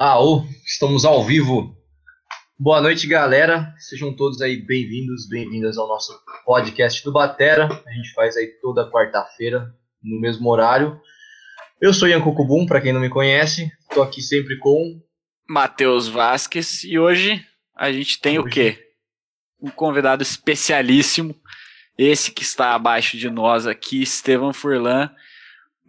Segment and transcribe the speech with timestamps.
[0.00, 1.76] Aô, estamos ao vivo.
[2.56, 3.74] Boa noite, galera.
[3.78, 6.12] Sejam todos aí bem-vindos, bem-vindas ao nosso
[6.46, 7.64] podcast do Batera.
[7.64, 11.00] A gente faz aí toda quarta-feira, no mesmo horário.
[11.80, 13.72] Eu sou Ian Cucubum, para quem não me conhece.
[13.90, 15.02] Estou aqui sempre com...
[15.48, 16.84] Matheus Vasques.
[16.84, 17.44] E hoje
[17.74, 18.46] a gente tem hoje.
[18.46, 18.78] o quê?
[19.60, 21.34] Um convidado especialíssimo.
[21.98, 25.10] Esse que está abaixo de nós aqui, Estevam Furlan.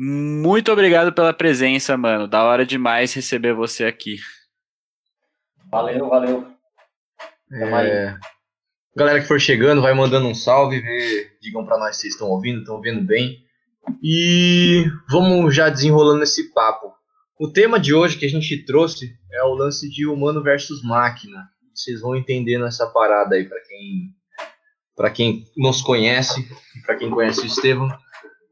[0.01, 2.25] Muito obrigado pela presença, mano.
[2.25, 4.17] Da hora demais receber você aqui.
[5.69, 6.47] Valeu, valeu.
[7.51, 8.17] É...
[8.95, 12.59] Galera que for chegando, vai mandando um salve, vê, digam para nós se estão ouvindo,
[12.59, 13.43] estão vendo bem.
[14.01, 16.93] E vamos já desenrolando esse papo.
[17.37, 21.49] O tema de hoje que a gente trouxe é o lance de humano versus máquina.
[21.75, 24.15] Vocês vão entendendo essa parada aí para quem
[24.95, 26.45] para quem nos conhece,
[26.85, 27.89] para quem conhece o Estevam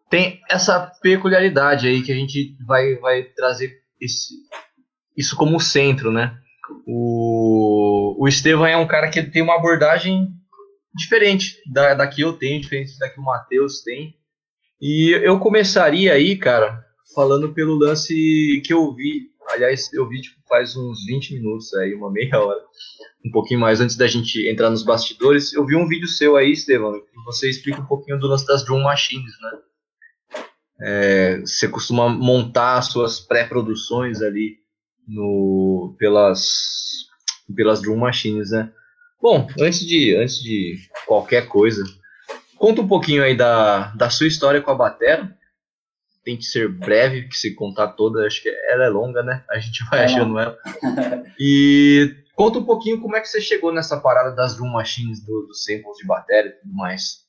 [0.10, 4.34] tem essa peculiaridade aí que a gente vai, vai trazer esse,
[5.16, 6.38] isso como centro, né?
[6.86, 10.30] O, o Estevam é um cara que tem uma abordagem
[10.94, 14.16] diferente da, da que eu tenho, diferente da que o Matheus tem.
[14.82, 16.84] E eu começaria aí, cara,
[17.16, 18.14] falando pelo lance
[18.66, 19.32] que eu vi.
[19.49, 22.60] Aliás, eu vi tipo, faz uns 20 minutos aí, uma meia hora,
[23.26, 25.54] um pouquinho mais antes da gente entrar nos bastidores.
[25.54, 28.66] Eu vi um vídeo seu aí, Estevam, que você explica um pouquinho do lance das
[28.66, 29.52] drum machines, né?
[30.80, 34.58] É, você costuma montar as suas pré-produções ali
[35.08, 37.08] no, pelas,
[37.56, 38.72] pelas drum machines, né?
[39.22, 41.84] Bom, antes de, antes de qualquer coisa,
[42.58, 45.36] conta um pouquinho aí da, da sua história com a Batera.
[46.24, 49.44] Tem que ser breve, que se contar toda, acho que ela é longa, né?
[49.50, 50.58] A gente vai é achando ela.
[51.40, 55.44] E conta um pouquinho como é que você chegou nessa parada das drum machines, do,
[55.48, 57.26] dos samples de bateria e tudo mais.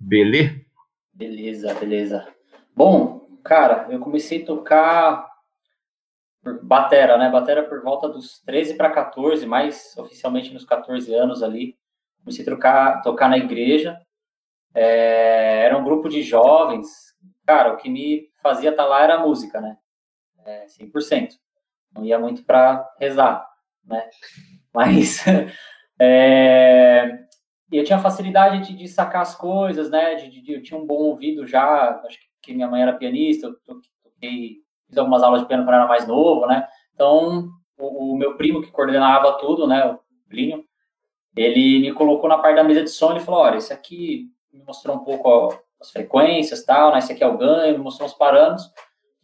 [0.00, 0.60] Beleza?
[1.14, 2.31] Beleza, beleza.
[2.74, 5.32] Bom, cara, eu comecei a tocar
[6.62, 7.30] batera, né?
[7.30, 11.76] Batera por volta dos 13 para 14, mais oficialmente nos 14 anos ali.
[12.20, 14.00] Comecei a tocar, tocar na igreja.
[14.74, 16.88] É, era um grupo de jovens.
[17.46, 19.76] Cara, o que me fazia estar tá lá era a música, né?
[20.44, 21.34] É, 100%.
[21.94, 23.46] Não ia muito para rezar,
[23.84, 24.08] né?
[24.74, 25.24] Mas
[26.00, 27.18] é,
[27.70, 30.14] eu tinha facilidade de, de, sacar as coisas, né?
[30.14, 32.00] De, de, eu tinha um bom ouvido já.
[32.06, 34.58] Acho que que minha mãe era pianista, eu toquei,
[34.88, 36.66] fiz algumas aulas de piano quando era mais novo, né?
[36.94, 37.48] Então,
[37.78, 40.64] o, o, meu primo que coordenava tudo, né, o Plínio,
[41.36, 44.62] ele me colocou na parte da mesa de som e falou, olha, esse aqui me
[44.64, 48.08] mostrou um pouco ó, as frequências tal, né, esse aqui é o ganho, me mostrou
[48.08, 48.70] os parâmetros,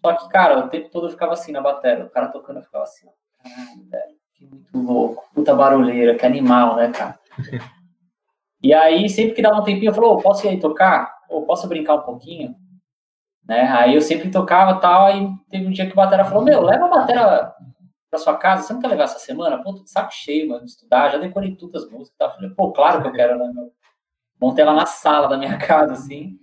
[0.01, 2.63] só que, cara, o tempo todo eu ficava assim na bateria, o cara tocando eu
[2.63, 3.09] ficava assim,
[3.43, 7.19] caralho, velho, que muito louco, puta barulheira, que animal, né, cara?
[8.63, 11.13] e aí, sempre que dava um tempinho, eu falou, oh, posso ir aí tocar?
[11.29, 12.55] Ou posso brincar um pouquinho?
[13.49, 13.63] Né?
[13.63, 16.85] Aí eu sempre tocava tal, aí teve um dia que o batera falou, meu, leva
[16.85, 17.55] a batera
[18.11, 19.63] pra sua casa, você não quer levar essa semana?
[19.63, 22.31] Pô, tô de saco cheio, mano, estudar, já decorei todas as músicas, tá?
[22.31, 23.73] Falei, pô, claro que eu quero, né, meu?
[24.41, 26.39] Montei ela na sala da minha casa, assim,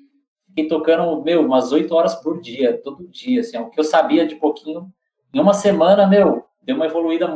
[0.48, 4.26] fiquei tocando, meu, umas oito horas por dia, todo dia, assim, o que eu sabia
[4.26, 4.92] de pouquinho,
[5.32, 7.28] em uma semana, meu, deu uma evoluída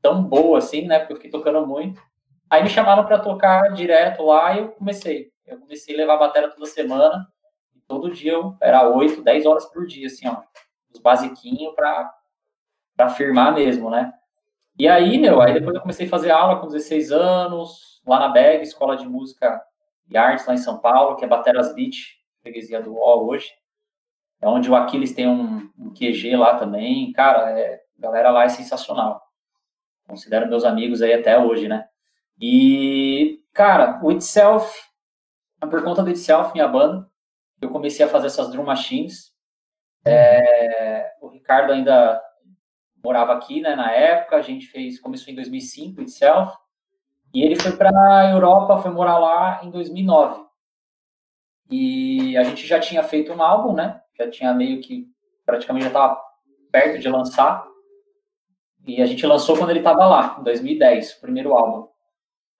[0.00, 2.00] tão boa, assim, né, porque eu fiquei tocando muito.
[2.48, 5.30] Aí me chamaram para tocar direto lá e eu comecei.
[5.46, 7.26] Eu comecei a levar a bateria toda semana,
[7.88, 10.36] todo dia eu, era 8, 10 horas por dia, assim, ó,
[10.92, 12.14] os basiquinhos para
[12.96, 14.12] para firmar mesmo, né?
[14.76, 18.28] E aí, meu, aí depois eu comecei a fazer aula com 16 anos, lá na
[18.28, 19.62] BEG, Escola de Música
[20.08, 23.48] e Artes, lá em São Paulo, que é Bateras Beach, freguesia do UOL hoje.
[24.40, 27.12] É onde o Aquiles tem um, um QG lá também.
[27.12, 29.22] Cara, é, a galera lá é sensacional.
[30.08, 31.86] Considero meus amigos aí até hoje, né?
[32.40, 34.72] E, cara, o Itself,
[35.60, 37.08] por conta do Itself, minha banda,
[37.60, 39.32] eu comecei a fazer essas drum machines.
[40.04, 42.22] É, o Ricardo ainda
[43.02, 46.56] morava aqui, né, na época, a gente fez, começou em 2005, itself,
[47.32, 50.44] e ele foi para a Europa, foi morar lá em 2009.
[51.70, 55.06] E a gente já tinha feito um álbum, né, já tinha meio que,
[55.44, 56.20] praticamente já estava
[56.72, 57.66] perto de lançar,
[58.86, 61.88] e a gente lançou quando ele estava lá, em 2010, o primeiro álbum.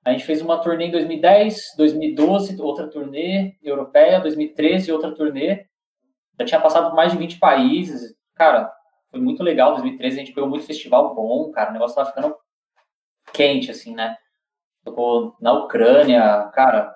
[0.09, 5.67] A gente fez uma turnê em 2010, 2012, outra turnê europeia, 2013, outra turnê.
[6.41, 8.17] Já tinha passado por mais de 20 países.
[8.35, 8.73] Cara,
[9.11, 9.73] foi muito legal.
[9.75, 11.69] 2013 a gente pegou muito festival bom, cara.
[11.69, 12.35] O negócio tava ficando
[13.35, 14.17] quente, assim, né?
[14.83, 16.91] Tocou na Ucrânia, cara.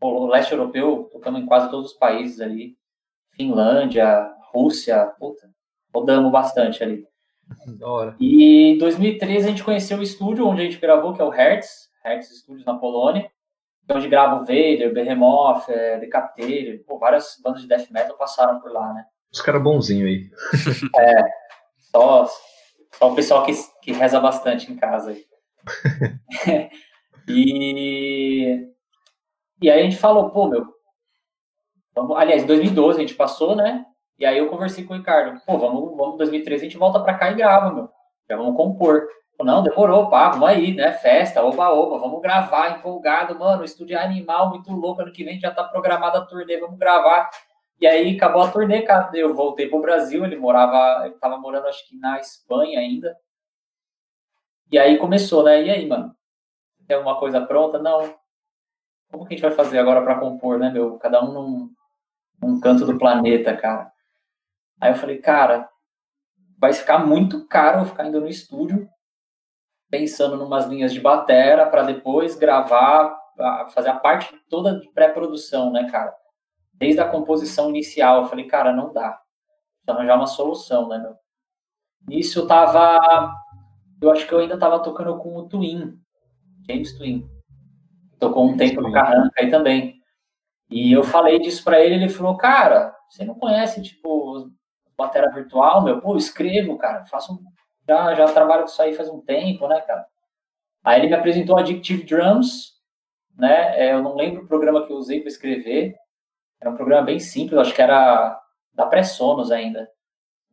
[0.00, 2.74] O leste europeu, tocamos em quase todos os países ali.
[3.32, 5.50] Finlândia, Rússia, puta.
[5.94, 7.04] Rodamos bastante ali.
[7.78, 8.16] Da hora.
[8.18, 11.28] E em 2013 a gente conheceu o estúdio onde a gente gravou, que é o
[11.28, 13.30] Hertz, Hertz Studios na Polônia,
[13.88, 18.60] é onde grava o Vader, Behemoth, é, Decapitator, pô, várias bandas de death metal passaram
[18.60, 19.04] por lá, né?
[19.32, 20.30] Os caras bonzinhos aí.
[20.96, 21.22] é,
[21.90, 22.26] só,
[22.92, 23.52] Só o pessoal que,
[23.82, 25.16] que reza bastante em casa.
[27.28, 28.66] e,
[29.60, 30.66] e aí a gente falou, pô, meu.
[31.94, 33.84] Vamos, aliás, em 2012 a gente passou, né?
[34.18, 37.00] E aí eu conversei com o Ricardo, pô, vamos, vamos em 2013 a gente volta
[37.00, 37.88] pra cá e grava, meu.
[38.28, 39.08] Já vamos compor.
[39.44, 40.92] Não, demorou, pá, vamos aí, né?
[40.92, 43.64] Festa, oba, oba, vamos gravar, empolgado, mano.
[43.64, 45.02] Estúdio animal, muito louco.
[45.02, 47.30] Ano que vem já tá programada a turnê, vamos gravar.
[47.80, 49.10] E aí acabou a turnê, cara.
[49.14, 53.16] Eu voltei pro Brasil, ele morava, ele tava morando acho que na Espanha ainda.
[54.70, 55.62] E aí começou, né?
[55.62, 56.14] E aí, mano?
[56.86, 57.78] Tem alguma coisa pronta?
[57.78, 58.14] Não.
[59.10, 60.98] Como que a gente vai fazer agora para compor, né, meu?
[60.98, 61.74] Cada um num,
[62.42, 63.90] num canto do planeta, cara.
[64.80, 65.68] Aí eu falei, cara,
[66.58, 68.88] vai ficar muito caro eu ficar indo no estúdio
[69.90, 73.18] pensando em umas linhas de batera para depois gravar,
[73.74, 76.14] fazer a parte toda de pré-produção, né, cara?
[76.72, 79.20] Desde a composição inicial, eu falei, cara, não dá.
[79.82, 81.16] Precisa arranjar uma solução, né, meu?
[82.08, 83.34] Nisso eu tava.
[84.00, 85.98] Eu acho que eu ainda tava tocando com o Twin,
[86.66, 87.28] James Twin.
[88.18, 90.00] Tocou um tempo no Carranca aí também.
[90.70, 94.50] E eu falei disso para ele, ele falou, cara, você não conhece, tipo,
[94.96, 96.00] batera virtual, meu?
[96.00, 97.42] Pô, escrevo, cara, faço um
[97.86, 100.06] já, já trabalho com isso aí faz um tempo, né, cara?
[100.82, 102.74] Aí ele me apresentou Addictive Drums,
[103.36, 103.78] né?
[103.78, 105.94] É, eu não lembro o programa que eu usei para escrever.
[106.60, 108.40] Era um programa bem simples, acho que era
[108.72, 109.90] da Pressonos ainda.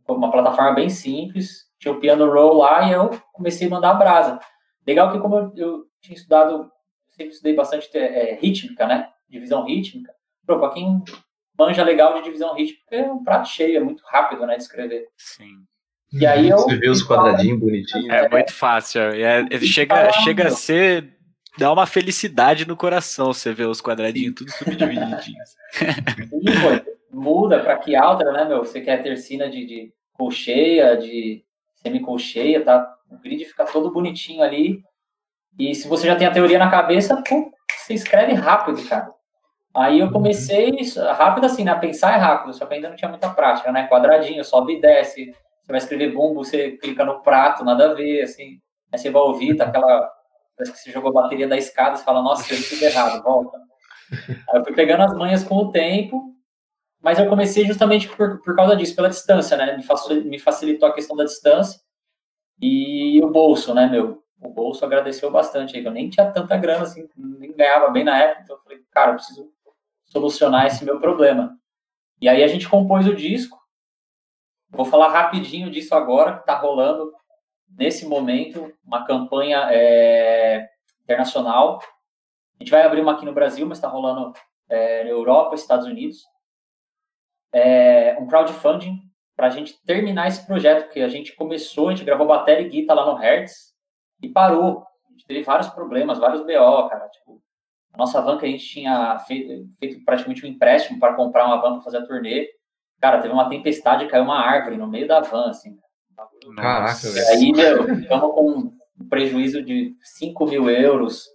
[0.08, 1.68] Uma plataforma bem simples.
[1.80, 4.40] Tinha o piano roll lá e eu comecei a mandar a brasa.
[4.86, 6.72] Legal que como eu, eu tinha estudado,
[7.10, 9.12] sempre estudei bastante é, rítmica, né?
[9.30, 10.14] Divisão rítmica.
[10.46, 11.04] Pô, pra quem
[11.58, 15.08] manja legal de divisão rítmica, é um prato cheio, é muito rápido, né, de escrever.
[15.18, 15.66] Sim.
[16.12, 16.58] E aí eu.
[16.58, 18.10] Você vê os quadradinhos bonitinhos.
[18.10, 19.02] É muito fácil.
[19.02, 21.14] É, ele chega, chega a ser.
[21.58, 25.56] Dá uma felicidade no coração você ver os quadradinhos tudo subdivididinhos.
[27.12, 28.60] muda para que alta, né, meu?
[28.60, 31.44] Você quer tercina de, de colcheia, de
[31.76, 32.88] semicolcheia, tá?
[33.10, 34.84] O grid fica todo bonitinho ali.
[35.58, 39.12] E se você já tem a teoria na cabeça, pum, você escreve rápido, cara.
[39.76, 40.72] Aí eu comecei,
[41.16, 41.74] rápido assim, né?
[41.76, 43.88] Pensar é rápido, só que ainda não tinha muita prática, né?
[43.88, 45.34] Quadradinho, sobe e desce,
[45.68, 48.62] você vai escrever bumbo, você clica no prato, nada a ver, assim.
[48.92, 50.10] Aí você vai ouvir, tá aquela.
[50.56, 53.58] Parece que você jogou a bateria da escada, você fala, nossa, fez tudo errado, volta.
[54.50, 56.34] Aí eu fui pegando as manhas com o tempo,
[57.02, 59.78] mas eu comecei justamente por, por causa disso, pela distância, né?
[60.26, 61.82] Me facilitou a questão da distância
[62.62, 64.24] e o bolso, né, meu?
[64.42, 68.18] O bolso agradeceu bastante aí, eu nem tinha tanta grana, assim, nem ganhava bem na
[68.18, 69.52] época, então eu falei, cara, eu preciso
[70.06, 71.58] solucionar esse meu problema.
[72.22, 73.57] E aí a gente compôs o disco,
[74.70, 77.14] Vou falar rapidinho disso agora, que está rolando
[77.70, 80.68] nesse momento uma campanha é,
[81.04, 81.80] internacional.
[82.60, 84.34] A gente vai abrir uma aqui no Brasil, mas está rolando
[84.70, 86.26] é, na Europa, Estados Unidos.
[87.54, 89.00] É, um crowdfunding
[89.36, 92.70] para a gente terminar esse projeto, que a gente começou, a gente gravou bateria e
[92.70, 93.74] guitarra lá no Hertz
[94.22, 94.84] e parou.
[95.08, 97.08] A gente teve vários problemas, vários BO, cara.
[97.10, 97.42] Tipo,
[97.94, 101.62] a nossa van que a gente tinha feito, feito praticamente um empréstimo para comprar uma
[101.62, 102.48] van para fazer a turnê,
[103.00, 105.78] Cara, teve uma tempestade e caiu uma árvore no meio da van, assim.
[106.56, 107.28] Caraca, velho.
[107.30, 108.52] Aí, meu, ficamos com
[109.00, 111.28] um prejuízo de 5 mil euros.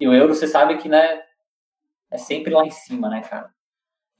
[0.00, 1.20] E o euro, você sabe que, né,
[2.10, 3.50] é sempre lá em cima, né, cara?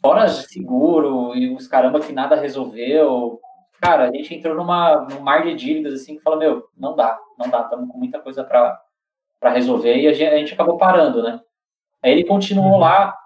[0.01, 3.41] Fora seguro e os caramba que nada resolveu.
[3.81, 7.19] Cara, a gente entrou numa, num mar de dívidas, assim, que fala, meu, não dá,
[7.39, 9.97] não dá, estamos com muita coisa para resolver.
[9.97, 11.41] E a gente, a gente, acabou parando, né?
[12.03, 12.79] Aí ele continuou uhum.
[12.79, 13.17] lá,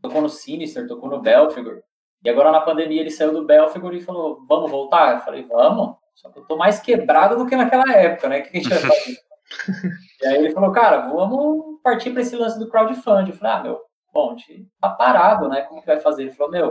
[0.00, 1.82] tocou no Sinister, tocou no Belfigor.
[2.24, 5.14] E agora na pandemia ele saiu do Belfegor e falou: vamos voltar?
[5.14, 5.96] Eu falei: vamos.
[6.14, 8.40] Só que eu tô mais quebrado do que naquela época, né?
[8.40, 9.18] O que a gente vai fazer?
[10.22, 13.30] e aí ele falou: cara, vamos partir para esse lance do crowdfunding.
[13.30, 13.80] Eu falei: ah, meu,
[14.12, 15.62] bom, a gente tá parado, né?
[15.62, 16.22] Como que vai fazer?
[16.22, 16.70] Ele falou: meu,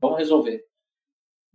[0.00, 0.62] vamos resolver.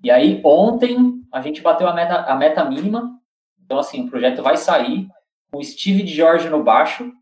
[0.03, 3.17] E aí ontem a gente bateu a meta, a meta mínima.
[3.63, 5.07] Então, assim, o projeto vai sair
[5.50, 7.13] com o Steve de Jorge no baixo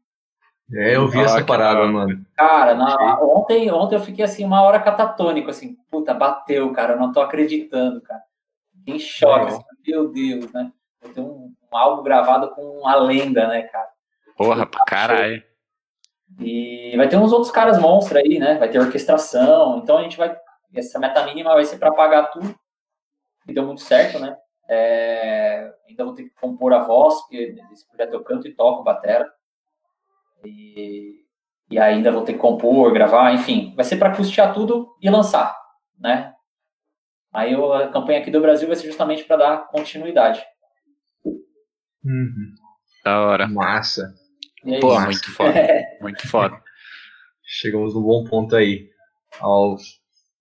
[0.73, 2.25] é, eu vi ah, essa parada, mano.
[2.35, 6.99] Cara, na, ontem, ontem eu fiquei assim, uma hora catatônico, assim, puta, bateu, cara, eu
[6.99, 8.21] não tô acreditando, cara.
[8.77, 10.71] Fiquei em choque, assim, meu Deus, né?
[11.01, 13.89] Eu tenho um, um álbum gravado com uma lenda, né, cara?
[14.37, 15.43] Porra, pra caralho.
[16.39, 18.57] E vai ter uns outros caras monstros aí, né?
[18.57, 20.37] Vai ter orquestração, então a gente vai.
[20.73, 22.55] Essa meta mínima vai ser para pagar tudo,
[23.45, 24.37] que deu muito certo, né?
[24.67, 28.83] É, ainda vou ter que compor a voz, porque nesse projeto eu canto e toco
[28.83, 29.27] batera.
[30.45, 31.23] E,
[31.69, 35.55] e ainda vou ter que compor, gravar, enfim, vai ser para custear tudo e lançar,
[35.99, 36.33] né?
[37.33, 40.41] Aí a campanha aqui do Brasil vai ser justamente para dar continuidade.
[42.03, 42.53] Uhum.
[43.03, 43.47] Da hora.
[43.47, 44.13] Massa.
[44.81, 45.05] Pô, Massa.
[45.05, 45.53] muito foda.
[46.01, 46.61] muito foda.
[47.43, 48.89] Chegamos no bom ponto aí.
[49.39, 49.77] Ao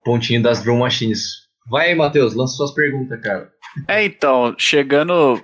[0.03, 1.47] pontinho das drum machines.
[1.69, 3.51] Vai, Matheus, lança suas perguntas, cara.
[3.87, 5.39] É, então, chegando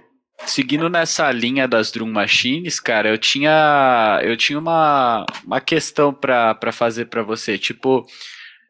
[0.45, 6.71] seguindo nessa linha das drum machines, cara, eu tinha eu tinha uma, uma questão para
[6.71, 8.05] fazer para você, tipo,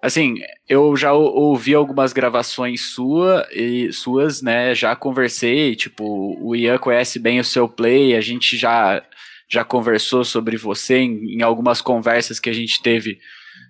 [0.02, 0.36] assim,
[0.70, 4.76] eu já ouvi algumas gravações sua e suas, né?
[4.76, 9.04] Já conversei, tipo, o Ian conhece bem o seu play, a gente já
[9.48, 13.20] já conversou sobre você em, em algumas conversas que a gente teve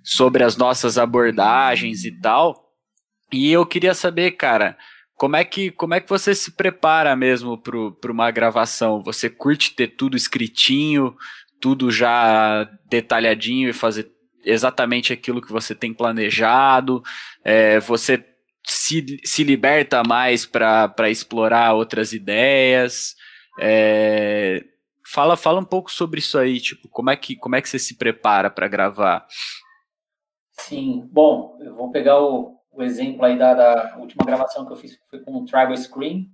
[0.04, 2.72] sobre as nossas abordagens e tal.
[3.32, 4.78] E eu queria saber, cara,
[5.15, 9.01] como é que, como é que você se prepara mesmo para uma gravação?
[9.01, 11.15] Você curte ter tudo escritinho,
[11.62, 14.12] tudo já detalhadinho e fazer
[14.43, 17.01] exatamente aquilo que você tem planejado?
[17.43, 18.24] É, você
[18.67, 23.15] se, se liberta mais para explorar outras ideias?
[23.57, 24.65] É,
[25.07, 27.79] fala, fala um pouco sobre isso aí, tipo, como é que, como é que você
[27.79, 29.25] se prepara para gravar?
[30.51, 35.00] Sim, bom, vou pegar o, o exemplo aí da, da, última gravação que eu fiz
[35.10, 36.29] foi com o Tribal Screen.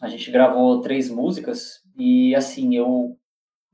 [0.00, 3.18] A gente gravou três músicas e, assim, eu,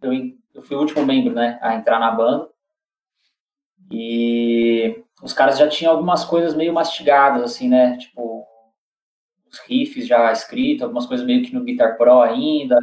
[0.02, 0.12] eu,
[0.52, 2.50] eu fui o último membro, né, a entrar na banda.
[3.90, 8.44] E os caras já tinham algumas coisas meio mastigadas, assim, né, tipo,
[9.50, 12.78] os riffs já escritos, algumas coisas meio que no Guitar Pro ainda,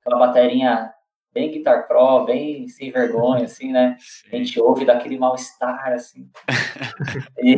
[0.00, 0.92] aquela baterinha
[1.34, 3.96] bem Guitar Pro, bem sem vergonha, assim, né?
[3.98, 4.28] Sim.
[4.32, 6.30] A gente ouve daquele mal-estar, assim.
[7.42, 7.56] e,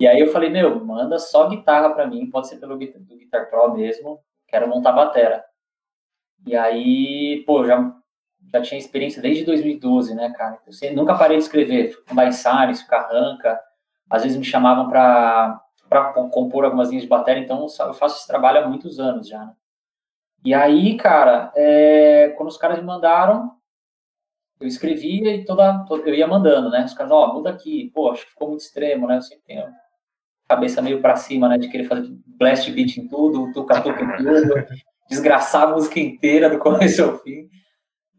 [0.00, 3.50] e, aí eu falei, meu, manda só guitarra para mim, pode ser pelo do Guitar
[3.50, 5.44] Pro mesmo, quero montar batera.
[6.46, 7.92] E aí, pô, já,
[8.52, 10.60] já tinha experiência desde 2012, né, cara?
[10.82, 13.60] Eu nunca parei de escrever, com Baissares, Carranca,
[14.08, 15.60] às vezes me chamavam para
[16.30, 19.52] compor algumas linhas de bateria, então eu faço esse trabalho há muitos anos já, né?
[20.46, 23.50] E aí, cara, é, quando os caras me mandaram,
[24.60, 26.84] eu escrevia e toda, toda eu ia mandando, né?
[26.84, 29.16] Os caras, ó, oh, muda aqui, pô, acho que ficou muito extremo, né?
[29.16, 29.66] Eu sempre tenho
[30.48, 31.58] cabeça meio para cima, né?
[31.58, 34.54] De querer fazer blast beat em tudo, tuca-tuca em tudo,
[35.10, 37.50] desgraçar a música inteira do começo ao fim.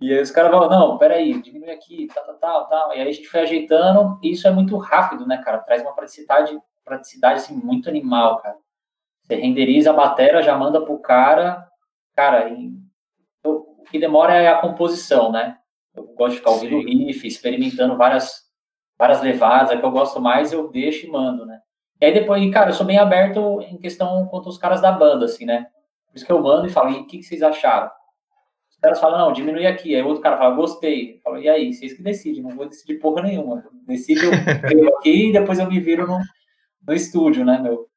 [0.02, 2.90] E aí os caras falam, não, peraí, diminui aqui, tal, tal, tal.
[2.90, 5.60] E aí a gente foi ajeitando, e isso é muito rápido, né, cara?
[5.60, 8.58] Traz uma praticidade, praticidade assim, muito animal, cara.
[9.24, 11.66] Você renderiza a bateria, já manda pro cara,
[12.18, 12.52] cara,
[13.46, 15.56] o que demora é a composição, né?
[15.96, 18.42] Eu gosto de ficar ouvindo riff, experimentando várias,
[18.98, 21.60] várias levadas, é que eu gosto mais, eu deixo e mando, né?
[22.02, 25.26] E aí depois, cara, eu sou bem aberto em questão quanto os caras da banda,
[25.26, 25.68] assim, né?
[26.08, 27.92] Por isso que eu mando e falo, e o que, que vocês acharam?
[28.70, 29.96] Os caras falam, não, diminui aqui.
[29.96, 31.16] Aí o outro cara fala, gostei.
[31.16, 33.64] Eu falo, e aí, vocês que decidem, não vou decidir porra nenhuma.
[33.86, 34.22] Decido
[34.74, 36.20] eu aqui e depois eu me viro no,
[36.88, 37.88] no estúdio, né, meu?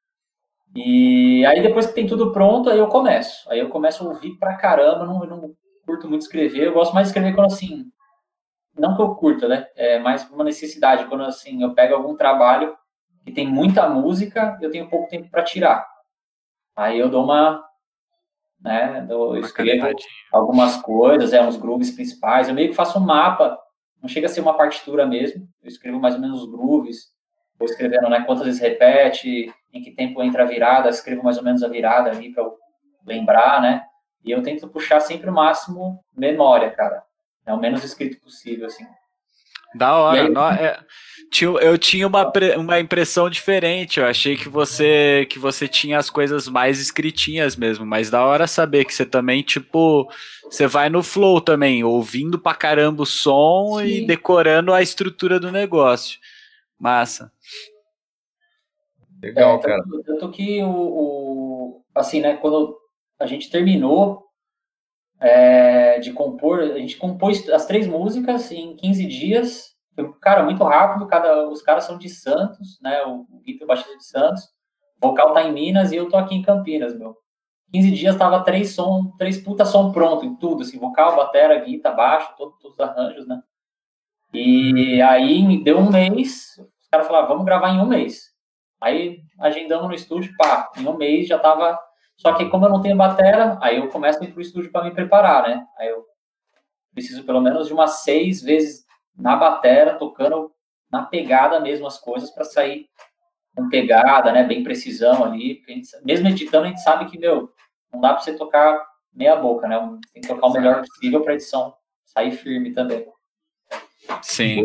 [0.74, 3.50] E aí depois que tem tudo pronto, aí eu começo.
[3.50, 6.66] Aí eu começo a ouvir pra caramba, não, não curto muito escrever.
[6.66, 7.86] Eu gosto mais de escrever quando assim,
[8.78, 9.66] não que eu curta, né?
[9.76, 12.76] É mais uma necessidade, quando assim eu pego algum trabalho
[13.24, 15.86] que tem muita música, eu tenho pouco tempo para tirar.
[16.76, 17.62] Aí eu dou uma,
[18.60, 19.88] né, eu escrevo
[20.32, 23.58] algumas coisas, é uns grooves principais, eu meio que faço um mapa,
[24.00, 27.08] não chega a ser uma partitura mesmo, eu escrevo mais ou menos os grooves,
[27.60, 31.44] vou escrevendo, né, quantas vezes repete, em que tempo entra a virada, escrevo mais ou
[31.44, 32.44] menos a virada ali para
[33.06, 33.82] lembrar, né?
[34.24, 37.02] E eu tento puxar sempre o máximo memória, cara.
[37.46, 38.86] É o menos escrito possível, assim.
[39.74, 40.22] Da hora.
[40.22, 40.78] Aí, não, é,
[41.62, 44.00] eu tinha uma, uma impressão diferente.
[44.00, 47.86] Eu achei que você que você tinha as coisas mais escritinhas mesmo.
[47.86, 50.10] Mas da hora saber que você também, tipo,
[50.44, 53.86] você vai no flow também, ouvindo pra caramba o som Sim.
[53.86, 56.18] e decorando a estrutura do negócio.
[56.80, 57.30] Massa.
[59.22, 59.82] Legal, é, cara.
[59.82, 62.78] Tanto, tanto que o, o, assim, né, quando
[63.18, 64.24] a gente terminou
[65.20, 69.70] é, de compor, a gente compôs as três músicas em 15 dias.
[70.22, 73.02] Cara, muito rápido, cada, os caras são de Santos, né?
[73.04, 74.44] O, o Guito Baixista de Santos,
[75.02, 77.14] o vocal tá em Minas e eu tô aqui em Campinas, meu.
[77.70, 81.94] 15 dias tava três som, três puta som pronto em tudo, assim, vocal, batera, guitarra,
[81.94, 83.42] baixo, todos, todos os arranjos, né?
[84.32, 88.30] E aí deu um mês, os caras falaram, vamos gravar em um mês.
[88.80, 91.78] Aí agendamos no estúdio, pá, em um mês já tava.
[92.16, 94.84] Só que como eu não tenho bateria, aí eu começo a ir pro estúdio para
[94.84, 95.66] me preparar, né?
[95.78, 96.04] Aí eu
[96.92, 98.84] preciso pelo menos de umas seis vezes
[99.16, 100.52] na bateria, tocando
[100.90, 102.88] na pegada mesmo as coisas para sair
[103.56, 104.44] com pegada, né?
[104.44, 105.62] Bem precisão ali.
[105.66, 107.50] Gente, mesmo editando, a gente sabe que, meu,
[107.92, 108.80] não dá para você tocar
[109.12, 109.76] meia boca, né?
[110.12, 113.06] Tem que tocar o melhor possível para edição sair firme também.
[114.22, 114.64] Sim.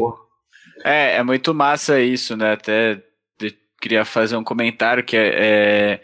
[0.83, 2.53] É, é muito massa isso, né?
[2.53, 3.01] Até
[3.81, 6.01] queria fazer um comentário que é, é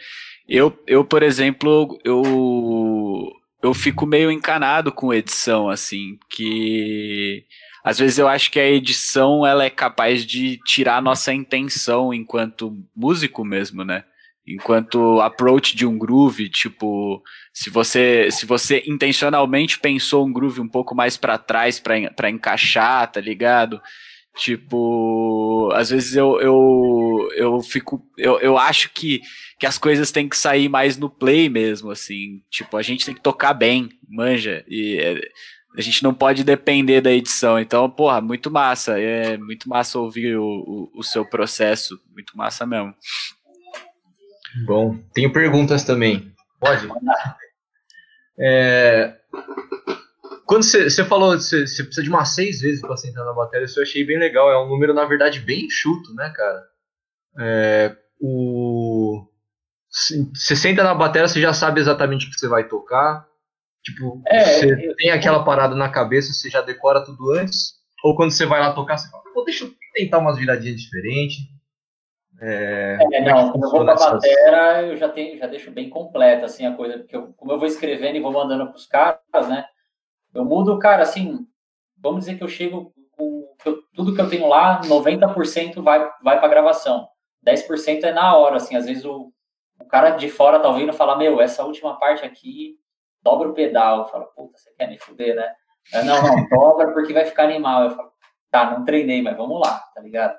[0.48, 3.31] eu, eu, por exemplo, eu,
[3.63, 7.45] eu fico meio encanado com edição, assim, que
[7.83, 12.13] às vezes eu acho que a edição ela é capaz de tirar a nossa intenção
[12.13, 14.03] enquanto músico mesmo, né?
[14.53, 17.22] Enquanto approach de um groove, tipo,
[17.53, 23.12] se você se você intencionalmente pensou um groove um pouco mais para trás para encaixar,
[23.12, 23.81] tá ligado?
[24.38, 28.01] Tipo, às vezes eu, eu, eu fico.
[28.17, 29.22] Eu, eu acho que,
[29.60, 32.41] que as coisas têm que sair mais no play mesmo, assim.
[32.50, 34.63] Tipo, a gente tem que tocar bem, manja.
[34.70, 35.22] E é,
[35.77, 37.60] a gente não pode depender da edição.
[37.60, 39.00] Então, porra, muito massa.
[39.00, 42.00] É muito massa ouvir o, o, o seu processo.
[42.13, 42.96] Muito massa mesmo.
[44.65, 46.34] Bom, tenho perguntas também.
[46.60, 46.88] Pode?
[48.39, 49.15] É,
[50.51, 53.84] quando você falou, você precisa de umas seis vezes para sentar na bateria, isso eu
[53.84, 54.51] achei bem legal.
[54.51, 56.62] É um número, na verdade, bem enxuto, né, cara?
[57.39, 59.25] É, o...
[59.89, 63.25] Você senta na bateria, você já sabe exatamente o que você vai tocar.
[63.81, 67.75] Tipo, você é, tem aquela parada na cabeça, você já decora tudo antes.
[68.03, 71.38] Ou quando você vai lá tocar, você fala, Pô, deixa eu tentar umas viradinhas diferentes.
[72.41, 74.13] É, é, não, quando eu vou pra essas...
[74.13, 77.60] batera, eu já, tenho, já deixo bem completa, assim, a coisa, porque eu, como eu
[77.60, 79.65] vou escrevendo e vou mandando pros caras, né,
[80.33, 81.45] eu mudo, cara, assim,
[81.98, 83.48] vamos dizer que eu chego com
[83.93, 87.07] tudo que eu tenho lá, 90% vai, vai para gravação.
[87.45, 89.31] 10% é na hora, assim, às vezes o,
[89.79, 92.79] o cara de fora tá ouvindo falar, meu, essa última parte aqui,
[93.21, 94.07] dobra o pedal.
[94.10, 95.53] Fala, puta, você quer me fuder, né?
[95.93, 97.83] Eu, não, não, dobra porque vai ficar animal.
[97.83, 98.12] Eu falo,
[98.50, 100.38] tá, não treinei, mas vamos lá, tá ligado?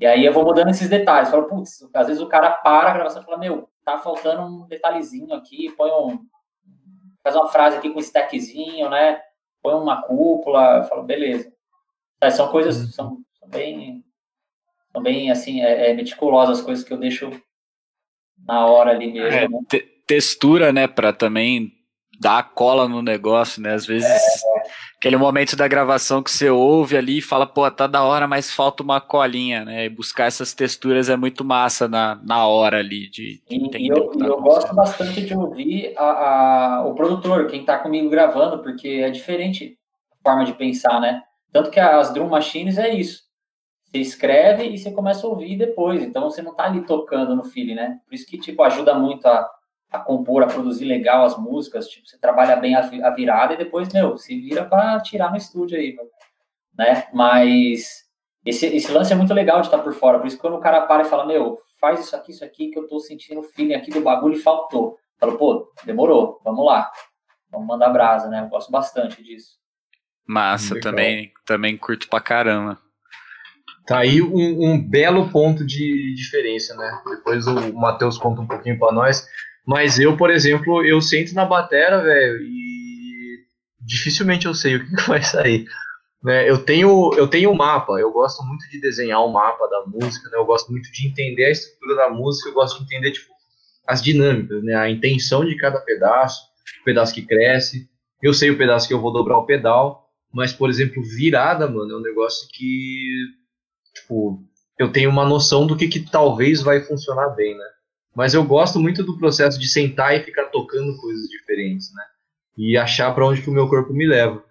[0.00, 1.30] E aí eu vou mudando esses detalhes.
[1.30, 4.66] Falo, putz, às vezes o cara para a gravação e fala, meu, tá faltando um
[4.66, 6.26] detalhezinho aqui, põe um,
[7.22, 9.20] faz uma frase aqui com um stackzinho, né?
[9.62, 11.52] Põe uma cúpula, eu falo, beleza.
[12.30, 12.86] São coisas, uhum.
[12.90, 14.04] são, são bem,
[14.92, 17.30] são bem, assim, é, é meticulosas as coisas que eu deixo
[18.46, 19.38] na hora ali mesmo.
[19.38, 19.58] É, né?
[20.06, 21.72] Textura, né, para também
[22.20, 23.74] dar cola no negócio, né?
[23.74, 24.61] Às vezes é.
[25.02, 28.52] Aquele momento da gravação que você ouve ali e fala, pô, tá da hora, mas
[28.52, 29.86] falta uma colinha, né?
[29.86, 33.84] E buscar essas texturas é muito massa na, na hora ali de, de entender.
[33.84, 38.08] E eu, tá eu gosto bastante de ouvir a, a, o produtor, quem tá comigo
[38.08, 39.76] gravando, porque é diferente
[40.12, 41.20] a forma de pensar, né?
[41.50, 43.24] Tanto que as drum machines é isso.
[43.82, 46.00] Você escreve e você começa a ouvir depois.
[46.00, 47.98] Então você não tá ali tocando no feeling, né?
[48.06, 49.50] Por isso que, tipo, ajuda muito a
[49.92, 53.92] a compor, a produzir legal as músicas, tipo, você trabalha bem a, virada e depois,
[53.92, 55.94] meu, se vira para tirar no estúdio aí,
[56.76, 57.06] né?
[57.12, 58.04] Mas
[58.44, 60.60] esse, esse lance é muito legal de estar por fora, por isso que quando o
[60.60, 63.44] cara para e fala, meu, faz isso aqui, isso aqui, que eu tô sentindo o
[63.44, 64.96] feeling aqui do bagulho e faltou.
[65.18, 66.90] Falo, pô, demorou, vamos lá.
[67.50, 68.40] Vamos mandar brasa, né?
[68.40, 69.56] Eu gosto bastante disso.
[70.26, 72.78] Massa, também, também curto pra caramba.
[73.86, 77.02] Tá aí um, um, belo ponto de diferença, né?
[77.04, 79.26] Depois o Matheus conta um pouquinho para nós.
[79.66, 83.38] Mas eu, por exemplo, eu sento na batera, velho, e
[83.80, 85.66] dificilmente eu sei o que, que vai sair.
[86.22, 86.48] Né?
[86.48, 89.84] Eu tenho eu tenho um mapa, eu gosto muito de desenhar o um mapa da
[89.86, 90.36] música, né?
[90.36, 93.32] Eu gosto muito de entender a estrutura da música, eu gosto de entender tipo
[93.86, 94.74] as dinâmicas, né?
[94.74, 96.42] A intenção de cada pedaço,
[96.80, 97.88] o pedaço que cresce.
[98.22, 101.92] Eu sei o pedaço que eu vou dobrar o pedal, mas por exemplo, virada, mano,
[101.92, 103.08] é um negócio que
[103.94, 104.40] tipo,
[104.78, 107.66] eu tenho uma noção do que que talvez vai funcionar bem, né?
[108.14, 112.02] Mas eu gosto muito do processo de sentar e ficar tocando coisas diferentes, né?
[112.56, 114.44] E achar para onde que o meu corpo me leva.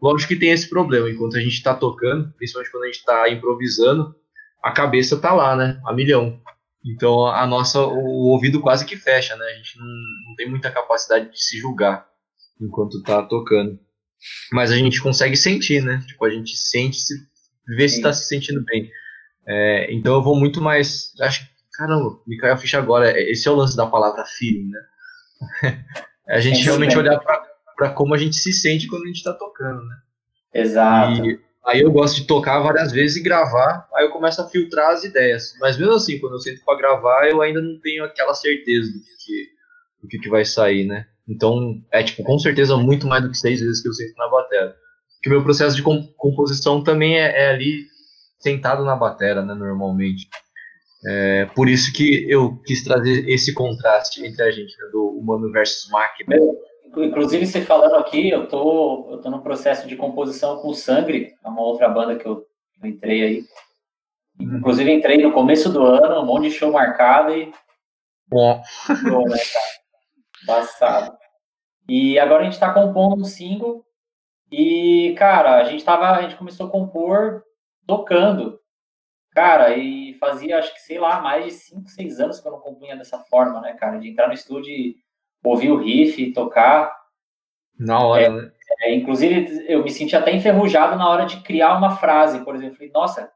[0.00, 3.28] Lógico que tem esse problema, enquanto a gente está tocando, principalmente quando a gente está
[3.30, 4.14] improvisando,
[4.62, 5.80] a cabeça tá lá, né?
[5.86, 6.40] A milhão.
[6.84, 9.44] Então a nossa, o ouvido quase que fecha, né?
[9.44, 12.06] A gente não, não tem muita capacidade de se julgar
[12.60, 13.78] enquanto tá tocando.
[14.52, 16.02] Mas a gente consegue sentir, né?
[16.06, 17.14] Tipo, a gente sente, se,
[17.66, 17.96] vê Sim.
[17.96, 18.90] se tá se sentindo bem.
[19.46, 21.12] É, então eu vou muito mais.
[21.20, 21.47] Acho
[21.78, 23.08] caramba, me caiu a ficha agora.
[23.08, 24.80] É, esse é o lance da palavra feeling, né?
[26.28, 26.98] a gente é realmente bem.
[26.98, 29.96] olhar para como a gente se sente quando a gente está tocando, né?
[30.52, 31.24] Exato.
[31.24, 34.90] E aí eu gosto de tocar várias vezes e gravar, aí eu começo a filtrar
[34.90, 35.54] as ideias.
[35.60, 38.98] Mas mesmo assim, quando eu sento para gravar, eu ainda não tenho aquela certeza do
[38.98, 39.48] que,
[40.02, 41.06] do que, que vai sair, né?
[41.28, 44.28] Então, é tipo, com certeza muito mais do que seis vezes que eu sento na
[44.28, 44.74] bateria.
[45.14, 47.86] Porque o meu processo de composição também é, é ali
[48.38, 50.28] sentado na bateria, né, normalmente.
[51.06, 55.50] É, por isso que eu quis trazer esse contraste entre a gente, né, do humano
[55.52, 56.36] versus máquina.
[56.96, 61.34] Inclusive, você falando aqui, eu tô, eu tô no processo de composição com o Sangre,
[61.44, 62.44] é uma outra banda que eu,
[62.82, 63.44] eu entrei aí.
[64.40, 67.52] Inclusive, entrei no começo do ano, um monte de show marcado e.
[68.26, 68.62] Bom.
[69.10, 71.18] Bom, né, cara?
[71.88, 73.84] E agora a gente tá compondo um single.
[74.50, 76.10] E, cara, a gente tava.
[76.10, 77.42] A gente começou a compor
[77.86, 78.60] tocando.
[79.30, 82.60] Cara, e fazia, acho que, sei lá, mais de 5, 6 anos que eu não
[82.60, 83.98] compunha dessa forma, né, cara?
[83.98, 84.96] De entrar no estúdio e
[85.44, 86.92] ouvir o riff, tocar.
[87.78, 88.52] Na hora, é, né?
[88.80, 92.76] É, inclusive, eu me senti até enferrujado na hora de criar uma frase, por exemplo.
[92.76, 93.32] Falei, nossa,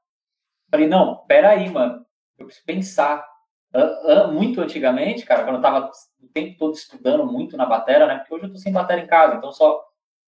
[0.70, 2.05] falei, não, peraí, mano,
[2.38, 3.24] eu preciso pensar
[4.33, 8.18] muito antigamente, cara, quando eu tava o tempo todo estudando muito na batera, né?
[8.18, 9.83] Porque hoje eu tô sem batera em casa, então só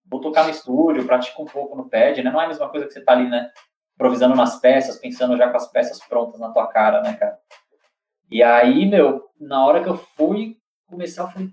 [0.07, 2.31] vou tocar no estúdio, pratico um pouco no pad, né?
[2.31, 3.51] Não é a mesma coisa que você tá ali, né?
[3.95, 7.39] Improvisando nas peças, pensando já com as peças prontas na tua cara, né, cara?
[8.31, 11.49] E aí, meu, na hora que eu fui começar, eu falei,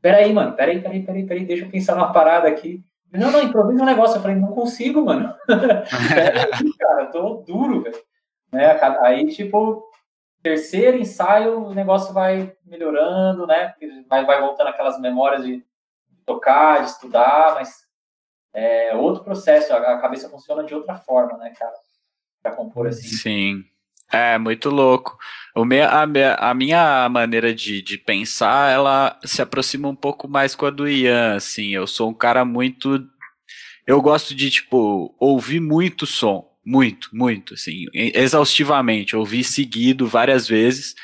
[0.00, 2.84] peraí, mano, peraí, peraí, peraí, peraí, deixa eu pensar numa parada aqui.
[3.10, 4.16] Não, não, improvisa um negócio.
[4.16, 5.34] Eu falei, não consigo, mano.
[5.46, 7.96] peraí, cara, eu tô duro, velho.
[8.52, 8.78] Né?
[9.00, 9.82] Aí, tipo,
[10.42, 13.74] terceiro ensaio, o negócio vai melhorando, né?
[14.08, 15.64] Vai, vai voltando aquelas memórias de
[16.26, 17.87] tocar, de estudar, mas
[18.58, 21.72] é outro processo, a cabeça funciona de outra forma, né, cara?
[22.42, 23.06] Pra compor assim.
[23.06, 23.64] Sim.
[24.10, 25.18] É, muito louco.
[25.54, 26.06] O me, a,
[26.38, 30.88] a, minha maneira de, de pensar, ela se aproxima um pouco mais com a do
[30.88, 31.74] Ian, assim.
[31.74, 33.06] Eu sou um cara muito.
[33.86, 36.48] Eu gosto de, tipo, ouvir muito som.
[36.64, 39.16] Muito, muito, assim, exaustivamente.
[39.16, 40.94] Ouvi seguido várias vezes,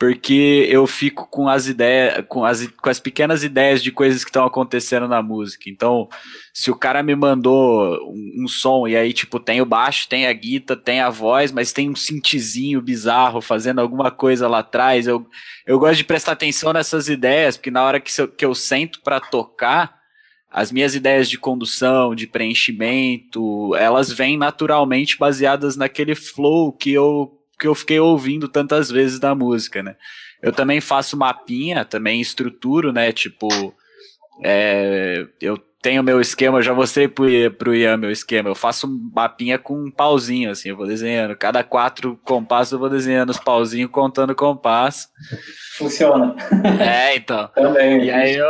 [0.00, 4.30] porque eu fico com as ideias, com as, com as pequenas ideias de coisas que
[4.30, 5.68] estão acontecendo na música.
[5.68, 6.08] Então,
[6.54, 10.26] se o cara me mandou um, um, som e aí, tipo, tem o baixo, tem
[10.26, 15.06] a guitarra, tem a voz, mas tem um synthzinho bizarro fazendo alguma coisa lá atrás,
[15.06, 15.26] eu,
[15.66, 19.02] eu gosto de prestar atenção nessas ideias, porque na hora que, eu, que eu sento
[19.02, 20.00] para tocar,
[20.50, 27.38] as minhas ideias de condução, de preenchimento, elas vêm naturalmente baseadas naquele flow que eu,
[27.60, 29.96] que eu fiquei ouvindo tantas vezes da música, né?
[30.42, 33.12] Eu também faço mapinha, também estruturo, né?
[33.12, 33.48] Tipo,
[34.42, 37.26] é, eu tenho meu esquema, já mostrei pro,
[37.58, 38.48] pro Ian meu esquema.
[38.48, 41.36] Eu faço mapinha com um pauzinho, assim, eu vou desenhando.
[41.36, 45.08] Cada quatro compassos eu vou desenhando os pauzinhos, contando compasso.
[45.76, 46.34] Funciona.
[46.80, 47.48] É, então.
[47.48, 48.04] Também.
[48.04, 48.48] E aí eu,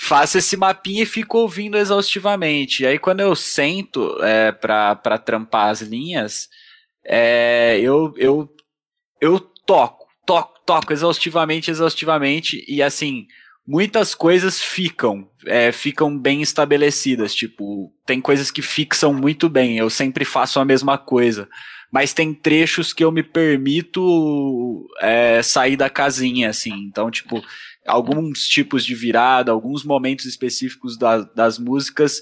[0.00, 2.82] faço esse mapinha e fico ouvindo exaustivamente.
[2.82, 6.48] E aí, quando eu sento é, para trampar as linhas,
[7.12, 8.48] é, eu, eu,
[9.20, 13.26] eu toco, toco, toco exaustivamente, exaustivamente, e assim,
[13.66, 17.34] muitas coisas ficam, é, ficam bem estabelecidas.
[17.34, 21.48] Tipo, tem coisas que fixam muito bem, eu sempre faço a mesma coisa.
[21.92, 26.72] Mas tem trechos que eu me permito é, sair da casinha, assim.
[26.72, 27.42] Então, tipo,
[27.84, 32.20] alguns tipos de virada, alguns momentos específicos da, das músicas,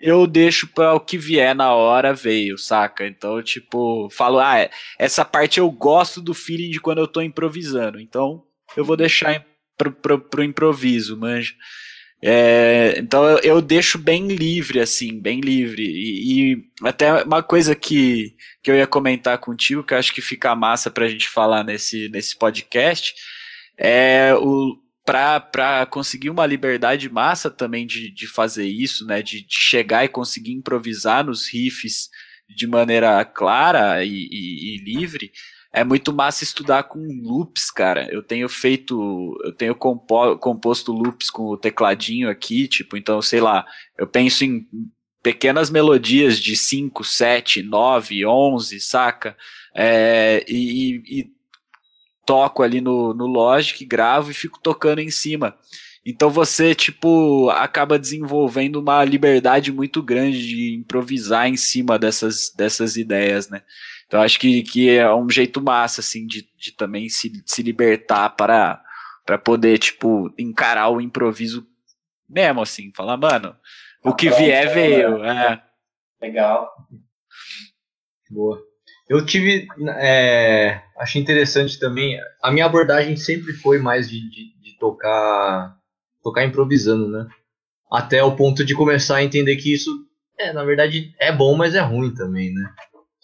[0.00, 3.06] eu deixo para o que vier na hora veio, saca?
[3.06, 7.20] Então, tipo, falo, ah, é, essa parte eu gosto do feeling de quando eu tô
[7.20, 8.42] improvisando, então
[8.76, 9.44] eu vou deixar
[9.76, 11.54] pro, pro, pro improviso, manja.
[12.22, 15.82] É, então eu, eu, deixo bem livre, assim, bem livre.
[15.82, 20.20] E, e, até uma coisa que, que eu ia comentar contigo, que eu acho que
[20.20, 23.14] fica massa pra gente falar nesse, nesse podcast,
[23.78, 29.22] é o, para conseguir uma liberdade massa também de, de fazer isso, né?
[29.22, 32.08] De, de chegar e conseguir improvisar nos riffs
[32.48, 35.30] de maneira clara e, e, e, livre,
[35.72, 38.08] é muito massa estudar com loops, cara.
[38.10, 43.40] Eu tenho feito, eu tenho compo, composto loops com o tecladinho aqui, tipo, então, sei
[43.40, 43.64] lá,
[43.96, 44.66] eu penso em
[45.22, 49.36] pequenas melodias de 5, 7, 9, 11, saca?
[49.74, 51.39] É, e, e
[52.30, 55.58] toco ali no, no Logic, gravo e fico tocando em cima.
[56.06, 62.96] Então você, tipo, acaba desenvolvendo uma liberdade muito grande de improvisar em cima dessas, dessas
[62.96, 63.62] ideias, né?
[64.06, 68.30] Então acho que, que é um jeito massa, assim, de, de também se, se libertar
[68.30, 68.80] para,
[69.26, 71.66] para poder, tipo, encarar o improviso
[72.28, 73.56] mesmo, assim, falar, mano,
[74.04, 74.72] o que vier né?
[74.72, 75.24] veio.
[75.24, 75.60] É.
[76.22, 76.70] Legal.
[78.30, 78.69] Boa.
[79.10, 79.66] Eu tive.
[79.96, 82.16] É, achei interessante também.
[82.40, 85.76] A minha abordagem sempre foi mais de, de, de, tocar.
[86.22, 87.26] tocar improvisando, né?
[87.90, 89.90] Até o ponto de começar a entender que isso,
[90.38, 92.70] é, na verdade, é bom, mas é ruim também, né?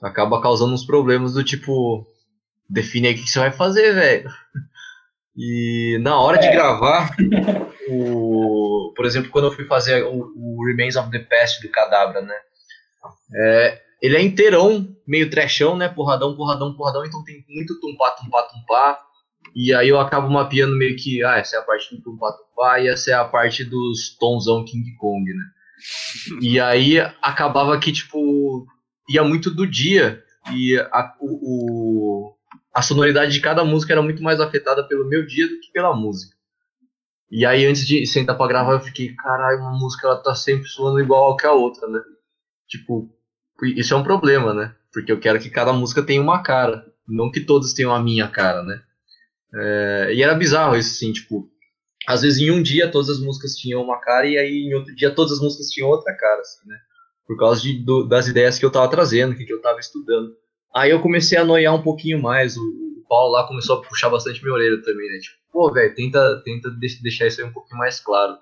[0.03, 2.05] Acaba causando uns problemas do tipo.
[2.68, 4.29] Define aí o que você vai fazer, velho.
[5.38, 6.51] E na hora de é.
[6.51, 7.14] gravar,
[7.90, 12.22] o, por exemplo, quando eu fui fazer o, o Remains of the Past do Cadabra,
[12.22, 12.35] né?
[13.35, 15.89] É, ele é inteirão, meio trechão, né?
[15.89, 17.05] Porradão, porradão, porradão.
[17.05, 18.99] Então tem muito tumpá, tumpá, tumpá.
[19.55, 22.81] E aí eu acabo mapeando meio que, ah, essa é a parte do tumpá, tumpá.
[22.81, 25.45] E essa é a parte dos tonzão King Kong, né?
[26.41, 28.67] e aí acabava que, tipo,
[29.09, 30.23] ia muito do dia.
[30.53, 32.35] E a, o,
[32.73, 35.95] a sonoridade de cada música era muito mais afetada pelo meu dia do que pela
[35.95, 36.37] música.
[37.31, 40.69] E aí antes de sentar pra gravar eu fiquei, caralho, uma música ela tá sempre
[40.69, 42.01] soando igual que a outra, né?
[42.69, 43.11] Tipo,
[43.62, 44.75] isso é um problema, né?
[44.92, 48.29] Porque eu quero que cada música tenha uma cara, não que todas tenham a minha
[48.29, 48.83] cara, né?
[49.55, 51.49] É, e era bizarro isso, assim, tipo,
[52.07, 54.95] às vezes em um dia todas as músicas tinham uma cara e aí em outro
[54.95, 56.77] dia todas as músicas tinham outra cara, assim, né?
[57.27, 60.37] Por causa de, do, das ideias que eu tava trazendo, que, que eu tava estudando.
[60.75, 64.11] Aí eu comecei a noiar um pouquinho mais o, o Paulo lá começou a puxar
[64.11, 65.19] bastante minha orelha também, né?
[65.19, 66.71] Tipo, pô, velho, tenta, tenta
[67.03, 68.37] deixar isso aí um pouquinho mais claro.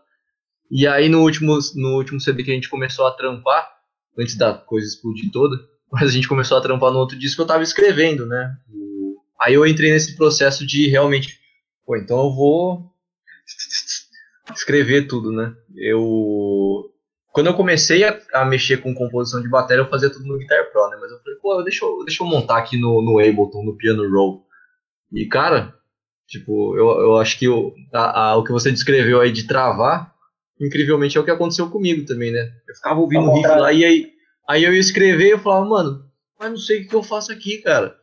[0.71, 3.74] E aí no último, no último CD que a gente começou a trampar,
[4.19, 5.57] antes da coisa explodir toda,
[5.91, 8.57] mas a gente começou a trampar no outro disco eu tava escrevendo, né?
[9.41, 11.39] Aí eu entrei nesse processo de realmente,
[11.85, 12.91] pô, então eu vou
[14.55, 15.55] escrever tudo, né?
[15.77, 16.91] Eu
[17.35, 20.71] quando eu comecei a, a, mexer com composição de bateria, eu fazia tudo no Guitar
[20.71, 20.97] Pro, né?
[21.01, 24.09] Mas eu falei, pô, deixa eu, deixa eu montar aqui no, no Ableton, no Piano
[24.09, 24.47] Roll.
[25.13, 25.75] E, cara,
[26.29, 30.14] tipo, eu, eu acho que o, a, a, o que você descreveu aí de travar,
[30.61, 32.51] incrivelmente é o que aconteceu comigo também, né?
[32.69, 34.13] Eu ficava ouvindo o riff lá e aí,
[34.49, 36.05] aí eu ia escrever e eu falava, mano,
[36.39, 37.95] mas não sei o que eu faço aqui, cara.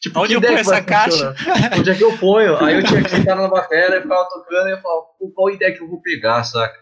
[0.00, 1.34] Tipo, Onde eu ponho essa caixa?
[1.78, 2.56] Onde é que eu ponho?
[2.64, 5.74] Aí eu tinha que sentar na bateria, e ficava tocando e eu falava, qual ideia
[5.74, 6.74] que eu vou pegar, saca?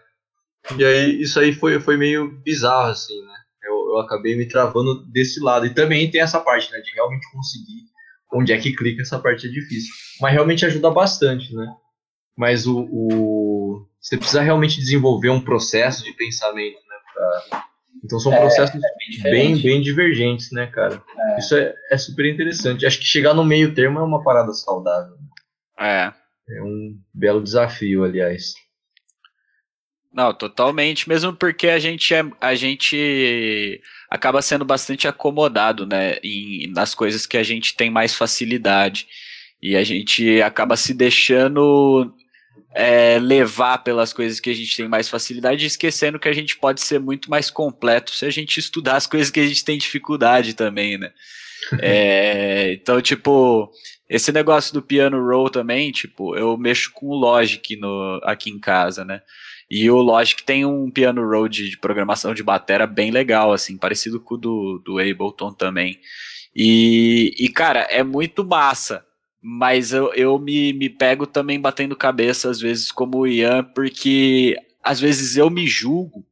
[0.77, 3.33] E aí, isso aí foi, foi meio bizarro, assim, né?
[3.63, 5.65] Eu, eu acabei me travando desse lado.
[5.65, 6.79] E também tem essa parte, né?
[6.79, 7.83] De realmente conseguir
[8.33, 9.93] onde é que clica, essa parte é difícil.
[10.19, 11.67] Mas realmente ajuda bastante, né?
[12.37, 13.87] Mas o, o...
[14.03, 16.95] você precisa realmente desenvolver um processo de pensamento, né?
[17.13, 17.63] Pra...
[18.03, 21.01] Então são é, processos é bem, bem, divergentes, né, cara?
[21.17, 21.39] É.
[21.39, 22.85] Isso é, é super interessante.
[22.85, 25.15] Acho que chegar no meio termo é uma parada saudável.
[25.79, 26.11] É.
[26.49, 28.55] É um belo desafio, aliás.
[30.11, 36.67] Não, totalmente, mesmo porque a gente é, a gente acaba sendo bastante acomodado, né, em,
[36.71, 39.07] nas coisas que a gente tem mais facilidade
[39.61, 42.13] e a gente acaba se deixando
[42.75, 46.81] é, levar pelas coisas que a gente tem mais facilidade, esquecendo que a gente pode
[46.81, 50.53] ser muito mais completo se a gente estudar as coisas que a gente tem dificuldade
[50.53, 51.11] também, né?
[51.79, 53.71] É, então, tipo,
[54.09, 58.59] esse negócio do piano roll também, tipo, eu mexo com o Logic no, aqui em
[58.59, 59.21] casa, né?
[59.69, 63.77] E o Logic tem um piano roll de, de programação de batera bem legal, assim,
[63.77, 65.99] parecido com o do, do Ableton também.
[66.55, 69.05] E, e, cara, é muito massa.
[69.45, 74.55] Mas eu, eu me, me pego também batendo cabeça, às vezes, como o Ian, porque
[74.81, 76.25] às vezes eu me julgo.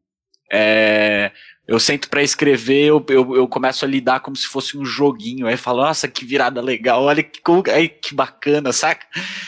[0.50, 1.32] É,
[1.68, 5.46] eu sento para escrever, eu, eu, eu, começo a lidar como se fosse um joguinho.
[5.46, 7.42] Aí falo, nossa, que virada legal, olha que,
[7.74, 9.06] aí, que bacana, saca?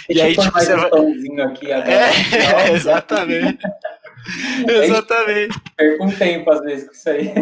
[0.10, 0.88] E, e aí, tipo, você vai.
[1.48, 3.60] Aqui agora, é, é, exatamente.
[4.68, 5.60] Exatamente.
[5.76, 7.34] Perco um tempo, às vezes, com isso aí.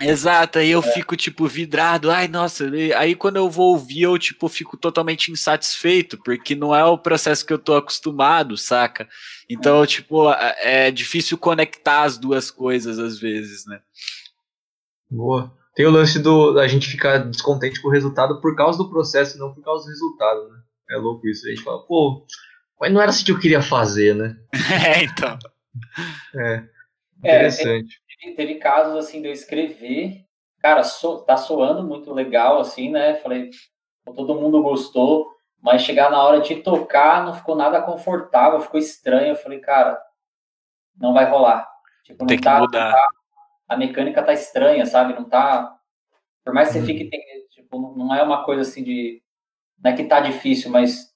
[0.00, 0.92] Exato, aí eu é.
[0.92, 2.10] fico, tipo, vidrado.
[2.10, 2.64] Ai, nossa,
[2.96, 7.44] aí quando eu vou ouvir, eu, tipo, fico totalmente insatisfeito, porque não é o processo
[7.44, 9.08] que eu tô acostumado, saca?
[9.48, 9.86] Então, é.
[9.86, 13.80] tipo, é difícil conectar as duas coisas, às vezes, né?
[15.10, 15.52] Boa.
[15.74, 19.36] Tem o lance do da gente ficar descontente com o resultado por causa do processo
[19.36, 20.58] e não por causa do resultado, né?
[20.90, 21.46] É louco isso.
[21.46, 22.24] A gente fala, pô,
[22.80, 24.36] mas não era assim que eu queria fazer, né?
[24.86, 25.38] é, então.
[26.34, 26.62] É,
[27.18, 28.00] interessante.
[28.10, 30.24] É, teve, teve, casos assim de eu escrever,
[30.60, 33.14] cara, so, tá soando muito legal, assim, né?
[33.16, 33.50] Falei,
[34.04, 39.28] todo mundo gostou, mas chegar na hora de tocar não ficou nada confortável, ficou estranho.
[39.28, 40.00] Eu falei, cara,
[40.96, 41.68] não vai rolar.
[42.04, 42.92] Tipo, não Tem tá, que mudar.
[42.92, 43.08] Tá,
[43.68, 45.14] a mecânica tá estranha, sabe?
[45.14, 45.76] Não tá.
[46.44, 46.86] Por mais que você hum.
[46.86, 47.10] fique,
[47.50, 49.22] tipo, não é uma coisa assim de.
[49.82, 51.12] Não é que tá difícil, mas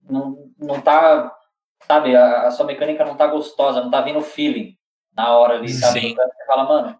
[0.00, 1.37] não, não tá
[1.86, 4.76] sabe, a, a, sua mecânica não tá gostosa, não tá vindo feeling
[5.14, 6.00] na hora ali, sabe?
[6.00, 6.14] Sim.
[6.14, 6.98] Você fala, mano,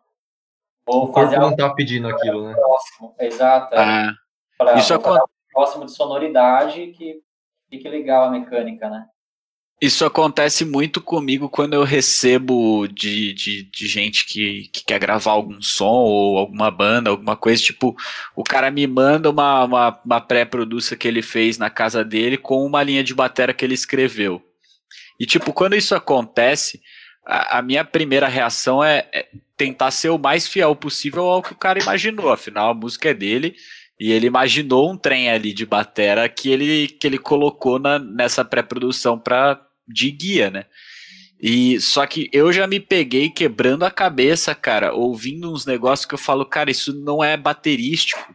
[0.87, 1.51] vou fazer algo.
[1.51, 2.55] não tá pedindo aquilo, né?
[2.55, 3.75] Próximo, exato.
[3.75, 3.79] É.
[3.79, 4.14] Ah,
[4.57, 5.27] pra, isso acontece.
[5.53, 7.21] Próximo de sonoridade que
[7.69, 9.07] fique legal a mecânica, né?
[9.81, 15.31] Isso acontece muito comigo quando eu recebo de, de, de gente que, que quer gravar
[15.31, 17.62] algum som ou alguma banda, alguma coisa.
[17.62, 17.95] Tipo,
[18.35, 22.67] o cara me manda uma, uma, uma pré-produção que ele fez na casa dele com
[22.67, 24.43] uma linha de bateria que ele escreveu.
[25.19, 26.81] E, tipo, quando isso acontece,
[27.27, 31.53] a, a minha primeira reação é, é, tentar ser o mais fiel possível ao que
[31.53, 32.31] o cara imaginou.
[32.31, 33.55] Afinal, a música é dele
[33.99, 38.45] e ele imaginou um trem ali de batera que ele, que ele colocou na, nessa
[38.45, 39.21] pré-produção
[39.87, 40.67] de guia, né?
[41.41, 46.15] E só que eu já me peguei quebrando a cabeça, cara, ouvindo uns negócios que
[46.15, 48.35] eu falo, cara, isso não é baterístico.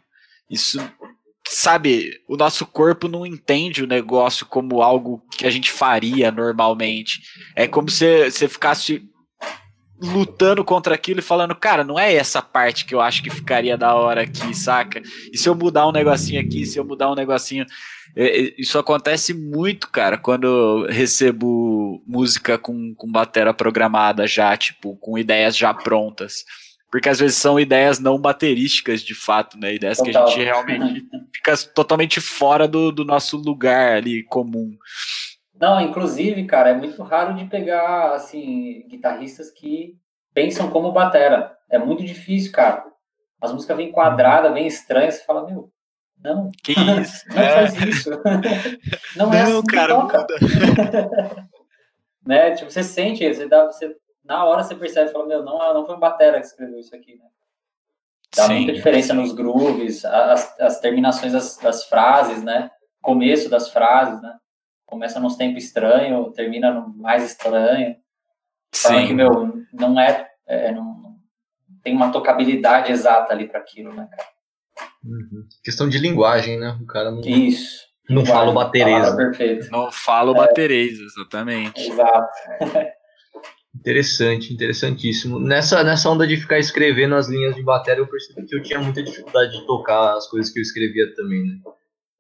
[0.50, 0.80] Isso
[1.48, 7.22] sabe, o nosso corpo não entende o negócio como algo que a gente faria normalmente.
[7.56, 9.04] É como se você ficasse
[10.02, 13.78] lutando contra aquilo e falando, cara, não é essa parte que eu acho que ficaria
[13.78, 15.02] da hora aqui, saca?
[15.32, 17.66] E se eu mudar um negocinho aqui, se eu mudar um negocinho.
[18.16, 24.56] É, é, isso acontece muito, cara, quando eu recebo música com, com batera programada já,
[24.56, 26.44] tipo, com ideias já prontas.
[26.94, 29.74] Porque às vezes são ideias não baterísticas de fato, né?
[29.74, 30.12] Ideias Total.
[30.12, 34.78] que a gente realmente fica totalmente fora do, do nosso lugar ali comum.
[35.60, 39.98] Não, inclusive, cara, é muito raro de pegar, assim, guitarristas que
[40.36, 41.58] pensam como batera.
[41.68, 42.86] É muito difícil, cara.
[43.42, 45.72] As músicas vêm quadradas, vêm estranhas, você fala, meu,
[46.24, 46.52] Não.
[46.64, 47.26] Que isso?
[47.34, 47.50] não é.
[47.56, 48.10] faz isso.
[49.16, 50.28] não, não é assim cara, toca.
[52.24, 52.52] né?
[52.52, 55.96] Tipo, você sente, você dá, você, na hora você percebe, fala, meu, não, não foi
[55.96, 57.26] um batera que escreveu isso aqui, né?
[58.36, 58.56] Dá Sim.
[58.56, 62.72] muita diferença nos grooves, as, as terminações das, das frases, né?
[63.02, 64.38] Começo das frases, né?
[64.86, 67.96] Começa num tempo estranho, termina no mais estranho.
[68.72, 69.08] Sim.
[69.08, 71.16] que, meu, não é, é não,
[71.84, 74.30] tem uma tocabilidade exata ali para aquilo, né, cara?
[75.04, 75.48] Uhum.
[75.64, 76.78] Questão de linguagem, né?
[76.82, 77.22] O cara não.
[77.22, 77.84] Isso.
[78.10, 79.70] Não fala o batereza.
[79.72, 81.90] Não fala o batereza, exatamente.
[81.90, 82.34] Exato.
[83.76, 85.40] Interessante, interessantíssimo.
[85.40, 88.80] Nessa, nessa onda de ficar escrevendo as linhas de bateria, eu percebi que eu tinha
[88.80, 91.56] muita dificuldade de tocar as coisas que eu escrevia também, né?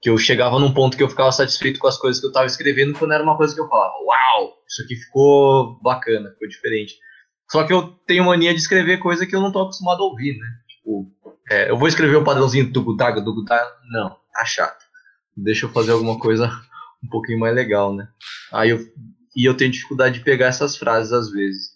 [0.01, 2.47] Que eu chegava num ponto que eu ficava satisfeito com as coisas que eu estava
[2.47, 6.95] escrevendo quando era uma coisa que eu falava, uau, isso aqui ficou bacana, ficou diferente.
[7.49, 10.35] Só que eu tenho mania de escrever coisa que eu não tô acostumado a ouvir,
[10.37, 10.47] né?
[10.67, 11.11] Tipo,
[11.51, 14.83] é, eu vou escrever o padrãozinho do Gutaga, do Gutaga, não, tá chato.
[15.37, 16.47] Deixa eu fazer alguma coisa
[17.03, 18.07] um pouquinho mais legal, né?
[18.51, 18.79] Aí eu
[19.35, 21.71] e eu tenho dificuldade de pegar essas frases às vezes.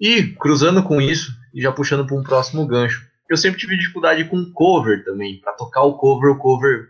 [0.00, 4.24] E, cruzando com isso, e já puxando para um próximo gancho, eu sempre tive dificuldade
[4.24, 6.88] com cover também, para tocar o cover, o cover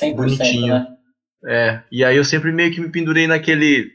[0.00, 0.74] 100%, bonitinho.
[0.74, 0.86] Né?
[1.44, 3.90] É, e aí eu sempre meio que me pendurei naquele.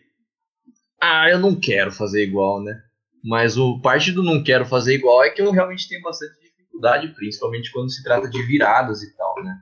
[1.01, 2.81] Ah, eu não quero fazer igual, né?
[3.23, 7.07] Mas o parte do não quero fazer igual é que eu realmente tenho bastante dificuldade,
[7.15, 9.57] principalmente quando se trata de viradas e tal, né?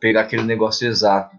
[0.00, 1.36] Pegar aquele negócio exato.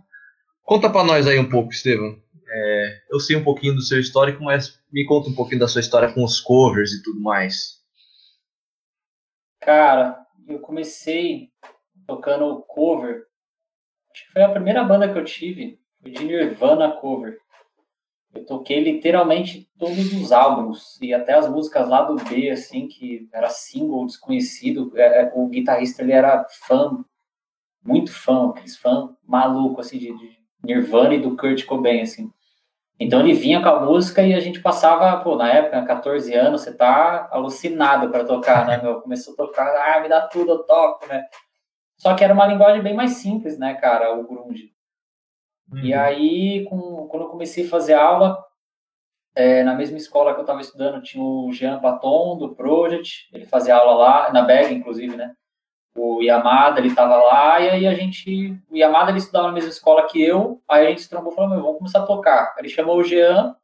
[0.64, 2.22] Conta para nós aí um pouco, Estevam.
[2.60, 5.82] É, eu sei um pouquinho do seu histórico, mas me conta um pouquinho da sua
[5.82, 7.78] história com os covers e tudo mais.
[9.60, 11.52] Cara, eu comecei
[12.08, 13.26] tocando cover.
[14.12, 17.38] Acho que foi a primeira banda que eu tive, foi de Nirvana cover.
[18.34, 23.28] Eu toquei literalmente todos os álbuns e até as músicas lá do B, assim, que
[23.32, 24.92] era single desconhecido.
[24.96, 27.04] É, é, o guitarrista ele era fã,
[27.84, 30.14] muito fã, aqueles fã maluco assim de
[30.64, 32.32] Nirvana e do Kurt Cobain, assim.
[33.00, 36.62] Então ele vinha com a música e a gente passava, pô, na época, 14 anos,
[36.62, 39.02] você tá alucinado para tocar, né, meu?
[39.02, 41.26] Começou a tocar, ah, me dá tudo, eu toco, né?
[41.98, 44.72] Só que era uma linguagem bem mais simples, né, cara, o grunge.
[45.72, 45.80] Uhum.
[45.80, 48.44] E aí, com, quando eu comecei a fazer aula,
[49.36, 53.46] é, na mesma escola que eu estava estudando, tinha o Jean Paton, do Project, ele
[53.46, 55.36] fazia aula lá, na BEG, inclusive, né?
[55.98, 59.72] O Yamada, ele estava lá, e aí a gente, o Yamada, ele estudava na mesma
[59.72, 62.56] escola que eu, aí a gente se trombou e falou, meu, vamos começar a tocar.
[62.60, 63.56] Ele chamou o Jean,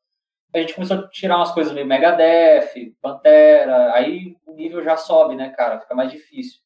[0.53, 5.35] a gente começou a tirar umas coisas meio Megadeth, Pantera, aí o nível já sobe,
[5.35, 6.59] né, cara, fica mais difícil.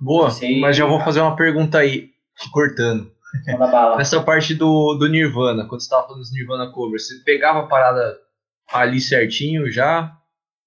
[0.00, 0.28] Boa,
[0.60, 3.12] mas já vou fazer uma pergunta aí, te cortando.
[3.96, 7.66] Nessa parte do, do Nirvana, quando você estava falando dos Nirvana covers, você pegava a
[7.66, 8.18] parada
[8.72, 10.12] ali certinho já?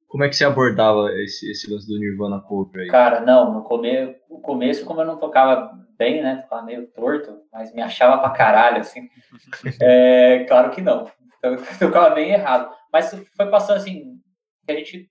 [0.08, 2.88] Como é que você abordava esse, esse lance do Nirvana cover aí?
[2.88, 7.42] Cara, não, no, come, no começo, como eu não tocava bem, né, tocava meio torto,
[7.52, 9.10] mas me achava pra caralho, assim,
[9.82, 11.10] é, claro que não,
[11.44, 14.20] eu tocava bem errado, mas foi passando assim,
[14.68, 15.10] a gente,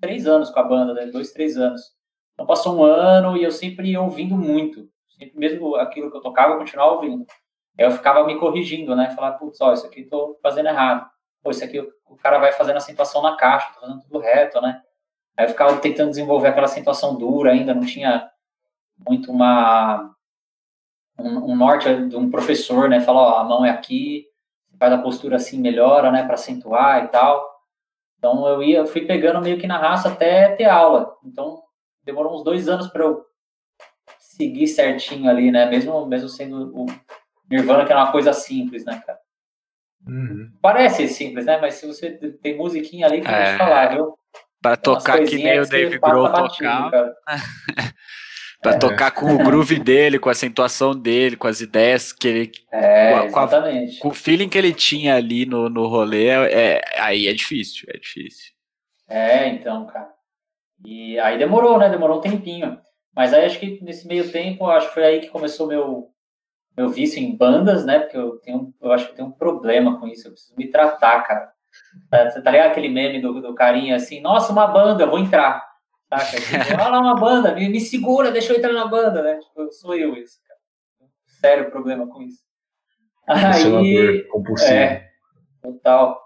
[0.00, 1.82] três anos com a banda, né, dois, três anos,
[2.32, 6.22] então passou um ano e eu sempre ia ouvindo muito, sempre, mesmo aquilo que eu
[6.22, 7.26] tocava, eu continuava ouvindo,
[7.78, 11.06] aí eu ficava me corrigindo, né, falar, putz, ó, isso aqui eu tô fazendo errado,
[11.42, 14.60] pô, isso aqui o cara vai fazendo a acentuação na caixa, tô fazendo tudo reto,
[14.60, 14.82] né?
[15.36, 18.30] Aí eu ficava tentando desenvolver aquela acentuação dura ainda, não tinha
[18.98, 20.14] muito uma
[21.18, 23.00] um, um norte de um professor, né?
[23.00, 24.26] Fala, ó, a mão é aqui,
[24.78, 27.44] faz a postura assim, melhora, né, para acentuar e tal.
[28.18, 31.16] Então eu ia, fui pegando meio que na raça até ter aula.
[31.24, 31.62] Então
[32.02, 33.24] demorou uns dois anos para eu
[34.18, 35.66] seguir certinho ali, né?
[35.66, 36.86] Mesmo mesmo sendo o
[37.50, 39.18] Nirvana que era uma coisa simples, né, cara?
[40.06, 40.50] Uhum.
[40.62, 41.58] Parece simples, né?
[41.60, 42.10] Mas se você
[42.42, 43.30] tem musiquinha ali que é...
[43.30, 44.14] eu vou te falar, viu?
[44.62, 47.14] Pra tocar que nem o Dave Grohl tocava.
[48.60, 48.78] pra é.
[48.78, 52.52] tocar com o groove dele, com a acentuação dele, com as ideias que ele.
[52.70, 53.98] É, com, a, exatamente.
[53.98, 57.98] com o feeling que ele tinha ali no, no rolê, é, aí é difícil, é
[57.98, 58.52] difícil.
[59.08, 60.10] É, então, cara.
[60.84, 61.88] E aí demorou, né?
[61.88, 62.78] Demorou um tempinho.
[63.14, 66.10] Mas aí acho que nesse meio tempo, acho que foi aí que começou meu,
[66.80, 67.98] meu vício em bandas, né?
[68.00, 70.66] Porque eu tenho, eu acho que eu tenho um problema com isso, eu preciso me
[70.66, 71.52] tratar, cara.
[72.10, 75.18] É, você tá ligado aquele meme do, do carinha assim, nossa, uma banda, eu vou
[75.18, 75.62] entrar.
[76.08, 76.40] Saca?
[76.40, 79.36] Tipo, lá uma banda, me, me, segura, deixa eu entrar na banda, né?
[79.36, 80.58] Tipo, sou eu isso, cara.
[81.26, 82.42] Sério problema com isso.
[83.28, 84.72] Aí, compulsivo.
[84.72, 85.10] É,
[85.62, 86.18] total.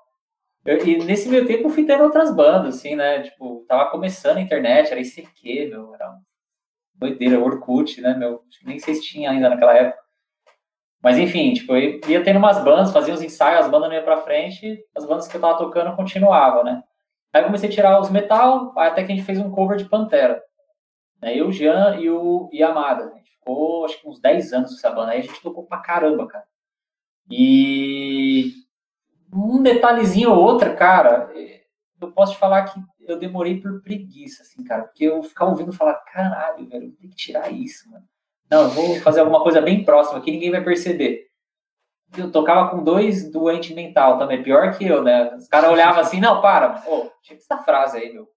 [0.65, 3.23] Eu, e nesse meio tempo eu fui tendo outras bandas, assim, né?
[3.23, 6.17] Tipo, tava começando a internet, era ICQ, meu, era
[6.95, 8.43] doideira, Orkut, né, meu?
[8.65, 10.04] Nem sei se tinha ainda naquela época.
[11.05, 14.05] Mas enfim, tipo, eu ia tendo umas bandas, fazia os ensaios, as bandas não iam
[14.05, 16.83] pra frente, as bandas que eu tava tocando continuavam, né?
[17.31, 19.85] Aí eu comecei a tirar os metal, até que a gente fez um cover de
[19.85, 20.43] Pantera.
[21.21, 21.39] Né?
[21.39, 23.05] Eu, Jean e o Yamada.
[23.05, 25.13] A gente ficou, acho que uns 10 anos nessa banda.
[25.13, 26.47] Aí a gente tocou pra caramba, cara.
[27.31, 28.55] E
[29.31, 31.31] um detalhezinho ou outra, cara,
[32.01, 35.71] eu posso te falar que eu demorei por preguiça, assim, cara, porque eu ficava ouvindo
[35.71, 38.07] falar, caralho, velho, tem que tirar isso, mano.
[38.51, 41.29] Não, eu vou fazer alguma coisa bem próxima que ninguém vai perceber.
[42.17, 45.35] Eu tocava com dois doentes mental também, pior que eu, né?
[45.35, 48.29] Os caras olhavam assim, não, para, pô, tinha essa frase aí, meu.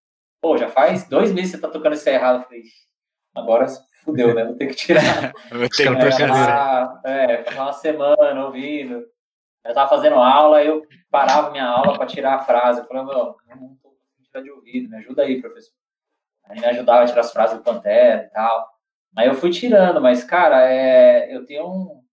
[0.41, 2.41] Pô, já faz dois meses que você tá tocando isso aí errado.
[2.41, 2.63] Eu falei,
[3.35, 3.67] agora
[4.03, 4.45] fudeu, né?
[4.45, 5.33] Vou ter que tirar.
[5.51, 6.31] Vou ter que perceber.
[7.03, 9.05] É, passar uma semana ouvindo.
[9.63, 10.81] Eu tava fazendo aula, eu
[11.11, 12.79] parava minha aula para tirar a frase.
[12.79, 13.87] Eu falei, meu, eu não tô
[14.37, 15.73] tirar de ouvido, me ajuda aí, professor.
[16.45, 18.76] Aí me ajudava a tirar as frases do Pantera e tal.
[19.17, 22.03] Aí eu fui tirando, mas, cara, é, eu tenho um,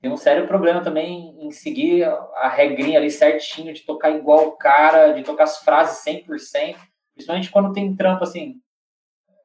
[0.00, 4.52] tenho um sério problema também em seguir a regrinha ali certinho, de tocar igual o
[4.52, 6.76] cara, de tocar as frases 100%,
[7.12, 8.60] principalmente quando tem trampo, assim,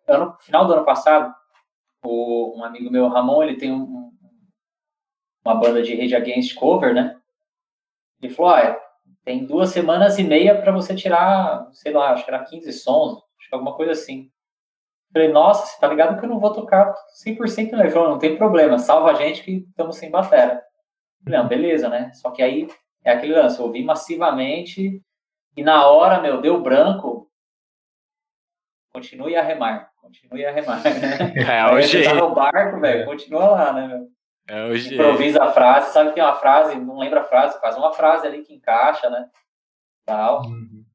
[0.07, 1.33] ano, final do ano passado,
[2.05, 4.11] o, um amigo meu, Ramon, ele tem um,
[5.43, 7.19] uma banda de Rage Against cover, né?
[8.21, 8.79] Ele falou, olha,
[9.25, 13.17] tem duas semanas e meia para você tirar, sei lá, acho que era 15 sons,
[13.39, 14.31] acho que alguma coisa assim.
[15.13, 16.93] Falei, nossa, você tá ligado que eu não vou tocar
[17.25, 17.83] 100% né?
[17.83, 20.61] Ele falou, não tem problema, salva a gente que estamos sem bateria.
[21.23, 22.11] Falei, não, beleza, né?
[22.13, 22.69] Só que aí
[23.03, 25.01] é aquele lance, eu ouvi massivamente
[25.55, 27.29] e na hora, meu, deu branco,
[28.93, 30.81] continue a remar, continue a remar.
[30.83, 31.33] Né?
[31.45, 32.03] É, hoje...
[32.03, 34.07] Tá no barco, velho, continua lá, né, meu?
[34.47, 34.93] É, hoje...
[34.93, 38.27] Improvisa a frase, sabe que tem uma frase, não lembra a frase, faz uma frase
[38.27, 39.27] ali que encaixa, né?
[40.05, 40.43] Tal.
[40.43, 40.85] Uhum.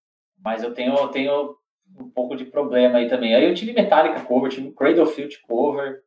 [0.43, 1.57] Mas eu tenho, eu tenho
[1.99, 3.35] um pouco de problema aí também.
[3.35, 6.03] Aí eu tive Metallica cover, tive Cradlefield cover,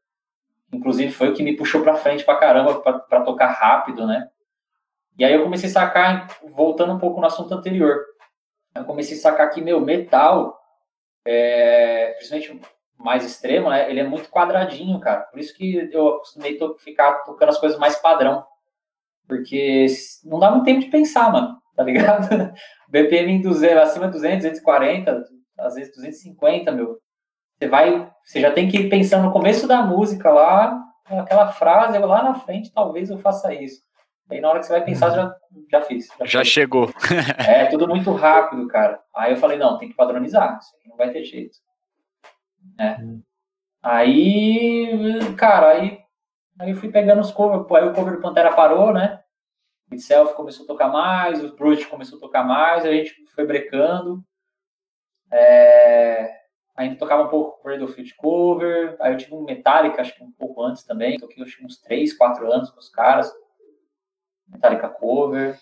[0.71, 4.29] inclusive foi o que me puxou para frente pra caramba para tocar rápido, né?
[5.17, 8.05] E aí eu comecei a sacar, voltando um pouco no assunto anterior,
[8.73, 10.57] eu comecei a sacar que, meu, metal,
[11.25, 12.61] é, principalmente
[12.97, 15.21] mais extremo, né, ele é muito quadradinho, cara.
[15.21, 18.45] Por isso que eu acostumei to ficar tocando as coisas mais padrão.
[19.27, 19.85] Porque
[20.25, 22.27] não dá muito tempo de pensar, mano, tá ligado?
[22.89, 25.23] BPM em 200, acima de 200, 240,
[25.59, 26.99] às vezes 250, meu.
[27.57, 31.97] Você vai, você já tem que ir pensando no começo da música lá, aquela frase,
[31.97, 33.81] lá na frente talvez eu faça isso.
[34.29, 35.35] Aí na hora que você vai pensar, já,
[35.71, 36.07] já fiz.
[36.19, 36.89] Já, já chegou.
[37.47, 39.01] é, tudo muito rápido, cara.
[39.15, 41.57] Aí eu falei, não, tem que padronizar, isso aqui não vai ter jeito.
[42.79, 42.97] É.
[43.81, 45.99] Aí, cara, aí,
[46.59, 49.21] aí eu fui pegando os covers, aí o cover do Pantera parou, né?
[49.91, 53.47] O Itself começou a tocar mais, o Brute começou a tocar mais, a gente foi
[53.47, 54.23] brecando.
[55.31, 56.39] É,
[56.75, 60.23] ainda tocava um pouco com o Field Cover, aí eu tive um Metallica, acho que
[60.23, 63.31] um pouco antes também, toquei acho, uns 3, 4 anos com os caras.
[64.47, 65.59] Metallica Cover,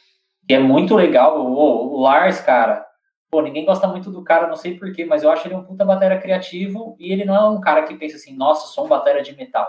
[0.47, 1.39] que é muito legal.
[1.39, 2.85] O, o Lars, cara,
[3.29, 5.83] pô, ninguém gosta muito do cara, não sei porquê, mas eu acho ele um puta
[5.83, 9.21] bateria criativo e ele não é um cara que pensa assim, nossa, sou um bateria
[9.21, 9.67] de metal.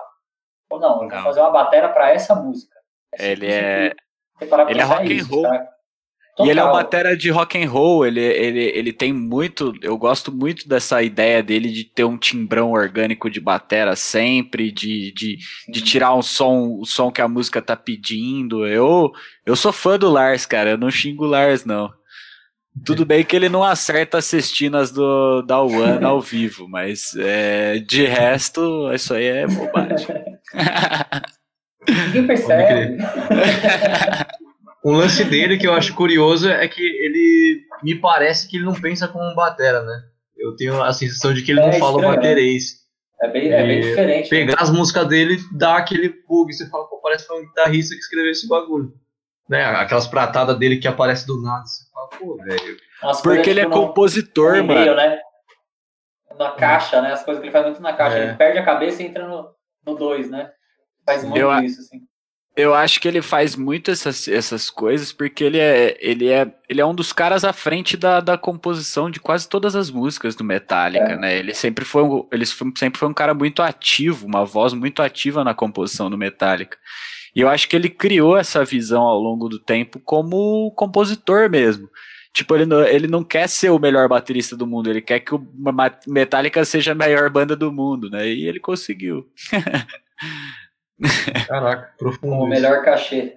[0.71, 2.79] Ou não, eu vou fazer uma bateria para essa música.
[3.15, 3.95] É ele é.
[4.69, 5.43] Ele é rock and roll.
[5.43, 5.78] Cara.
[6.39, 6.47] Total.
[6.47, 9.99] E ele é uma matéria de rock and roll, ele, ele, ele tem muito, eu
[9.99, 15.39] gosto muito dessa ideia dele de ter um timbrão orgânico de batera sempre, de, de,
[15.69, 18.65] de tirar um som, o som que a música tá pedindo.
[18.65, 19.11] Eu,
[19.45, 21.93] eu sou fã do Lars, cara, eu não xingo o Lars, não.
[22.85, 27.81] Tudo bem que ele não acerta as cestinas do, da One ao vivo, mas é,
[27.81, 30.07] de resto, isso aí é bobagem.
[31.89, 32.99] Ninguém percebe.
[34.89, 38.73] Um lance dele que eu acho curioso é que ele me parece que ele não
[38.73, 40.03] pensa como um batera, né?
[40.35, 42.73] Eu tenho a sensação de que ele é não estranho, fala baterês.
[43.21, 43.29] Né?
[43.29, 44.31] É bem, é bem diferente.
[44.31, 44.59] Pegar né?
[44.63, 46.51] as músicas dele dá aquele bug.
[46.51, 48.95] Você fala, pô, parece que foi um guitarrista que escreveu esse bagulho.
[49.47, 49.63] Né?
[49.63, 51.67] Aquelas pratadas dele que aparece do nada.
[51.67, 52.77] Você fala, pô, velho.
[53.23, 54.95] Porque ele é compositor, no, mano.
[54.95, 55.19] né?
[56.39, 57.13] Na caixa, né?
[57.13, 58.17] As coisas que ele faz muito na caixa.
[58.17, 58.25] É.
[58.29, 60.51] Ele perde a cabeça e entra no 2, né?
[61.05, 62.08] Faz muito eu, isso, assim.
[62.59, 66.81] Eu acho que ele faz muito essas, essas coisas porque ele é, ele, é, ele
[66.81, 70.43] é um dos caras à frente da, da composição de quase todas as músicas do
[70.43, 71.17] Metallica, é.
[71.17, 71.39] né?
[71.39, 72.03] Ele sempre foi,
[72.33, 76.77] ele sempre foi um cara muito ativo, uma voz muito ativa na composição do Metallica.
[77.33, 81.89] E eu acho que ele criou essa visão ao longo do tempo como compositor mesmo.
[82.35, 85.33] Tipo, ele não, ele não quer ser o melhor baterista do mundo, ele quer que
[85.33, 85.47] o
[86.09, 88.29] Metallica seja a melhor banda do mundo, né?
[88.29, 89.29] E ele conseguiu.
[91.47, 92.35] Caraca, profundo.
[92.35, 93.37] O melhor cachê.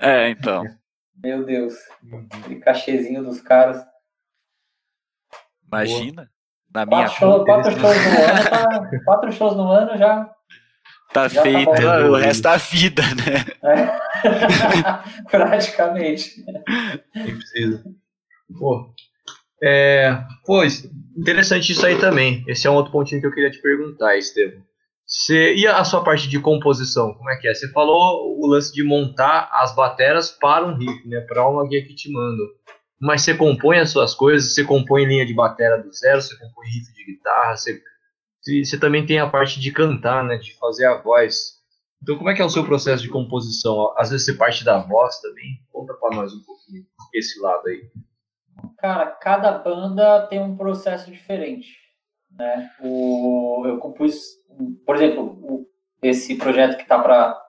[0.00, 0.64] É, então.
[1.16, 1.74] Meu Deus.
[2.30, 3.84] Aquele cachezinho dos caras.
[5.66, 6.30] Imagina.
[6.74, 10.34] Na minha quatro, show, quatro shows no ano, tá, quatro shows no ano já.
[11.12, 13.44] Tá já feito tá o resto da vida, né?
[13.62, 15.22] É.
[15.30, 16.42] Praticamente.
[17.14, 17.84] Nem precisa.
[18.58, 18.90] Pô,
[19.62, 20.64] é, pô,
[21.16, 22.42] Interessante isso aí também.
[22.48, 24.62] Esse é um outro pontinho que eu queria te perguntar, Estevam.
[25.12, 27.52] Você, e a sua parte de composição, como é que é?
[27.54, 31.20] Você falou o lance de montar as bateras para um riff, né?
[31.20, 32.42] Para uma guia que te manda.
[32.98, 36.66] Mas você compõe as suas coisas, você compõe linha de bateria do zero, você compõe
[36.66, 37.82] riff de guitarra, você,
[38.64, 40.38] você também tem a parte de cantar, né?
[40.38, 41.60] De fazer a voz.
[42.02, 43.94] Então como é que é o seu processo de composição?
[43.98, 45.60] Às vezes você parte da voz também?
[45.70, 47.82] Conta para nós um pouquinho esse lado aí.
[48.78, 51.68] Cara, cada banda tem um processo diferente,
[52.30, 52.70] né?
[52.80, 54.16] O, eu compus,
[54.84, 55.66] por exemplo, o,
[56.02, 57.40] esse projeto que tá para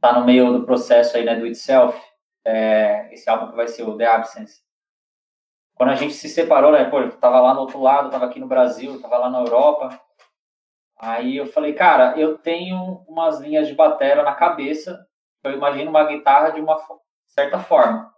[0.00, 2.00] tá no meio do processo aí, né, do Itself,
[2.44, 4.62] é, esse álbum que vai ser o The Absence.
[5.74, 8.40] Quando a gente se separou, né, pô, eu tava lá no outro lado, tava aqui
[8.40, 10.00] no Brasil, tava lá na Europa.
[10.98, 15.06] Aí eu falei, cara, eu tenho umas linhas de bateria na cabeça,
[15.44, 16.78] eu imagino uma guitarra de uma
[17.26, 18.10] certa forma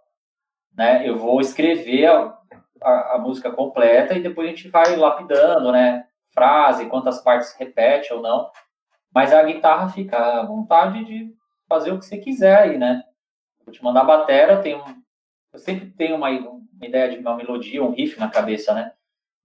[0.75, 1.07] né?
[1.07, 2.37] Eu vou escrever a,
[2.81, 6.05] a, a, música completa e depois a gente vai lapidando, né?
[6.33, 8.49] Frase, quantas partes repete ou não.
[9.13, 11.33] Mas a guitarra fica à vontade de
[11.67, 13.03] fazer o que você quiser aí, né?
[13.65, 15.03] Vou te mandar a bateria, tem um,
[15.53, 18.91] eu sempre tenho uma, uma ideia de uma melodia, um riff na cabeça, né?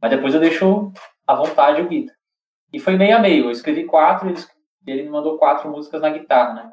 [0.01, 0.93] Mas depois eu deixo
[1.26, 2.16] à vontade o guitar.
[2.72, 3.47] E foi meio a meio.
[3.47, 4.39] Eu escrevi quatro, ele,
[4.86, 6.72] ele me mandou quatro músicas na guitarra, né?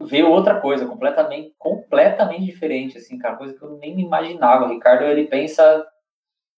[0.00, 4.64] ver outra coisa completamente, completamente diferente, assim, cara, coisa que eu nem imaginava.
[4.64, 5.86] O Ricardo, ele pensa,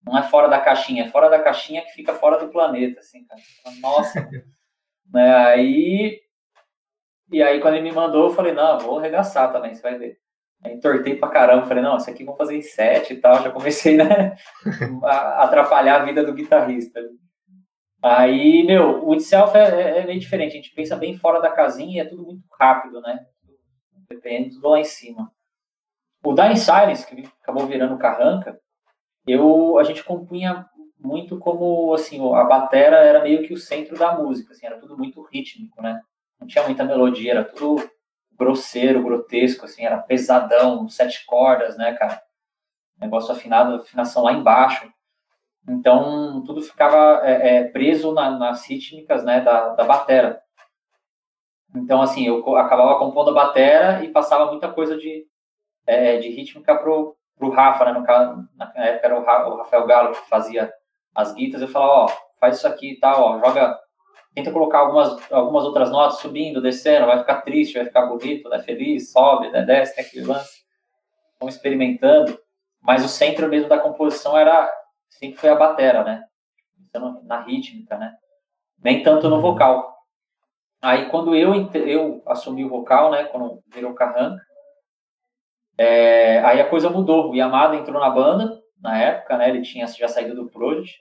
[0.05, 3.25] não é fora da caixinha, é fora da caixinha que fica fora do planeta, assim,
[3.25, 3.41] cara.
[3.81, 4.29] Nossa.
[5.13, 6.21] né, aí,
[7.31, 10.19] e aí quando ele me mandou, eu falei, não, vou arregaçar também, você vai ver.
[10.63, 13.51] Aí entortei pra caramba, falei, não, isso aqui vamos fazer em sete e tal, já
[13.51, 14.37] comecei, né,
[15.05, 17.01] a atrapalhar a vida do guitarrista.
[18.03, 21.51] Aí, meu, o itself é, é, é, meio diferente, a gente pensa bem fora da
[21.51, 23.27] casinha e é tudo muito rápido, né?
[24.09, 25.31] Depende tudo lá em cima.
[26.25, 28.59] O Dying Silence, que acabou virando Carranca,
[29.27, 30.67] eu, a gente compunha
[30.99, 34.97] muito como, assim, a batera era meio que o centro da música, assim, era tudo
[34.97, 36.01] muito rítmico, né?
[36.39, 37.83] Não tinha muita melodia, era tudo
[38.39, 42.23] grosseiro, grotesco, assim, era pesadão, sete cordas, né, cara?
[42.99, 44.91] Negócio afinado, afinação lá embaixo.
[45.69, 50.43] Então, tudo ficava é, é, preso na, nas rítmicas né, da, da batera.
[51.75, 55.27] Então, assim, eu acabava compondo a batera e passava muita coisa de,
[55.87, 57.93] é, de rítmica pro, pro Rafa, né?
[57.93, 60.71] No caso, na época era o, Rafael Galo que fazia
[61.15, 61.63] as guitas.
[61.63, 63.77] Eu falava, ó, faz isso aqui e tal, ó, joga,
[64.35, 68.61] tenta colocar algumas, algumas outras notas subindo, descendo, vai ficar triste, vai ficar bonito, né?
[68.61, 69.63] Feliz, sobe, né?
[69.63, 70.61] Desce, tem aquele lance.
[71.41, 72.39] Vamos experimentando.
[72.81, 74.71] Mas o centro mesmo da composição era,
[75.09, 76.25] sempre foi a batera, né?
[77.25, 78.15] Na rítmica, né?
[78.83, 79.43] Nem tanto no uhum.
[79.43, 79.97] vocal.
[80.83, 83.25] Aí, quando eu, eu assumi o vocal, né?
[83.25, 84.43] Quando virou Carranca,
[85.79, 87.31] é, aí a coisa mudou.
[87.31, 89.49] O Yamada entrou na banda, na época, né?
[89.49, 90.97] Ele tinha já saído do Prodigy.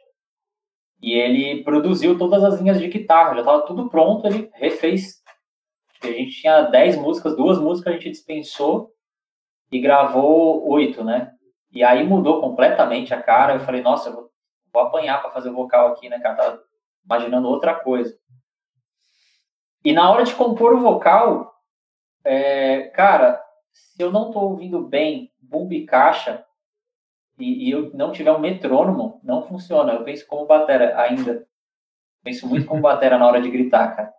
[1.02, 3.34] E ele produziu todas as linhas de guitarra.
[3.36, 5.22] Já estava tudo pronto, ele refez.
[6.04, 8.92] A gente tinha 10 músicas, duas músicas a gente dispensou
[9.72, 11.32] e gravou oito, né?
[11.72, 13.54] E aí mudou completamente a cara.
[13.54, 14.32] Eu falei, nossa, eu vou,
[14.74, 16.36] vou apanhar para fazer o vocal aqui, né, cara?
[16.36, 16.64] Tava
[17.06, 18.18] imaginando outra coisa.
[19.84, 21.54] E na hora de compor o vocal,
[22.24, 23.42] é, cara,
[23.72, 26.46] se eu não tô ouvindo bem bumbo e caixa
[27.40, 29.94] e, e, eu não tiver um metrônomo, não funciona.
[29.94, 31.48] Eu penso como batera ainda.
[32.22, 34.14] Penso muito como batera na hora de gritar, cara.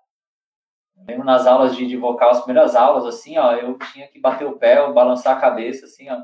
[1.07, 4.47] Mesmo nas aulas de, de vocal, as primeiras aulas, assim, ó, eu tinha que bater
[4.47, 6.23] o pé, balançar a cabeça, assim, ó.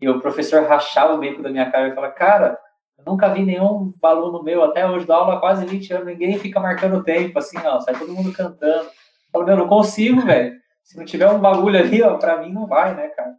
[0.00, 2.60] E o professor rachava o bico da minha cara e falava, cara,
[2.98, 6.60] eu nunca vi nenhum aluno meu, até hoje dou aula quase 20 anos, ninguém fica
[6.60, 8.84] marcando tempo, assim, ó, sai todo mundo cantando.
[8.84, 8.92] Eu
[9.32, 10.63] falo, meu, não consigo, velho.
[10.84, 13.34] Se não tiver um bagulho ali, ó, pra mim não vai, né, cara?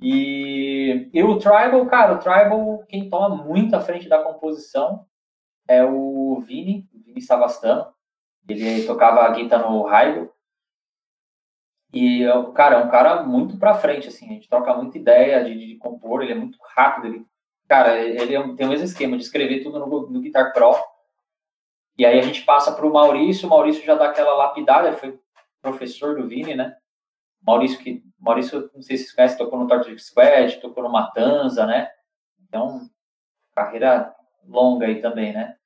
[0.00, 5.04] E, e o Tribal, cara, o Tribal, quem toma muito à frente da composição
[5.68, 7.92] é o Vini, Vini Savastano.
[8.48, 10.32] Ele tocava a guitarra no Raigo.
[11.92, 12.24] E,
[12.54, 15.76] cara, é um cara muito pra frente, assim, a gente troca muita ideia de, de
[15.76, 17.26] compor, ele é muito rápido, ele,
[17.68, 20.74] cara, ele é tem o mesmo esquema de escrever tudo no, no Guitar Pro,
[21.98, 24.96] e aí a gente passa para o Maurício, o Maurício já dá aquela lapidada, ele
[24.96, 25.20] foi
[25.62, 26.76] professor do Vini, né?
[27.40, 31.64] Maurício, que, Maurício, não sei se vocês conhecem, tocou no Torture Squad, tocou no Matanza,
[31.66, 31.90] né?
[32.46, 32.88] Então,
[33.54, 34.14] carreira
[34.46, 35.56] longa aí também, né?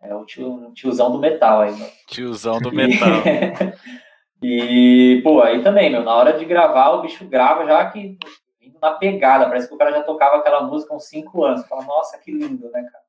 [0.00, 1.74] É o tio, tiozão do metal aí.
[2.06, 3.08] Tiozão do metal.
[4.40, 8.16] E, pô, aí também, meu, na hora de gravar, o bicho grava já que
[8.60, 11.66] indo na pegada, parece que o cara já tocava aquela música há uns 5 anos.
[11.66, 13.04] Fala, nossa, que lindo, né, cara?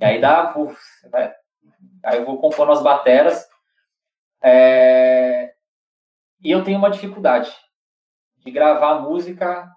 [0.00, 0.76] E aí dá, uf,
[1.08, 1.32] vai.
[2.02, 3.48] Aí eu vou compondo as bateras.
[4.42, 5.54] É...
[6.42, 7.50] E eu tenho uma dificuldade
[8.38, 9.70] de gravar música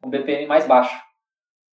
[0.00, 0.98] com BPM mais baixo.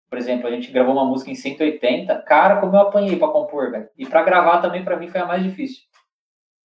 [0.10, 3.72] por exemplo, a gente gravou uma música em 180, cara, como eu apanhei para compor,
[3.72, 3.90] velho.
[3.98, 5.84] E para gravar também, para mim, foi a mais difícil.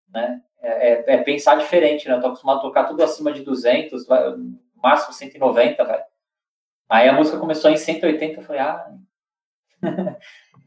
[0.08, 0.40] Né?
[0.60, 2.14] É, é, é, pensar diferente, né?
[2.14, 4.06] Eu tô acostumado a tocar tudo acima de 200,
[4.76, 6.04] máximo 190, velho.
[6.88, 8.86] Aí a música começou em 180, eu falei, ah,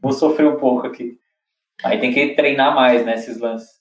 [0.02, 1.18] vou sofrer um pouco aqui.
[1.82, 3.80] Aí tem que treinar mais, né, esses lances.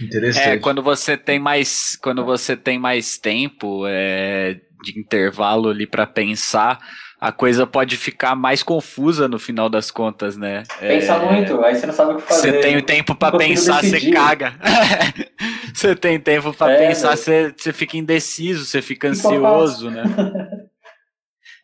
[0.00, 0.48] Interessante.
[0.48, 6.06] É, quando você tem mais, quando você tem mais tempo é, de intervalo ali para
[6.06, 6.78] pensar,
[7.20, 10.64] a coisa pode ficar mais confusa no final das contas, né?
[10.80, 11.32] Pensa é...
[11.32, 12.50] muito, aí você não sabe o que fazer.
[12.52, 14.06] Você tem tempo para pensar, decidir.
[14.06, 14.54] você caga.
[15.72, 20.02] você tem tempo para é, pensar, você, você fica indeciso, você fica ansioso, né?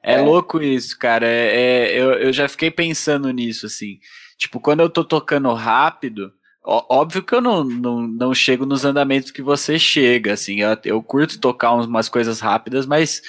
[0.00, 1.26] É, é, louco isso, cara.
[1.26, 3.98] É, é, eu, eu já fiquei pensando nisso, assim.
[4.38, 6.32] Tipo, quando eu tô tocando rápido,
[6.68, 10.60] óbvio que eu não, não, não chego nos andamentos que você chega, assim.
[10.60, 13.22] Eu, eu curto tocar umas coisas rápidas, mas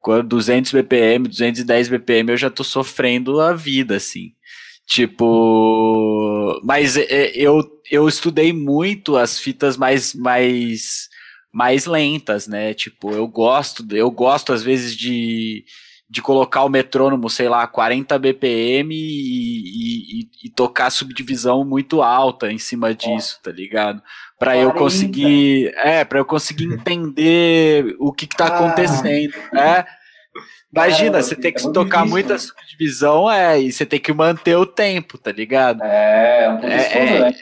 [0.00, 4.32] quando 200 BPM, 210 BPM, eu já tô sofrendo a vida, assim.
[4.86, 11.08] Tipo, mas é, eu, eu estudei muito as fitas mais, mais,
[11.52, 12.74] mais lentas, né?
[12.74, 15.64] Tipo, eu gosto, eu gosto às vezes de
[16.10, 22.50] de colocar o metrônomo, sei lá, 40 BPM e, e, e tocar subdivisão muito alta
[22.50, 24.02] em cima disso, tá ligado?
[24.36, 28.56] Para eu conseguir, é, para eu conseguir entender o que, que tá ah.
[28.56, 29.86] acontecendo, é.
[30.72, 32.38] Imagina, você tem que é tocar difícil, muita né?
[32.38, 35.82] subdivisão, é, e você tem que manter o tempo, tá ligado?
[35.84, 37.34] É, é um é, é, né?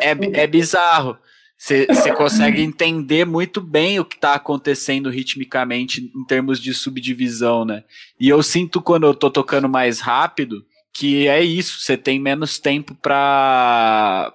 [0.00, 1.18] é, é, é bizarro.
[1.58, 7.82] Você consegue entender muito bem o que está acontecendo ritmicamente em termos de subdivisão, né?
[8.20, 12.58] E eu sinto quando eu tô tocando mais rápido que é isso, você tem menos
[12.58, 14.32] tempo para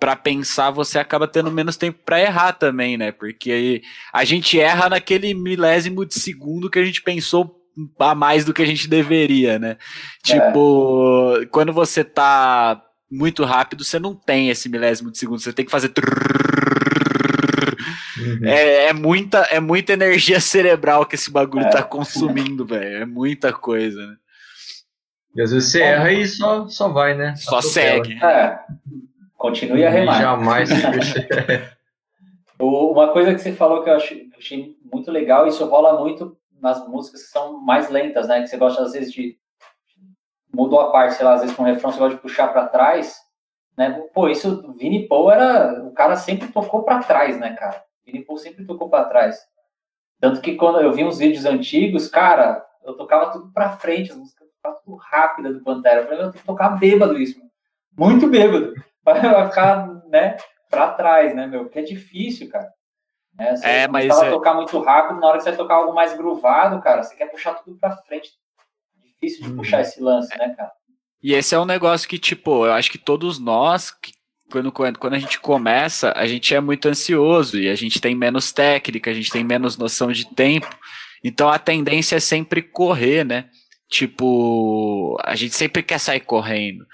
[0.00, 3.12] para pensar, você acaba tendo menos tempo para errar também, né?
[3.12, 3.82] Porque
[4.12, 7.54] a gente erra naquele milésimo de segundo que a gente pensou
[8.00, 9.76] a mais do que a gente deveria, né?
[10.24, 11.46] Tipo, é.
[11.46, 12.82] quando você tá
[13.12, 15.92] muito rápido, você não tem esse milésimo de segundo, você tem que fazer.
[18.18, 18.40] Uhum.
[18.44, 21.70] É, é, muita, é muita energia cerebral que esse bagulho é.
[21.70, 23.02] tá consumindo, velho.
[23.02, 24.16] É muita coisa, né?
[25.36, 27.34] E às vezes você erra e só, só vai, né?
[27.36, 28.14] Só segue.
[28.24, 28.58] É.
[29.36, 30.20] Continue a remar.
[30.20, 30.70] Jamais
[32.58, 36.86] Uma coisa que você falou que eu achei, achei muito legal, isso rola muito nas
[36.86, 38.40] músicas que são mais lentas, né?
[38.40, 39.36] Que você gosta às vezes de
[40.52, 42.68] mudou a parte, sei lá, às vezes com o refrão você gosta de puxar para
[42.68, 43.16] trás,
[43.76, 43.90] né?
[44.12, 47.82] Pô, isso, o Vini Paul era, o cara sempre tocou para trás, né, cara?
[48.02, 49.38] O Vini Paul sempre tocou para trás.
[50.20, 54.16] Tanto que quando eu vi uns vídeos antigos, cara, eu tocava tudo para frente, as
[54.16, 56.02] músicas ficavam tudo rápida do Pantera.
[56.02, 57.40] Eu falei, eu tenho que tocar bêbado isso,
[57.96, 58.74] muito bêbado.
[59.04, 60.36] Vai ficar, né,
[60.70, 61.64] para trás, né, meu?
[61.64, 62.72] Porque é difícil, cara.
[63.38, 64.30] É, você é, mas é...
[64.30, 67.30] tocar muito rápido, na hora que você vai tocar algo mais gruvado, cara, você quer
[67.30, 68.30] puxar tudo para frente,
[69.22, 69.56] difícil de uhum.
[69.56, 70.70] puxar esse lance, né, cara?
[71.22, 73.92] E esse é um negócio que, tipo, eu acho que todos nós,
[74.50, 78.50] quando, quando a gente começa, a gente é muito ansioso e a gente tem menos
[78.50, 80.68] técnica, a gente tem menos noção de tempo.
[81.22, 83.48] Então a tendência é sempre correr, né?
[83.88, 86.84] Tipo, a gente sempre quer sair correndo.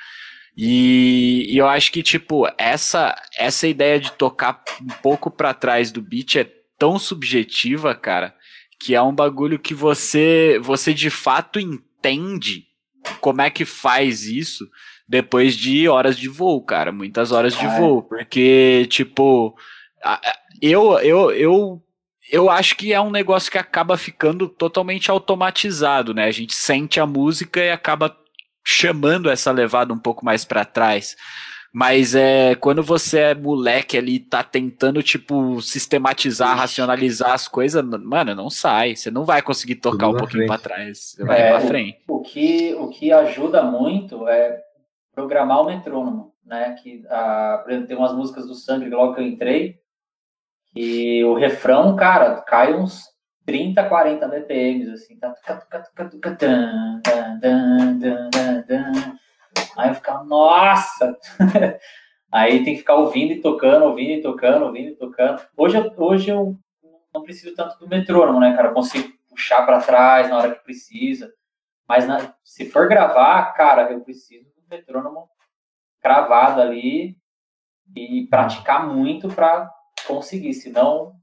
[0.54, 5.90] E, e eu acho que, tipo, essa, essa ideia de tocar um pouco para trás
[5.90, 8.34] do beat é tão subjetiva, cara,
[8.78, 12.64] que é um bagulho que você, você de fato entende entende
[13.20, 14.68] como é que faz isso
[15.08, 16.92] depois de horas de voo, cara.
[16.92, 18.02] Muitas horas de voo.
[18.02, 19.56] Porque, tipo,
[20.60, 21.82] eu, eu, eu,
[22.30, 26.24] eu acho que é um negócio que acaba ficando totalmente automatizado, né?
[26.24, 28.14] A gente sente a música e acaba
[28.64, 31.16] chamando essa levada um pouco mais para trás.
[31.72, 36.60] Mas é quando você é moleque ali, tá tentando, tipo, sistematizar, Ixi.
[36.60, 38.96] racionalizar as coisas, mano, não sai.
[38.96, 40.98] Você não vai conseguir tocar Tudo um pouquinho para trás.
[40.98, 41.98] Você vai é, pra frente.
[42.08, 44.60] O, o, que, o que ajuda muito é
[45.14, 46.74] programar o metrônomo, né?
[46.82, 49.78] Que, a, por exemplo, tem umas músicas do Sangue logo que eu entrei,
[50.72, 53.04] que o refrão, cara, cai uns
[53.44, 55.34] 30, 40 BPMs, assim, tá.
[59.76, 61.16] Aí eu ficava, nossa!
[62.30, 65.40] Aí tem que ficar ouvindo e tocando, ouvindo e tocando, ouvindo e tocando.
[65.56, 66.58] Hoje, hoje eu
[67.14, 68.68] não preciso tanto do metrônomo, né, cara?
[68.68, 71.32] Eu consigo puxar para trás na hora que precisa.
[71.88, 75.28] Mas na, se for gravar, cara, eu preciso do metrônomo
[76.00, 77.16] cravado ali
[77.96, 79.70] e praticar muito para
[80.06, 80.52] conseguir.
[80.52, 81.14] Senão,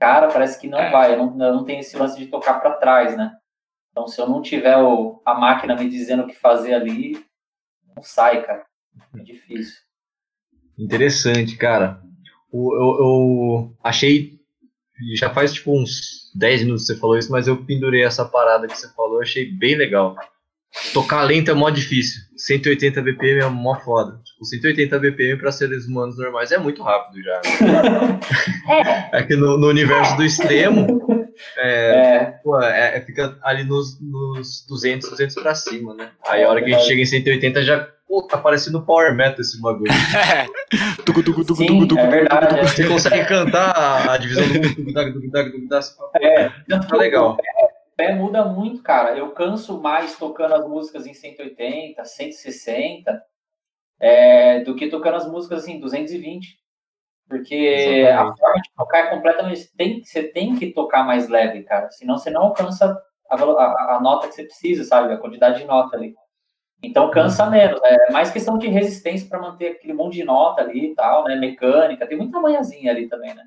[0.00, 0.90] cara, parece que não é.
[0.90, 1.14] vai.
[1.14, 3.36] Eu não, eu não tenho esse lance de tocar para trás, né?
[3.90, 7.24] Então, se eu não tiver o, a máquina me dizendo o que fazer ali,
[7.94, 8.64] não sai, cara.
[9.14, 9.76] É difícil.
[10.78, 12.02] Interessante, cara.
[12.52, 14.38] Eu, eu, eu, achei.
[15.16, 18.66] Já faz tipo uns 10 minutos que você falou isso, mas eu pendurei essa parada
[18.66, 20.16] que você falou, achei bem legal.
[20.92, 22.22] Tocar lento é mó difícil.
[22.36, 24.20] 180 BPM é mó foda.
[24.24, 27.40] Tipo, 180 BPM para seres humanos normais é muito rápido já.
[29.12, 31.26] é que no, no, universo do extremo,
[31.58, 32.24] é, é.
[32.42, 36.10] Pô, é, é fica ali nos, nos 200, 200 pra cima, né?
[36.26, 37.88] Aí a hora que a gente chega em 180 já.
[38.08, 39.92] Pô, tá parecendo Power Metal esse bagulho.
[41.06, 42.60] tugu, tugu, tugu, Sim, tugu, é verdade.
[42.68, 44.92] Você consegue cantar a, divisão do tugu,
[46.16, 46.48] É,
[46.88, 47.36] tá legal.
[47.40, 47.69] É,
[48.00, 49.16] pé muda muito, cara.
[49.16, 53.22] Eu canso mais tocando as músicas em 180, 160,
[54.00, 56.58] é, do que tocando as músicas assim, 220.
[57.28, 58.32] Porque Exatamente.
[58.32, 59.76] a forma de tocar é completamente.
[59.76, 61.90] Tem, você tem que tocar mais leve, cara.
[61.90, 62.98] Senão você não alcança
[63.30, 65.12] a, a, a nota que você precisa, sabe?
[65.12, 66.14] A quantidade de nota ali.
[66.82, 67.50] Então cansa uhum.
[67.50, 67.80] menos.
[67.84, 71.36] É mais questão de resistência para manter aquele monte de nota ali e tal, né?
[71.36, 72.06] Mecânica.
[72.06, 73.44] Tem muita manhãzinha ali também, né?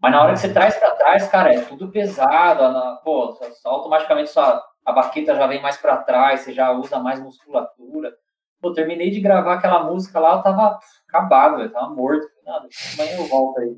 [0.00, 2.62] Mas na hora que você traz para trás, cara, é tudo pesado.
[2.64, 7.20] A, pô, automaticamente sua, a baqueta já vem mais para trás, você já usa mais
[7.20, 8.14] musculatura.
[8.60, 10.78] Pô, terminei de gravar aquela música lá, eu tava
[11.08, 12.26] acabado, eu tava morto.
[12.44, 13.76] Nada, amanhã eu volto aí.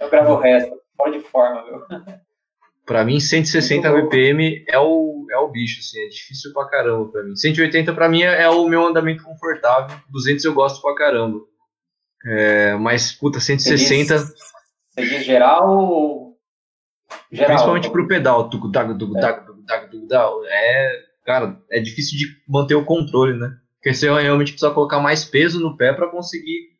[0.00, 1.80] Eu gravo o resto, fora de forma, viu?
[2.86, 7.22] Pra mim, 160 BPM é o, é o bicho, assim, é difícil pra caramba pra
[7.22, 7.34] mim.
[7.34, 11.40] 180 pra mim é o meu andamento confortável, 200 eu gosto pra caramba.
[12.26, 14.16] É, mas, puta, 160...
[14.94, 16.38] Você diz geral ou...
[17.30, 18.48] Geral, Principalmente pro pedal.
[18.48, 20.32] Tuc, dag, dug, dag, dug, dag, dug, dag.
[20.46, 20.90] É,
[21.24, 23.50] cara, é difícil de manter o controle, né?
[23.74, 26.70] Porque você realmente precisa colocar mais peso no pé para conseguir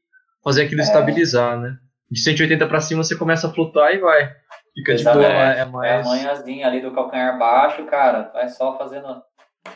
[0.42, 0.84] fazer aquilo é.
[0.84, 1.76] estabilizar, né?
[2.10, 4.32] De 180 para cima você começa a flutuar e vai.
[4.74, 5.90] Fica de boa, é, é mais...
[5.90, 8.30] É a manhãzinha ali do calcanhar baixo, cara.
[8.32, 9.22] Vai só fazendo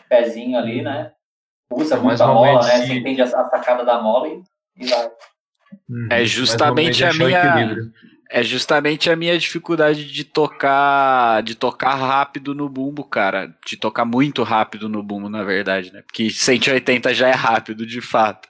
[0.09, 1.12] pezinho ali, né?
[1.70, 2.86] Usa é muito a mola, né?
[2.86, 4.43] Você entende a, sacada da mola e,
[4.76, 5.07] e vai.
[5.89, 6.09] Uhum.
[6.11, 7.45] É justamente a minha...
[7.45, 7.93] Equilíbrio.
[8.31, 14.05] É justamente a minha dificuldade de tocar, de tocar rápido no bumbo, cara, de tocar
[14.05, 16.03] muito rápido no bumbo, na verdade, né?
[16.03, 18.47] Porque 180 já é rápido, de fato.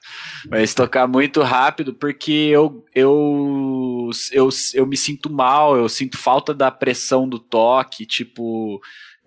[0.50, 6.52] Mas tocar muito rápido porque eu eu eu, eu me sinto mal, eu sinto falta
[6.52, 8.80] da pressão do toque, tipo,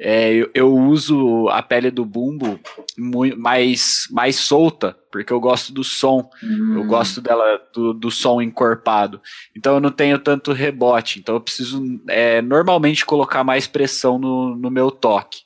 [0.04, 2.60] é, eu, eu, uso a pele do bumbo
[2.98, 6.78] muito, mais, mais solta, porque eu gosto do som, hum.
[6.78, 9.22] eu gosto dela do, do som encorpado.
[9.56, 14.56] Então eu não tenho tanto rebote, então eu preciso é, normalmente colocar mais pressão no,
[14.56, 15.42] no meu toque.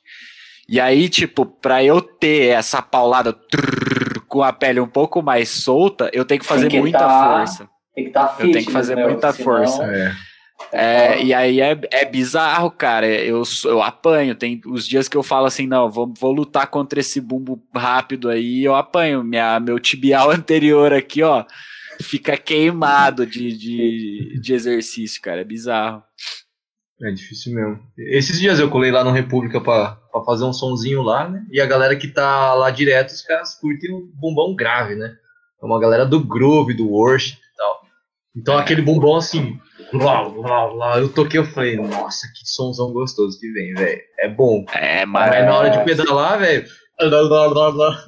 [0.70, 5.50] E aí, tipo, para eu ter essa paulada trrr, com a pele um pouco mais
[5.50, 7.70] solta, eu tenho que fazer que muita tá, força.
[7.94, 9.44] Tem que tá eu tenho que fazer meu, muita senão...
[9.44, 9.84] força.
[9.84, 10.14] É.
[10.72, 13.08] É, e aí é, é bizarro, cara.
[13.08, 14.36] Eu, eu apanho.
[14.36, 18.30] Tem os dias que eu falo assim, não, vou, vou lutar contra esse bumbo rápido
[18.30, 19.24] aí, eu apanho.
[19.24, 21.46] Minha, meu tibial anterior aqui, ó,
[22.02, 25.42] fica queimado de, de, de exercício, cara.
[25.42, 26.04] É bizarro.
[27.02, 27.80] É difícil mesmo.
[27.98, 31.46] Esses dias eu colei lá no República pra, fazer um sonzinho lá, né?
[31.52, 35.14] E a galera que tá lá direto, os caras curtem o bumbão grave, né?
[35.62, 37.82] É uma galera do groove, do worship e tal.
[38.36, 39.60] Então aquele bumbão assim,
[39.92, 41.00] Blá, blá, blá.
[41.00, 44.02] Eu toquei, eu falei, nossa, que somzão gostoso que vem, velho.
[44.20, 44.66] É bom.
[44.74, 45.30] É, mas.
[45.30, 46.66] Mas na hora de pedalar, velho.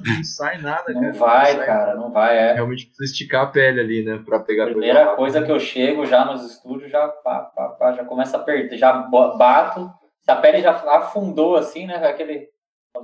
[0.00, 1.12] Não sai nada, não cara.
[1.12, 2.52] Vai, não vai, cara, não vai, é.
[2.54, 4.22] Realmente precisa esticar a pele ali, né?
[4.24, 7.92] Pra pegar Primeira coisa, coisa que eu chego já nos estúdios, já, pá, pá, pá,
[7.92, 9.92] já começa a apertar, já bato.
[10.22, 11.96] Se a pele já afundou assim, né?
[11.96, 12.48] Aquele.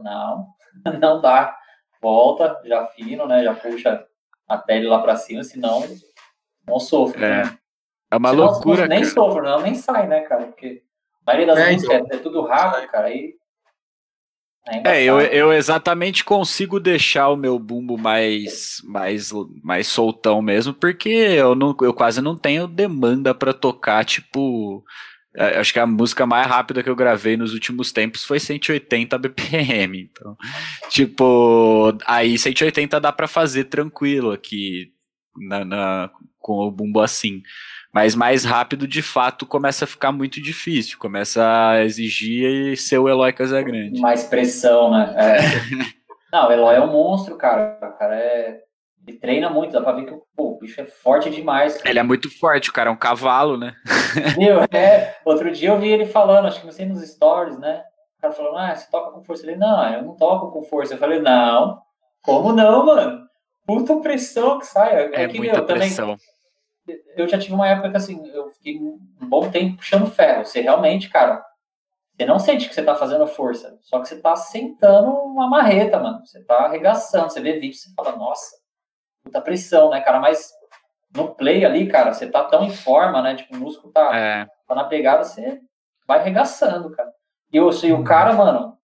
[0.02, 0.46] Não,
[0.98, 1.54] não dá.
[2.00, 3.44] Volta, já fino, né?
[3.44, 4.06] Já puxa
[4.48, 5.82] a pele lá pra cima, senão
[6.66, 7.22] não sofre.
[7.22, 7.44] É.
[7.44, 7.58] Né?
[8.14, 10.44] É uma Senão, loucura, Nem sofro, não, nem sai, né, cara?
[10.44, 10.82] Porque
[11.26, 13.34] a maioria das é, músicas então, é tudo rápido, cara, aí...
[14.84, 19.30] É, eu, eu exatamente consigo deixar o meu bumbo mais, mais,
[19.62, 24.82] mais soltão mesmo, porque eu, não, eu quase não tenho demanda para tocar, tipo.
[25.36, 29.18] É, acho que a música mais rápida que eu gravei nos últimos tempos foi 180
[29.18, 30.08] BPM.
[30.10, 30.34] Então,
[30.88, 34.94] tipo, aí 180 dá para fazer tranquilo aqui
[35.36, 36.10] na, na,
[36.44, 37.40] com o bumbo assim.
[37.90, 40.98] Mas mais rápido, de fato, começa a ficar muito difícil.
[40.98, 43.98] Começa a exigir ser o Eloy Casagrande.
[43.98, 45.14] Mais pressão, né?
[45.16, 45.38] É.
[46.30, 47.78] Não, o Eloy é um monstro, cara.
[47.80, 48.60] O cara é.
[49.06, 51.76] Ele treina muito, dá pra ver que pô, o bicho é forte demais.
[51.78, 51.90] Cara.
[51.90, 53.74] Ele é muito forte, o cara é um cavalo, né?
[54.36, 55.16] Meu, é.
[55.24, 57.82] Outro dia eu vi ele falando, acho que não sei nos stories, né?
[58.18, 59.46] O cara falando, ah, você toca com força.
[59.46, 60.94] Ele, não, eu não toco com força.
[60.94, 61.78] Eu falei, não,
[62.22, 63.24] como não, mano?
[63.66, 64.94] Puta pressão que sai.
[64.94, 66.06] É, é que, muita meu, pressão.
[66.06, 66.33] Também,
[67.16, 70.44] eu já tive uma época que assim, eu fiquei um bom tempo puxando ferro.
[70.44, 71.44] Você realmente, cara,
[72.16, 75.98] você não sente que você tá fazendo força, só que você tá sentando uma marreta,
[75.98, 76.24] mano.
[76.24, 78.56] Você tá arregaçando, você vê vídeo, você fala, nossa,
[79.24, 80.20] puta pressão, né, cara?
[80.20, 80.52] Mas
[81.14, 83.34] no play ali, cara, você tá tão em forma, né?
[83.34, 84.46] Tipo, o músculo tá, é.
[84.66, 85.60] tá na pegada, você
[86.06, 87.12] vai arregaçando, cara.
[87.52, 88.76] E, eu, e o cara, mano,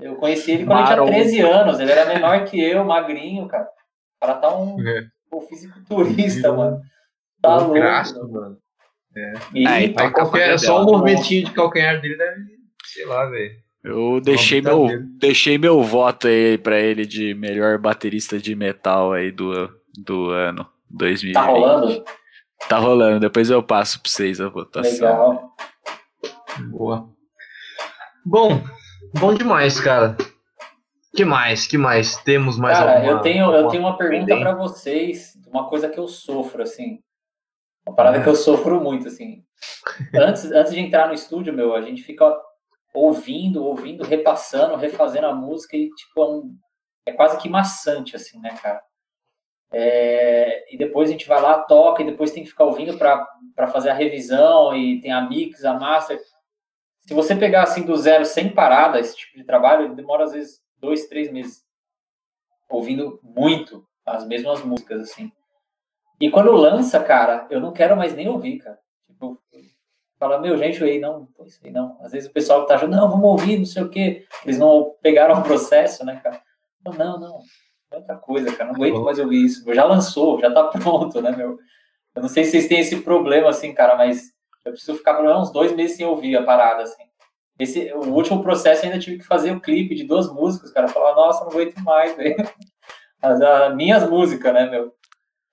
[0.00, 3.64] Eu conheci ele quando ele tinha 13 anos, ele era menor que eu, magrinho, cara.
[3.64, 5.06] O cara tá um, é.
[5.32, 6.80] um fisiculturista, mano.
[7.44, 7.74] Tá louco.
[7.74, 8.56] Graço, mano.
[9.16, 9.32] É.
[9.54, 12.40] E, é, então qualquer, só um movimentinho de calcanhar dele deve,
[12.84, 13.52] sei lá, velho.
[13.84, 14.88] Eu deixei meu,
[15.18, 20.66] deixei meu voto aí pra ele de melhor baterista de metal aí do, do ano
[20.90, 21.34] 2020.
[21.34, 22.04] Tá rolando?
[22.66, 25.08] Tá rolando, depois eu passo pra vocês a votação.
[25.08, 25.56] Legal.
[26.70, 27.08] Boa.
[28.24, 28.64] Bom,
[29.12, 30.16] bom demais, cara.
[31.14, 31.66] Que mais?
[31.66, 32.16] Que mais?
[32.16, 35.98] Temos mais Cara, alguma, eu tenho eu tenho uma pergunta para vocês, uma coisa que
[35.98, 37.00] eu sofro assim.
[37.86, 39.44] Uma parada que eu sofro muito assim.
[40.14, 42.24] Antes antes de entrar no estúdio, meu, a gente fica
[42.94, 46.56] ouvindo, ouvindo, repassando, refazendo a música e tipo é, um,
[47.06, 48.82] é quase que maçante assim, né, cara?
[49.76, 53.66] É, e depois a gente vai lá, toca, e depois tem que ficar ouvindo para
[53.72, 56.20] fazer a revisão, e tem a mix, a master.
[57.00, 60.62] Se você pegar assim do zero, sem parada, esse tipo de trabalho, demora às vezes
[60.78, 61.64] dois, três meses.
[62.70, 65.32] Ouvindo muito as mesmas músicas, assim.
[66.20, 68.78] E quando lança, cara, eu não quero mais nem ouvir, cara.
[69.06, 69.40] Tipo,
[70.18, 71.98] fala, meu, gente, aí não, isso aí não.
[72.00, 74.24] Às vezes o pessoal que tá achando, não, vamos ouvir, não sei o quê.
[74.44, 76.40] Eles não pegaram o processo, né, cara?
[76.98, 77.40] Não, não,
[77.90, 79.74] tanta coisa, cara, não aguento mais ouvir isso.
[79.74, 81.58] Já lançou, já tá pronto, né, meu?
[82.14, 84.32] Eu não sei se vocês têm esse problema, assim, cara, mas
[84.64, 87.02] eu preciso ficar pelo menos uns dois meses sem ouvir a parada, assim.
[87.58, 90.88] Esse, o último processo ainda tive que fazer o clipe de duas músicas, cara.
[90.88, 92.36] Falar, nossa, não aguento mais, velho.
[93.22, 94.92] As, as minhas músicas, né, meu?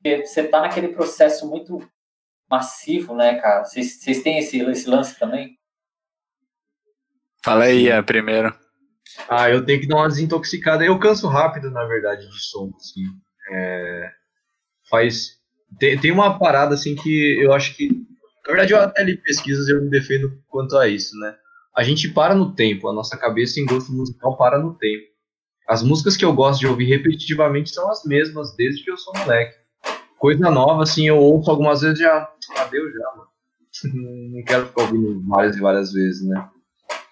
[0.02, 1.88] Porque você tá naquele processo muito
[2.50, 3.64] massivo, né, cara?
[3.64, 5.58] Vocês têm esse, esse lance também?
[7.44, 8.54] Fala aí, é, primeiro.
[9.30, 10.84] Ah, eu tenho que dar uma desintoxicada.
[10.84, 13.04] Eu canso rápido, na verdade, de som, assim.
[13.52, 14.12] É...
[14.90, 15.40] Faz...
[15.80, 17.90] Tem, tem uma parada, assim, que eu acho que...
[17.90, 21.36] Na verdade, eu até li pesquisas e eu me defendo quanto a isso, né?
[21.76, 25.06] A gente para no tempo, a nossa cabeça em gosto musical para no tempo.
[25.68, 29.14] As músicas que eu gosto de ouvir repetitivamente são as mesmas, desde que eu sou
[29.18, 29.61] moleque.
[30.22, 32.30] Coisa nova, assim, eu ouço algumas vezes já...
[32.56, 33.32] Ah, deu já, mano.
[34.36, 36.48] Não quero ficar ouvindo várias e várias vezes, né?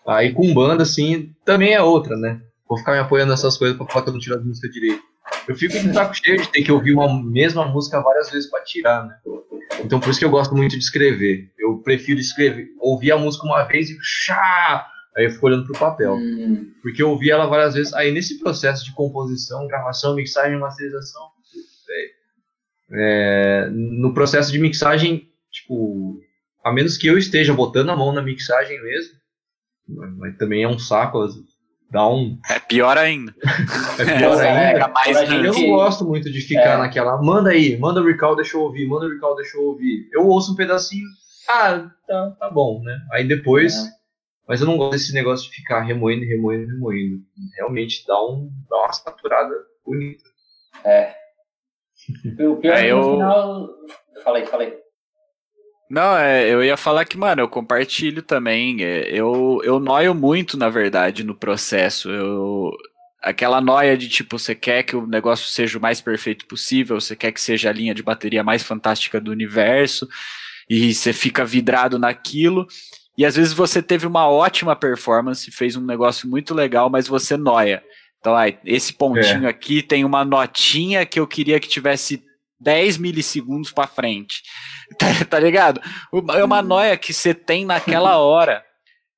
[0.07, 2.39] Aí com banda, assim, também é outra, né?
[2.69, 5.01] Vou ficar me apoiando nessas coisas pra falar que eu não tiro as músicas direito.
[5.47, 8.63] Eu fico de saco cheio de ter que ouvir uma mesma música várias vezes para
[8.63, 9.15] tirar, né?
[9.83, 11.51] Então por isso que eu gosto muito de escrever.
[11.57, 14.87] Eu prefiro escrever, ouvir a música uma vez e chá!
[15.17, 16.13] Aí eu fico olhando pro papel.
[16.13, 16.71] Hum.
[16.83, 17.91] Porque eu ouvi ela várias vezes.
[17.95, 21.23] Aí nesse processo de composição, gravação, mixagem, masterização,
[22.91, 26.19] é, no processo de mixagem, tipo,
[26.63, 29.13] a menos que eu esteja botando a mão na mixagem mesmo,
[30.17, 31.27] mas também é um saco,
[31.91, 32.39] dá um.
[32.49, 33.33] É pior ainda.
[33.99, 34.87] é pior é, ainda.
[34.87, 36.77] mais eu não gosto muito de ficar é.
[36.77, 37.21] naquela.
[37.21, 40.07] Manda aí, manda o recall, deixa eu ouvir, manda o recall, deixa eu ouvir.
[40.11, 41.07] Eu ouço um pedacinho,
[41.47, 42.99] ah, tá, tá bom, né?
[43.11, 43.75] Aí depois.
[43.75, 43.99] É.
[44.47, 47.21] Mas eu não gosto desse negócio de ficar remoendo, remoendo, remoendo.
[47.55, 49.53] Realmente dá, um, dá uma saturada
[49.85, 50.23] bonita.
[50.83, 51.13] É.
[52.39, 53.01] O pior é, é eu...
[53.13, 53.69] final.
[54.23, 54.73] Falei, falei.
[55.89, 58.83] Não, é, eu ia falar que, mano, eu compartilho também.
[58.83, 62.09] É, eu, eu noio muito, na verdade, no processo.
[62.11, 62.71] Eu,
[63.21, 67.15] aquela noia de tipo, você quer que o negócio seja o mais perfeito possível, você
[67.15, 70.07] quer que seja a linha de bateria mais fantástica do universo,
[70.69, 72.67] e você fica vidrado naquilo.
[73.17, 77.35] E às vezes você teve uma ótima performance, fez um negócio muito legal, mas você
[77.35, 77.83] noia.
[78.19, 79.49] Então, ai, esse pontinho é.
[79.49, 82.21] aqui tem uma notinha que eu queria que tivesse
[82.59, 84.41] 10 milissegundos para frente.
[84.97, 85.79] Tá, tá, ligado?
[86.35, 86.67] É uma uhum.
[86.67, 88.65] noia que você tem naquela hora.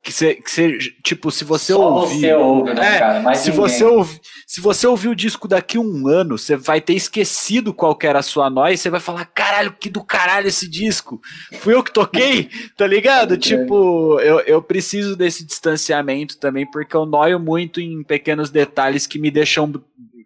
[0.04, 2.22] Que você, que você tipo, se você Só ouvir.
[2.22, 3.36] Você ouve, né, é, cara?
[3.36, 7.72] se, você ouvi, se você ouvir o disco daqui um ano, você vai ter esquecido
[7.72, 11.22] qual era a sua noia e você vai falar: caralho, que do caralho esse disco?
[11.60, 12.49] Fui eu que toquei?
[12.76, 13.38] tá ligado?
[13.38, 19.20] tipo, eu, eu preciso desse distanciamento também, porque eu noio muito em pequenos detalhes que
[19.20, 19.72] me deixam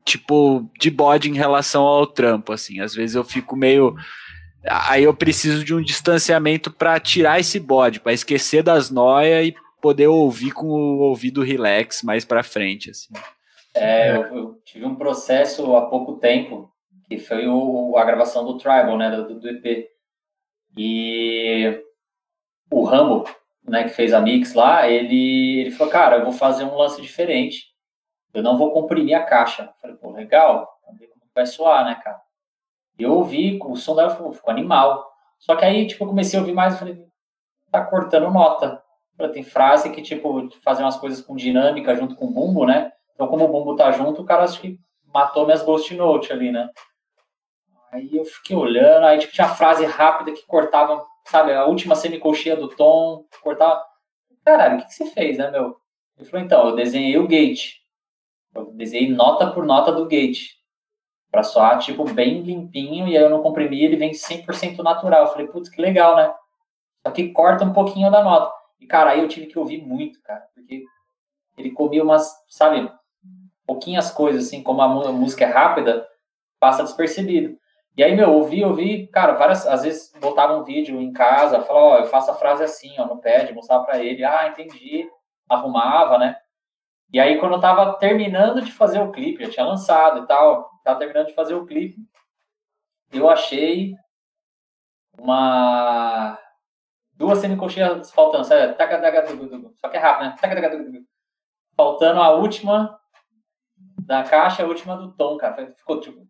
[0.06, 2.80] tipo, de bode em relação ao trampo, assim.
[2.80, 3.96] Às vezes eu fico meio.
[4.64, 9.56] Aí eu preciso de um distanciamento para tirar esse bode, para esquecer das noias e
[9.86, 13.14] poder ouvir com o ouvido relax mais para frente, assim.
[13.74, 16.72] É, eu, eu, tive um processo há pouco tempo,
[17.08, 19.90] que foi o, a gravação do Tribal, né, do, do EP.
[20.78, 21.84] E
[22.72, 23.26] o Rambo,
[23.64, 27.02] né, que fez a mix lá, ele, ele falou, cara, eu vou fazer um lance
[27.02, 27.76] diferente
[28.36, 29.74] eu não vou comprimir a caixa.
[29.82, 32.22] Falei, pô, legal, vamos ver como vai soar, né, cara?
[33.00, 35.10] Eu ouvi, o som dela ficou, ficou, animal.
[35.40, 37.08] Só que aí, tipo, eu comecei a ouvir mais e falei,
[37.72, 38.84] tá cortando nota.
[39.34, 42.92] Tem frase que, tipo, fazer umas coisas com dinâmica junto com o bumbo, né?
[43.14, 44.78] Então, como o bumbo tá junto, o cara acho que
[45.14, 46.70] matou minhas ghost note ali, né?
[47.92, 52.58] Aí eu fiquei olhando, aí tipo, tinha frase rápida que cortava, sabe, a última semicolcheia
[52.58, 53.82] do tom, cortava.
[54.44, 55.78] Caralho, o que, que você fez, né, meu?
[56.18, 57.76] Ele falou, então, eu desenhei o gate.
[58.54, 60.56] Eu desenhei nota por nota do gate.
[61.32, 65.22] Pra soar, tipo, bem limpinho, e aí eu não comprimi, ele vem 100% natural.
[65.22, 66.34] Eu falei, putz, que legal, né?
[67.06, 68.52] Só que corta um pouquinho da nota.
[68.80, 70.84] E, cara, aí eu tive que ouvir muito, cara, porque
[71.58, 72.92] ele comia umas, sabe,
[73.66, 76.08] pouquinhas coisas, assim, como a música é rápida,
[76.60, 77.58] passa despercebido.
[77.98, 81.86] E aí, meu, ouvi, ouvi, cara, várias, às vezes botava um vídeo em casa, falava,
[81.86, 85.10] ó, eu faço a frase assim, ó, no pad, mostrava pra ele, ah, entendi,
[85.50, 86.36] arrumava, né?
[87.14, 90.70] E aí, quando eu tava terminando de fazer o clipe, já tinha lançado e tal,
[90.84, 91.98] tava terminando de fazer o clipe,
[93.14, 93.96] eu achei
[95.18, 96.38] uma
[97.16, 98.76] duas semicolcheias faltando, sabe?
[99.78, 101.02] Só que é rápido, né?
[101.76, 103.00] Faltando a última
[104.00, 105.74] da caixa, a última do tom, cara.
[105.76, 106.26] Ficou tipo.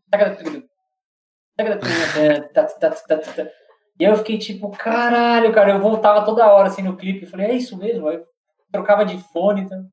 [3.98, 5.72] E aí eu fiquei tipo, caralho, cara.
[5.72, 8.08] Eu voltava toda hora assim no clipe e falei, é isso mesmo?
[8.08, 8.26] Aí eu
[8.72, 9.62] trocava de fone.
[9.62, 9.86] Então...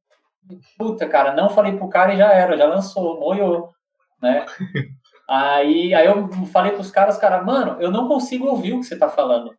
[0.77, 3.73] Puta, cara, não falei pro cara e já era, já lançou, moiou,
[4.21, 4.45] né?
[5.29, 8.99] Aí, aí eu falei pros caras, cara, mano, eu não consigo ouvir o que você
[8.99, 9.55] tá falando.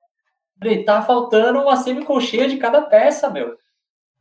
[0.60, 3.56] Falei, tá faltando uma semicolcheia de cada peça, meu.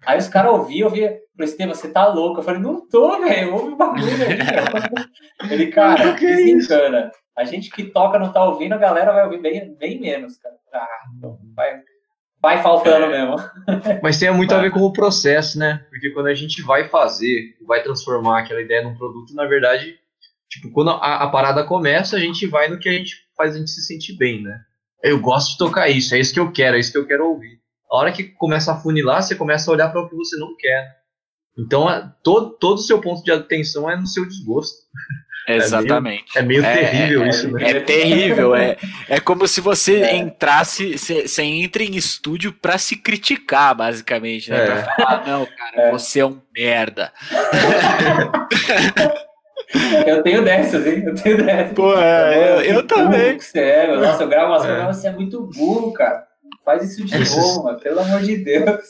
[0.05, 1.09] Aí os caras ouviam, ouviam.
[1.37, 2.41] Falei, Estevam, você tá louco?
[2.41, 5.49] Eu falei, não tô, velho, ouve o bagulho aí.
[5.51, 7.11] Ele, cara, que desencana.
[7.37, 10.55] A gente que toca não tá ouvindo, a galera vai ouvir bem, bem menos, cara.
[10.74, 11.80] Ah, então vai,
[12.41, 13.37] vai faltando mesmo.
[14.03, 15.87] Mas tem muito a ver com o processo, né?
[15.89, 19.99] Porque quando a gente vai fazer, vai transformar aquela ideia num produto, na verdade,
[20.51, 23.59] tipo, quando a, a parada começa, a gente vai no que a gente faz a
[23.59, 24.61] gente se sentir bem, né?
[25.03, 27.27] Eu gosto de tocar isso, é isso que eu quero, é isso que eu quero
[27.27, 27.61] ouvir.
[27.91, 30.57] A hora que começa a funilar, você começa a olhar para o que você não
[30.57, 31.03] quer.
[31.59, 34.77] Então, é, todo, todo o seu ponto de atenção é no seu desgosto.
[35.49, 36.39] Exatamente.
[36.39, 37.71] É meio, é meio terrível é, isso, né?
[37.71, 38.55] É terrível.
[38.55, 38.77] É,
[39.09, 40.17] é como se você é.
[40.17, 44.65] entrasse, você entra em estúdio para se criticar, basicamente, né?
[44.65, 47.13] Pra falar, não, cara, você é um merda.
[50.07, 51.03] Eu tenho dessas, hein?
[51.05, 51.73] Eu tenho dessas.
[51.73, 53.39] Pô, é, eu, eu também.
[53.39, 56.27] Você é, nossa, eu gravo umas coisas, você é muito burro, cara.
[56.64, 58.81] Faz isso de novo, mano, pelo amor de Deus.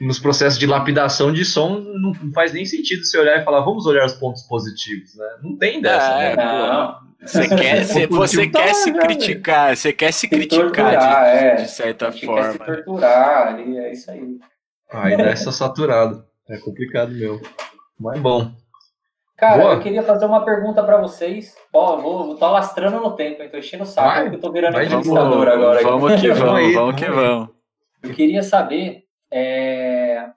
[0.00, 3.86] Nos processos de lapidação de som, não faz nem sentido você olhar e falar, vamos
[3.86, 5.26] olhar os pontos positivos, né?
[5.42, 6.44] Não tem dessa, é, né?
[6.44, 7.06] Não.
[7.22, 11.54] Você quer, você, você quer se criticar, você quer se, se criticar torturar, de, é.
[11.56, 12.42] de, certa você forma.
[12.42, 14.38] Quer se torturar, é isso aí.
[14.92, 16.24] Aí dá essa saturado.
[16.48, 17.40] É complicado mesmo.
[17.98, 18.52] Mas bom.
[19.36, 19.74] Cara, Boa.
[19.74, 21.54] eu queria fazer uma pergunta para vocês.
[21.72, 24.50] Ó, vou, vou tô alastrando no tempo, então enchendo o saco, vai, porque eu tô
[24.50, 25.82] virando entrevistador agora.
[25.82, 26.22] Vamos aqui.
[26.22, 27.48] que vamos, vamos que vamos.
[28.02, 30.30] Eu queria saber é,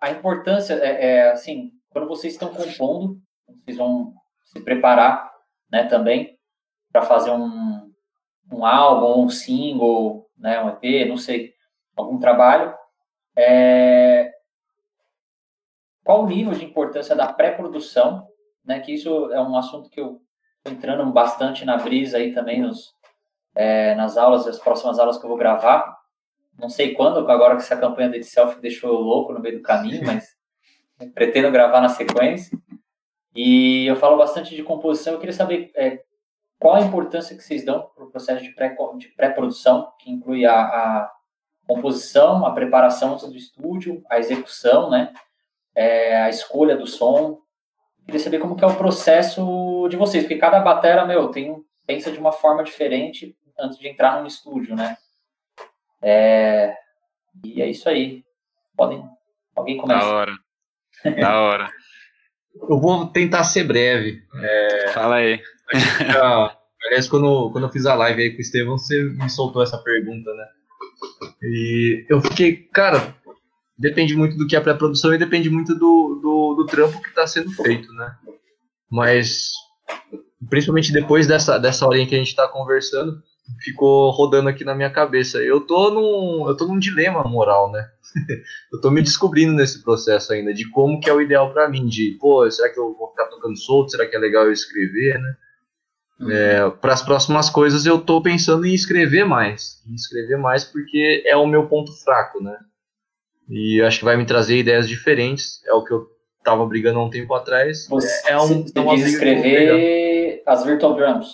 [0.00, 3.20] a importância, é, é, assim, quando vocês estão compondo,
[3.64, 4.12] vocês vão
[4.44, 5.30] se preparar,
[5.70, 6.36] né, também,
[6.90, 7.92] para fazer um,
[8.50, 11.52] um álbum, um single, né, um EP, não sei,
[11.96, 12.74] algum trabalho.
[13.36, 14.32] É,
[16.08, 18.26] qual o nível de importância da pré-produção,
[18.64, 18.80] né?
[18.80, 20.22] Que isso é um assunto que eu
[20.64, 22.94] entrando bastante na brisa aí também nos,
[23.54, 25.98] é, nas aulas, as próximas aulas que eu vou gravar.
[26.58, 29.62] Não sei quando, agora que essa campanha da Itself deixou eu louco no meio do
[29.62, 30.34] caminho, mas
[31.12, 32.58] pretendo gravar na sequência.
[33.34, 36.02] E eu falo bastante de composição, eu queria saber é,
[36.58, 40.58] qual a importância que vocês dão para o processo de pré-produção, pré que inclui a,
[40.58, 41.12] a
[41.66, 45.12] composição, a preparação do estúdio, a execução, né?
[45.78, 47.40] É, a escolha do som.
[48.04, 51.54] Queria saber como que é o processo de vocês, porque cada batera, meu, tem,
[51.86, 54.96] pensa de uma forma diferente antes de entrar num estúdio, né?
[56.02, 56.74] É,
[57.44, 58.24] e é isso aí.
[58.76, 59.04] Podem,
[59.54, 60.00] alguém começa.
[60.00, 60.32] Da hora.
[61.20, 61.70] Da hora.
[62.68, 64.20] eu vou tentar ser breve.
[64.42, 65.40] É, Fala aí.
[66.86, 69.78] aliás, quando, quando eu fiz a live aí com o Estevão, você me soltou essa
[69.78, 70.46] pergunta, né?
[71.42, 73.14] E eu fiquei, cara,
[73.78, 77.26] depende muito do que é pré-produção e depende muito do, do, do trampo que está
[77.26, 78.16] sendo feito, né?
[78.90, 79.52] Mas,
[80.48, 83.22] principalmente depois dessa, dessa horinha que a gente está conversando,
[83.62, 85.38] ficou rodando aqui na minha cabeça.
[85.38, 87.88] Eu tô num, eu tô num dilema moral, né?
[88.72, 91.86] eu tô me descobrindo nesse processo ainda, de como que é o ideal para mim,
[91.86, 93.92] de, pô, será que eu vou ficar tocando solto?
[93.92, 95.36] Será que é legal eu escrever, né?
[96.20, 96.30] Uhum.
[96.32, 101.22] É, para as próximas coisas eu tô pensando em escrever mais, em escrever mais porque
[101.24, 102.58] é o meu ponto fraco, né?
[103.48, 105.64] E acho que vai me trazer ideias diferentes.
[105.66, 106.06] É o que eu
[106.38, 107.86] estava brigando há um tempo atrás.
[107.88, 111.28] Você, é um, você é uma escrever as Virtual Drums.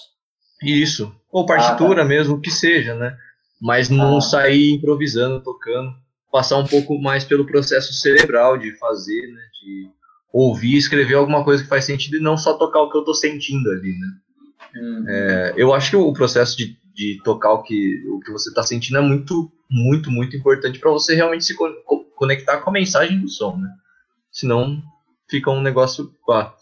[0.63, 1.15] Isso.
[1.31, 2.09] Ou partitura ah, tá.
[2.09, 3.17] mesmo, o que seja, né?
[3.61, 4.21] Mas não ah.
[4.21, 5.93] sair improvisando, tocando.
[6.31, 9.43] Passar um pouco mais pelo processo cerebral de fazer, né?
[9.61, 9.91] De
[10.33, 13.15] ouvir, escrever alguma coisa que faz sentido e não só tocar o que eu estou
[13.15, 14.09] sentindo ali, né?
[14.77, 15.05] Uhum.
[15.09, 18.63] É, eu acho que o processo de, de tocar o que, o que você está
[18.65, 21.55] sentindo é muito, muito, muito importante para você realmente se
[22.25, 23.69] conectar com a mensagem do som, né?
[24.33, 24.83] Senão
[25.29, 26.55] fica um negócio, pá,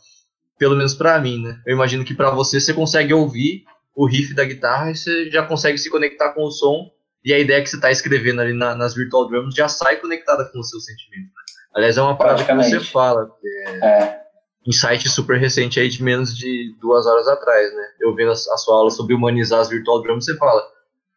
[0.58, 1.60] pelo menos para mim, né?
[1.66, 5.44] Eu imagino que para você você consegue ouvir o riff da guitarra e você já
[5.44, 6.90] consegue se conectar com o som
[7.24, 10.44] e a ideia que você está escrevendo ali na, nas virtual drums já sai conectada
[10.52, 11.26] com o seu sentimento.
[11.26, 11.42] Né?
[11.74, 13.30] Aliás, é uma parada que você fala.
[13.44, 14.22] É, é.
[14.66, 17.82] Insight super recente aí de menos de duas horas atrás, né?
[18.00, 20.62] Eu vendo a, a sua aula sobre humanizar as virtual drums, você fala,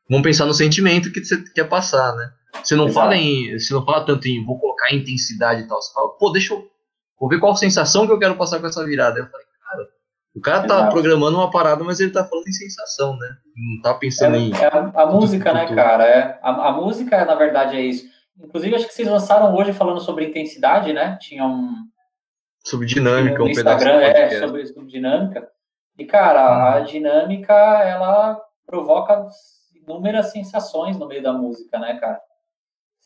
[0.09, 2.31] vamos pensar no sentimento que você quer passar, né?
[2.63, 5.93] Você não fala em, você não fala tanto em vou colocar intensidade e tal, você
[5.93, 6.67] fala, pô, deixa eu
[7.19, 9.19] vou ver qual sensação que eu quero passar com essa virada.
[9.19, 9.87] Eu falei, cara,
[10.35, 10.91] o cara tá Exato.
[10.91, 13.37] programando uma parada, mas ele tá falando em sensação, né?
[13.55, 14.53] Não tá pensando é, em.
[14.53, 16.05] É a, a música, né, cara?
[16.05, 18.05] É, a, a, música, na verdade, é isso.
[18.37, 21.17] Inclusive, acho que vocês lançaram hoje falando sobre intensidade, né?
[21.21, 21.73] Tinha um.
[22.65, 25.47] Sobre dinâmica, um Instagram, é, sobre, sobre dinâmica.
[25.97, 26.85] E, cara, a uhum.
[26.85, 29.27] dinâmica, ela provoca
[29.85, 32.19] inúmeras sensações no meio da música, né, cara?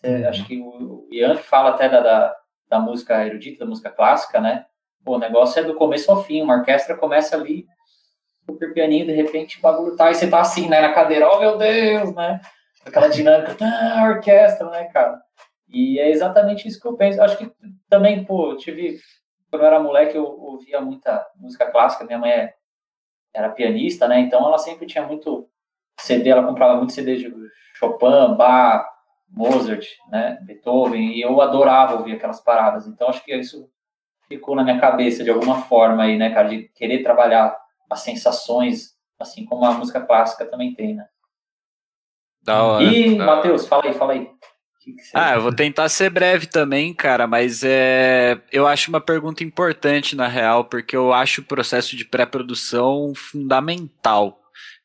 [0.03, 0.27] Uhum.
[0.27, 2.35] Acho que o, o Ian fala até da, da,
[2.69, 4.65] da música erudita, da música clássica, né?
[5.03, 7.67] Pô, o negócio é do começo ao fim, uma orquestra começa ali,
[8.45, 11.39] super pianinho, de repente o bagulho tá, e você tá assim, né, na cadeira, oh
[11.39, 12.41] meu Deus, né?
[12.85, 15.21] Aquela dinâmica, ah, orquestra, né, cara?
[15.67, 17.21] E é exatamente isso que eu penso.
[17.21, 17.51] Acho que
[17.87, 18.99] também, pô, eu tive,
[19.49, 22.53] quando eu era moleque, eu ouvia muita música clássica, minha mãe é,
[23.33, 24.19] era pianista, né?
[24.19, 25.47] Então ela sempre tinha muito
[26.01, 27.33] CD, ela comprava muito CD de
[27.75, 28.85] Chopin, Bach,
[29.29, 32.87] Mozart, né, Beethoven, e eu adorava ouvir aquelas paradas.
[32.87, 33.69] Então acho que isso
[34.27, 37.55] ficou na minha cabeça de alguma forma aí, né, cara, de querer trabalhar
[37.89, 41.05] as sensações, assim como a música clássica também tem, né?
[42.41, 42.83] Da hora.
[42.83, 44.29] E, Matheus, fala aí, fala aí.
[45.13, 50.15] ah, eu vou tentar ser breve também, cara, mas é, eu acho uma pergunta importante
[50.15, 54.38] na real, porque eu acho o processo de pré-produção fundamental.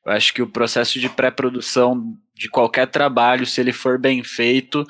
[0.04, 4.84] Eu acho que o processo de pré-produção de qualquer trabalho, se ele for bem feito,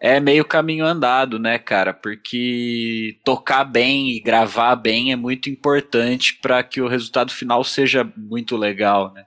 [0.00, 1.92] é meio caminho andado, né, cara?
[1.92, 8.10] Porque tocar bem e gravar bem é muito importante para que o resultado final seja
[8.16, 9.24] muito legal, né?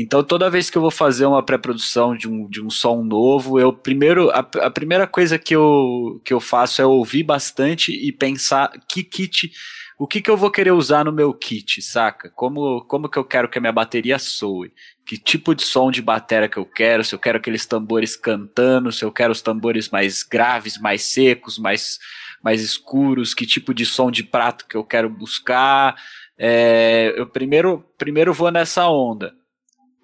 [0.00, 3.58] Então, toda vez que eu vou fazer uma pré-produção de um, de um som novo,
[3.58, 8.12] eu primeiro a, a, primeira coisa que eu, que eu faço é ouvir bastante e
[8.12, 9.50] pensar que kit,
[9.98, 12.30] o que, que eu vou querer usar no meu kit, saca?
[12.30, 14.72] Como, como que eu quero que a minha bateria soe?
[15.08, 18.92] que tipo de som de bateria que eu quero, se eu quero aqueles tambores cantando,
[18.92, 21.98] se eu quero os tambores mais graves, mais secos, mais,
[22.42, 25.96] mais escuros, que tipo de som de prato que eu quero buscar.
[26.36, 29.34] É, eu primeiro, primeiro vou nessa onda.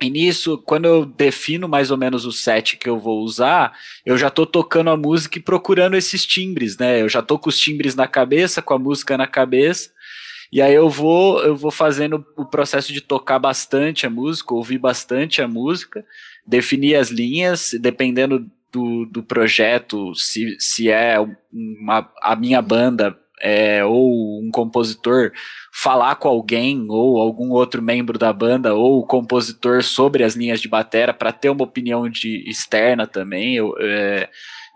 [0.01, 3.73] E nisso, quando eu defino mais ou menos o set que eu vou usar,
[4.05, 7.01] eu já tô tocando a música e procurando esses timbres, né?
[7.01, 9.91] Eu já tô com os timbres na cabeça, com a música na cabeça,
[10.53, 14.79] e aí eu vou, eu vou fazendo o processo de tocar bastante a música, ouvir
[14.79, 16.05] bastante a música,
[16.47, 21.17] definir as linhas, dependendo do, do projeto, se, se é
[21.53, 25.31] uma, a minha banda é, ou um compositor
[25.71, 30.63] falar com alguém ou algum outro membro da banda ou o compositor sobre as linhas
[30.63, 33.57] de bateria para ter uma opinião de externa também.
[33.57, 34.31] Eu, é,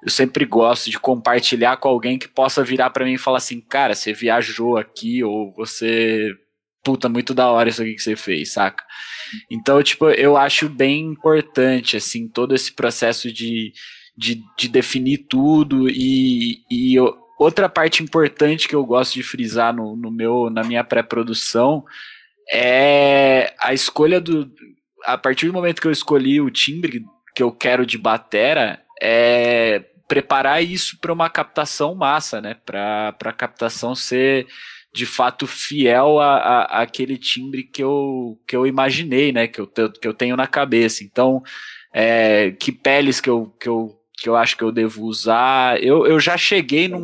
[0.04, 3.58] eu sempre gosto de compartilhar com alguém que possa virar para mim e falar assim,
[3.58, 6.30] cara, você viajou aqui ou você
[6.84, 8.84] puta muito da hora isso aqui que você fez, saca?
[9.50, 13.72] Então, tipo, eu acho bem importante assim todo esse processo de,
[14.16, 19.74] de, de definir tudo e, e eu, outra parte importante que eu gosto de frisar
[19.74, 21.84] no, no meu na minha pré-produção
[22.50, 24.50] é a escolha do
[25.04, 27.04] a partir do momento que eu escolhi o timbre
[27.34, 32.56] que eu quero de batera é preparar isso para uma captação massa, né?
[32.64, 34.46] Para a captação ser
[34.92, 39.46] de fato fiel a, a, aquele timbre que eu, que eu imaginei, né?
[39.46, 41.04] Que eu, que eu tenho na cabeça.
[41.04, 41.42] Então,
[41.92, 45.82] é, que peles que eu, que eu que eu acho que eu devo usar.
[45.82, 47.02] Eu, eu já cheguei num,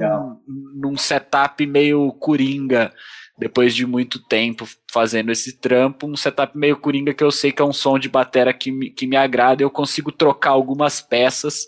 [0.74, 2.92] num setup meio coringa,
[3.38, 7.62] depois de muito tempo fazendo esse trampo, um setup meio coringa que eu sei que
[7.62, 11.64] é um som de bateria que me, que me agrada, eu consigo trocar algumas peças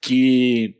[0.00, 0.76] que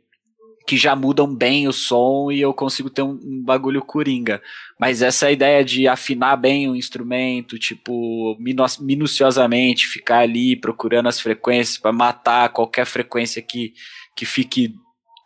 [0.65, 4.41] que já mudam bem o som e eu consigo ter um, um, bagulho coringa.
[4.79, 8.35] Mas essa ideia de afinar bem o instrumento, tipo,
[8.81, 13.73] minuciosamente, ficar ali procurando as frequências para matar qualquer frequência que,
[14.15, 14.73] que fique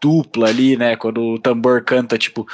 [0.02, 0.96] dupla ali, né?
[0.96, 2.48] Quando o tambor canta, tipo.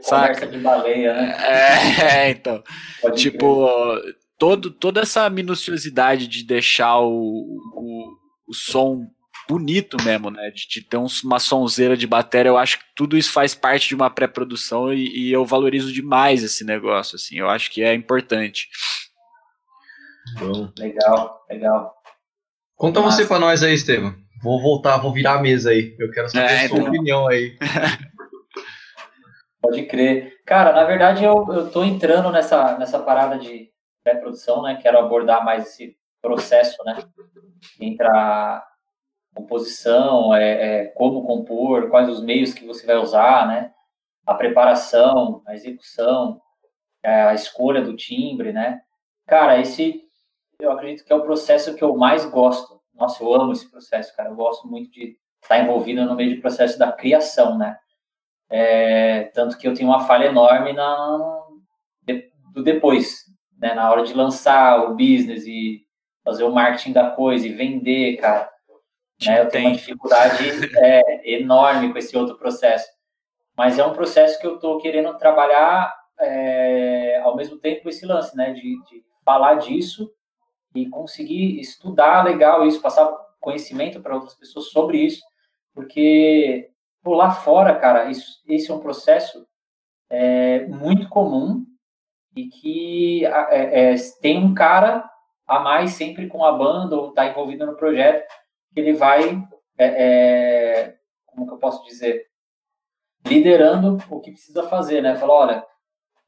[0.00, 0.46] Saca?
[0.46, 1.36] de baleia, né?
[1.46, 2.62] É, então.
[3.00, 3.68] Pode tipo,
[4.36, 8.20] todo, toda essa minuciosidade de deixar o, o
[8.50, 9.06] o som
[9.50, 10.48] bonito mesmo, né?
[10.50, 13.88] De, de ter um, uma sonzeira de bateria, eu acho que tudo isso faz parte
[13.88, 17.92] de uma pré-produção e, e, eu valorizo demais esse negócio, assim, eu acho que é
[17.92, 18.68] importante.
[20.38, 20.70] Bom.
[20.78, 21.92] Legal, legal.
[22.76, 23.16] Conta Mas...
[23.16, 24.14] você para nós aí, Estevam.
[24.40, 25.96] Vou voltar, vou virar a mesa aí.
[25.98, 26.88] Eu quero saber é, a sua então...
[26.88, 27.58] opinião aí.
[29.60, 30.36] Pode crer.
[30.46, 33.68] Cara, na verdade eu, eu tô entrando nessa, nessa parada de
[34.02, 34.78] pré-produção, né?
[34.80, 37.04] Quero abordar mais esse processo, né?
[37.78, 38.64] Entre a
[39.34, 43.72] composição, é, é, como compor, quais os meios que você vai usar, né?
[44.26, 46.40] A preparação, a execução,
[47.02, 48.80] é, a escolha do timbre, né?
[49.26, 50.04] Cara, esse
[50.60, 52.80] eu acredito que é o processo que eu mais gosto.
[52.94, 54.28] Nossa, eu amo esse processo, cara.
[54.28, 57.78] Eu gosto muito de estar envolvido no meio do processo da criação, né?
[58.48, 61.46] É, tanto que eu tenho uma falha enorme na,
[62.52, 63.24] do depois,
[63.56, 63.74] né?
[63.74, 65.86] Na hora de lançar o business e
[66.22, 68.49] fazer o marketing da coisa e vender, cara.
[69.24, 69.40] Né?
[69.40, 70.44] Eu tenho uma dificuldade
[70.78, 72.88] é, enorme com esse outro processo.
[73.56, 78.36] Mas é um processo que eu estou querendo trabalhar é, ao mesmo tempo esse lance,
[78.36, 78.52] né?
[78.52, 80.10] De, de falar disso
[80.74, 83.10] e conseguir estudar legal isso, passar
[83.40, 85.22] conhecimento para outras pessoas sobre isso,
[85.74, 86.70] porque
[87.02, 89.46] por lá fora, cara, isso, esse é um processo
[90.08, 91.64] é, muito comum
[92.36, 95.08] e que é, é, tem um cara
[95.46, 98.32] a mais sempre com a banda ou está envolvido no projeto
[98.72, 99.42] que ele vai,
[99.78, 102.26] é, é, como que eu posso dizer,
[103.26, 105.16] liderando o que precisa fazer, né?
[105.16, 105.64] Falou, olha,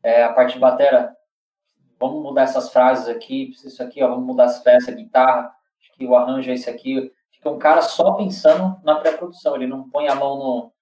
[0.02, 1.14] é, a parte de batera
[2.02, 6.04] vamos mudar essas frases aqui, isso aqui, ó, vamos mudar as peças, guitarra, acho que
[6.04, 7.12] o arranjo é esse aqui.
[7.30, 10.72] Fica um cara só pensando na pré-produção, ele não põe a mão no,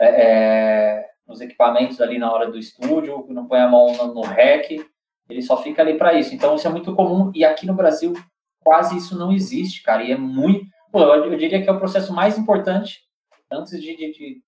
[0.00, 4.22] é, é, nos equipamentos ali na hora do estúdio, não põe a mão no, no
[4.22, 4.70] rec,
[5.28, 6.34] ele só fica ali para isso.
[6.34, 8.14] Então isso é muito comum e aqui no Brasil
[8.64, 10.66] quase isso não existe, cara, e é muito.
[10.94, 13.00] Eu diria que é o processo mais importante
[13.50, 14.42] antes de, de, de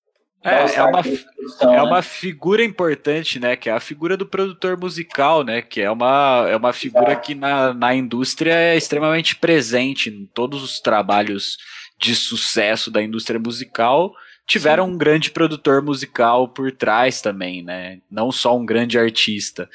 [0.45, 1.83] é, é, uma, é né?
[1.83, 3.57] uma figura importante, né?
[3.57, 5.63] Que é a figura do produtor musical, né?
[5.63, 10.63] Que é uma, é uma figura que na, na indústria é extremamente presente em todos
[10.63, 11.57] os trabalhos
[11.99, 14.13] de sucesso da indústria musical.
[14.47, 14.93] Tiveram Sim.
[14.93, 18.01] um grande produtor musical por trás também, né?
[18.11, 19.67] Não só um grande artista.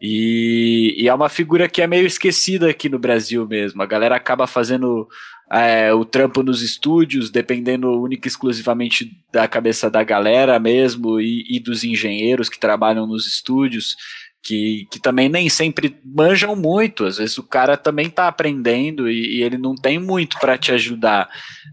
[0.00, 3.82] E, e, é uma figura que é meio esquecida aqui no Brasil mesmo.
[3.82, 5.08] A galera acaba fazendo
[5.52, 11.44] é, o trampo nos estúdios, dependendo única e exclusivamente da cabeça da galera mesmo e,
[11.48, 13.94] e dos engenheiros que trabalham nos estúdios,
[14.42, 17.04] que, que também nem sempre manjam muito.
[17.04, 20.72] Às vezes o cara também está aprendendo e, e, ele não tem muito para te
[20.72, 21.28] ajudar.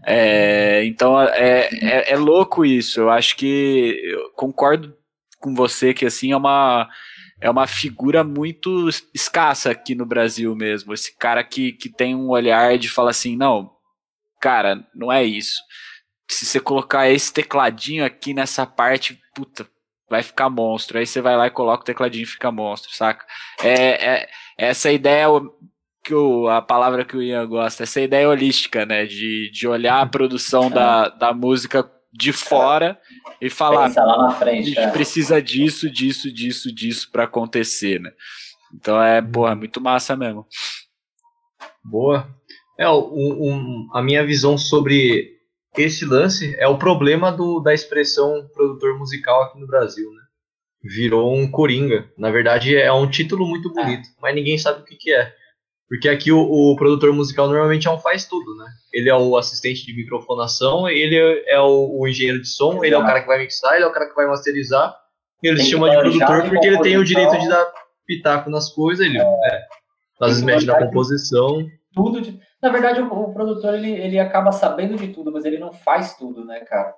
[0.06, 3.00] É, então é, é, é louco isso.
[3.00, 4.94] Eu acho que eu concordo
[5.38, 6.86] com você que assim é uma
[7.40, 10.92] é uma figura muito escassa aqui no Brasil mesmo.
[10.92, 13.70] Esse cara que, que tem um olhar de falar assim, não,
[14.40, 15.60] cara, não é isso.
[16.30, 19.66] Se você colocar esse tecladinho aqui nessa parte, puta,
[20.08, 20.98] vai ficar monstro.
[20.98, 23.24] Aí você vai lá e coloca o tecladinho e fica monstro, saca?
[23.62, 25.26] É, é essa ideia
[26.04, 29.06] que o, a palavra que o Ian gosta, essa ideia holística, né?
[29.06, 33.00] De, de olhar a produção da, da música de fora
[33.40, 34.90] e falar lá na frente, a gente é.
[34.90, 38.12] precisa disso, disso, disso, disso para acontecer, né?
[38.74, 40.46] Então é, porra, muito massa mesmo.
[41.84, 42.28] Boa.
[42.78, 45.38] É, um, a minha visão sobre
[45.76, 50.22] esse lance é o problema do, da expressão produtor musical aqui no Brasil, né?
[50.82, 52.10] Virou um coringa.
[52.16, 55.34] Na verdade, é um título muito bonito, mas ninguém sabe o que, que é.
[55.90, 58.64] Porque aqui o, o, produtor musical normalmente é um faz tudo, né?
[58.92, 61.16] Ele é o assistente de microfonação, ele
[61.48, 62.84] é o, o engenheiro de som, Exato.
[62.84, 64.94] ele é o cara que vai mixar, ele é o cara que vai masterizar.
[65.42, 67.66] E eles chamam de produtor porque ele tem o direito de dar
[68.06, 69.60] pitaco nas coisas, ele é, é,
[70.20, 71.66] às vezes mexe na composição.
[71.92, 72.38] Tudo de...
[72.62, 76.14] Na verdade, o, o, produtor ele, ele acaba sabendo de tudo, mas ele não faz
[76.14, 76.94] tudo, né, cara?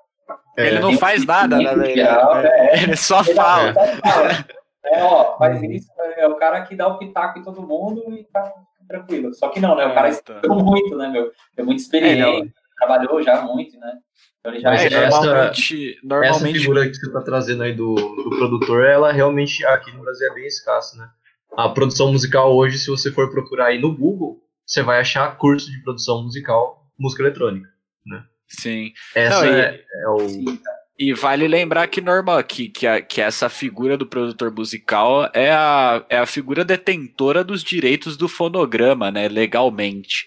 [0.58, 2.46] É, ele não faz nada, na verdade.
[2.46, 3.72] É, ele só ele fala.
[4.84, 8.24] É, ó, faz isso, é o cara que dá o pitaco em todo mundo e
[8.24, 8.52] tá
[8.86, 9.34] tranquilo.
[9.34, 9.86] Só que não, né?
[9.86, 11.32] O cara estudou muito, né, meu?
[11.54, 12.48] Tem muita experiência, é,
[12.78, 13.98] trabalhou já muito, né?
[14.40, 16.36] Então ele já Mas essa, normalmente, normalmente...
[16.36, 20.28] essa figura que você está trazendo aí do, do produtor, ela realmente aqui no Brasil
[20.30, 21.08] é bem escassa, né?
[21.56, 25.70] A produção musical hoje, se você for procurar aí no Google, você vai achar curso
[25.70, 27.68] de produção musical, música eletrônica,
[28.06, 28.24] né?
[28.48, 28.92] Sim.
[29.14, 30.28] Essa Não, é, é, o...
[30.28, 30.60] Sim,
[31.02, 35.50] e vale lembrar que normal que, que, a, que essa figura do produtor musical é
[35.50, 39.26] a, é a figura detentora dos direitos do fonograma, né?
[39.26, 40.26] Legalmente.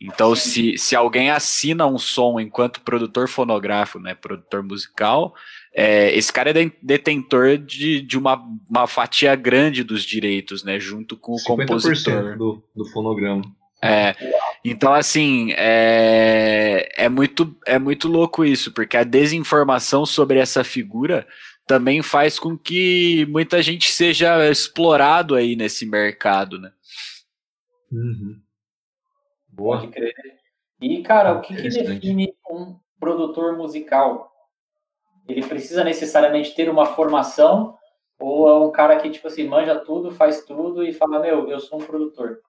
[0.00, 5.34] Então, se, se alguém assina um som enquanto produtor fonográfico, né, produtor musical,
[5.74, 11.16] é, esse cara é detentor de, de uma, uma fatia grande dos direitos, né, junto
[11.16, 12.36] com o compositor.
[12.38, 13.42] Do, do fonograma.
[13.82, 14.14] É,
[14.70, 21.26] então assim, é, é, muito, é muito louco isso, porque a desinformação sobre essa figura
[21.66, 26.72] também faz com que muita gente seja explorado aí nesse mercado, né?
[27.90, 28.40] Uhum.
[29.48, 29.80] Boa.
[29.80, 30.14] Pode crer.
[30.80, 34.30] E, cara, o que, que define um produtor musical?
[35.28, 37.76] Ele precisa necessariamente ter uma formação
[38.18, 41.58] ou é um cara que, tipo assim, manja tudo, faz tudo e fala, meu, eu
[41.60, 42.40] sou um produtor.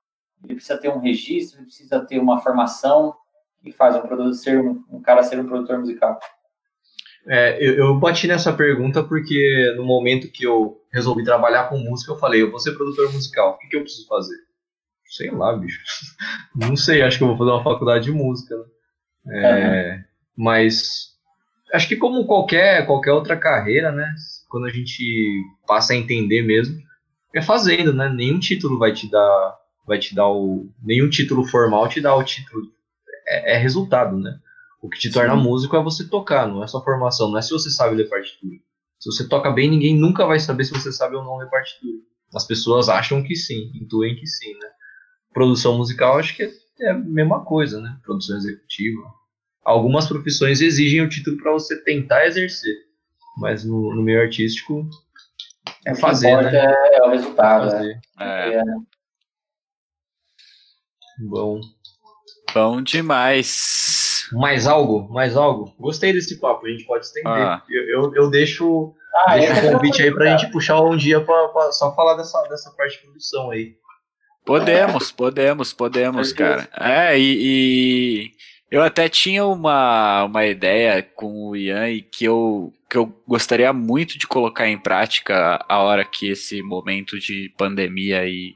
[0.43, 3.15] Ele precisa ter um registro, ele precisa ter uma formação
[3.63, 6.19] que faz um, produtor ser um, um cara ser um produtor musical.
[7.27, 12.11] É, eu, eu bati nessa pergunta porque no momento que eu resolvi trabalhar com música,
[12.11, 14.37] eu falei, eu vou ser produtor musical, o que, que eu preciso fazer?
[15.09, 15.81] Sei lá, bicho.
[16.55, 18.55] Não sei, acho que eu vou fazer uma faculdade de música.
[19.25, 19.41] Né?
[19.43, 20.03] É, uhum.
[20.37, 21.17] Mas
[21.73, 24.13] acho que como qualquer, qualquer outra carreira, né?
[24.49, 26.77] Quando a gente passa a entender mesmo,
[27.35, 28.09] é fazendo, né?
[28.09, 29.57] Nenhum título vai te dar,
[29.87, 32.67] vai te dar o, nenhum título formal te dá o título.
[33.25, 34.37] É, é resultado, né?
[34.81, 35.41] O que te torna Sim.
[35.41, 38.59] músico é você tocar, não é só formação, não é se você sabe ler partitura.
[38.99, 42.03] Se você toca bem, ninguém nunca vai saber se você sabe ou não ler partitura.
[42.35, 44.69] As pessoas acham que sim, intuem que sim, né?
[45.33, 46.43] Produção musical acho que
[46.79, 47.97] é, a mesma coisa, né?
[48.03, 49.01] Produção executiva.
[49.63, 52.75] Algumas profissões exigem o título para você tentar exercer,
[53.37, 54.89] mas no, no meio artístico
[55.85, 56.65] é fazer, né?
[56.93, 57.75] É, o resultado.
[57.75, 57.99] É.
[58.19, 58.55] É.
[58.55, 58.63] é.
[61.19, 61.59] Bom.
[62.53, 64.27] Bom demais.
[64.33, 65.07] Mais algo?
[65.11, 65.73] Mais algo?
[65.79, 67.31] Gostei desse papo, a gente pode estender.
[67.31, 67.61] Ah.
[67.69, 68.93] Eu, eu, eu, deixo,
[69.25, 72.41] ah, deixo o convite aí pra gente puxar um dia pra, pra, só falar dessa,
[72.43, 73.75] dessa parte de produção aí.
[74.45, 76.69] Podemos, podemos, podemos, cara.
[76.79, 78.31] É, e, e,
[78.71, 83.73] eu até tinha uma, uma ideia com o Ian e que eu, que eu gostaria
[83.73, 88.53] muito de colocar em prática a hora que esse momento de pandemia e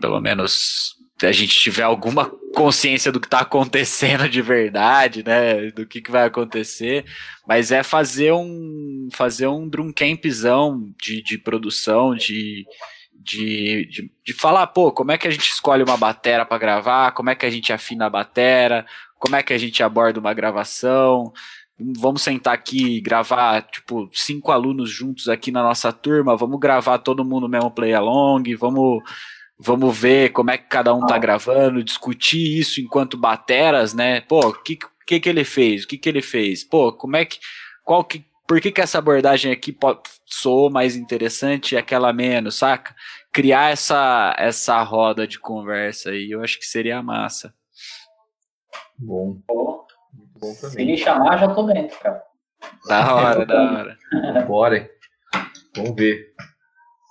[0.00, 5.86] pelo menos a gente tiver alguma consciência do que está acontecendo de verdade, né, do
[5.86, 7.04] que, que vai acontecer,
[7.46, 12.64] mas é fazer um fazer um drum campzão de, de produção, de,
[13.12, 17.12] de, de, de falar, pô, como é que a gente escolhe uma batera para gravar,
[17.12, 18.86] como é que a gente afina a batera,
[19.18, 21.32] como é que a gente aborda uma gravação,
[21.78, 26.98] vamos sentar aqui e gravar, tipo, cinco alunos juntos aqui na nossa turma, vamos gravar
[26.98, 29.02] todo mundo mesmo play along, vamos
[29.58, 31.18] vamos ver como é que cada um tá ah.
[31.18, 34.20] gravando, discutir isso enquanto bateras, né?
[34.20, 35.84] Pô, o que, que que ele fez?
[35.84, 36.62] O que que ele fez?
[36.62, 37.38] Pô, como é que
[37.84, 39.76] qual que por que, que essa abordagem aqui
[40.24, 42.94] soou mais interessante e aquela menos, saca?
[43.30, 47.52] Criar essa essa roda de conversa aí, eu acho que seria massa.
[48.98, 49.38] Bom.
[49.46, 49.84] bom
[50.40, 52.22] Se me chamar, já tô dentro, cara.
[52.86, 53.98] Da hora, da hora.
[54.46, 54.90] Bora.
[55.76, 56.32] Vamos ver.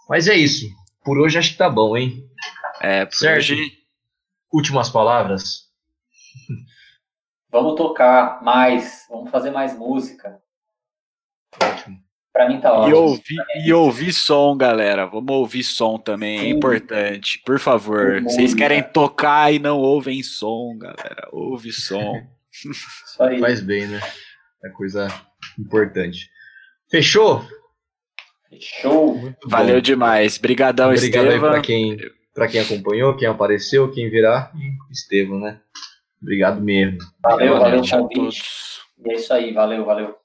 [0.09, 0.65] Mas é isso.
[1.03, 2.26] Por hoje acho que tá bom, hein?
[2.81, 3.37] É, certo.
[3.37, 3.71] Hoje...
[4.51, 5.67] Últimas palavras.
[7.49, 10.39] Vamos tocar mais, vamos fazer mais música.
[11.61, 11.97] Ótimo.
[12.31, 12.89] Pra mim tá ótimo.
[12.89, 15.05] E ouvir, e ouvir som, galera.
[15.05, 16.47] Vamos ouvir som também, é Sim.
[16.47, 17.41] é importante.
[17.45, 18.21] Por favor.
[18.21, 21.27] Vocês querem tocar e não ouvem som, galera.
[21.31, 22.21] Ouve som.
[22.51, 23.39] Isso aí.
[23.39, 23.99] Faz bem, né?
[24.63, 25.07] É coisa
[25.57, 26.29] importante.
[26.89, 27.43] Fechou?
[28.49, 29.33] Fechou.
[29.45, 30.37] Valeu demais.
[30.37, 31.51] Obrigadão, Obrigado Estevam.
[31.51, 31.97] Pra quem
[32.37, 35.59] para quem acompanhou, quem apareceu, quem virá, e Estevam, né?
[36.21, 36.99] Obrigado mesmo.
[37.19, 38.43] Valeu, valeu, valeu convite.
[39.03, 40.15] E é isso aí, valeu, valeu.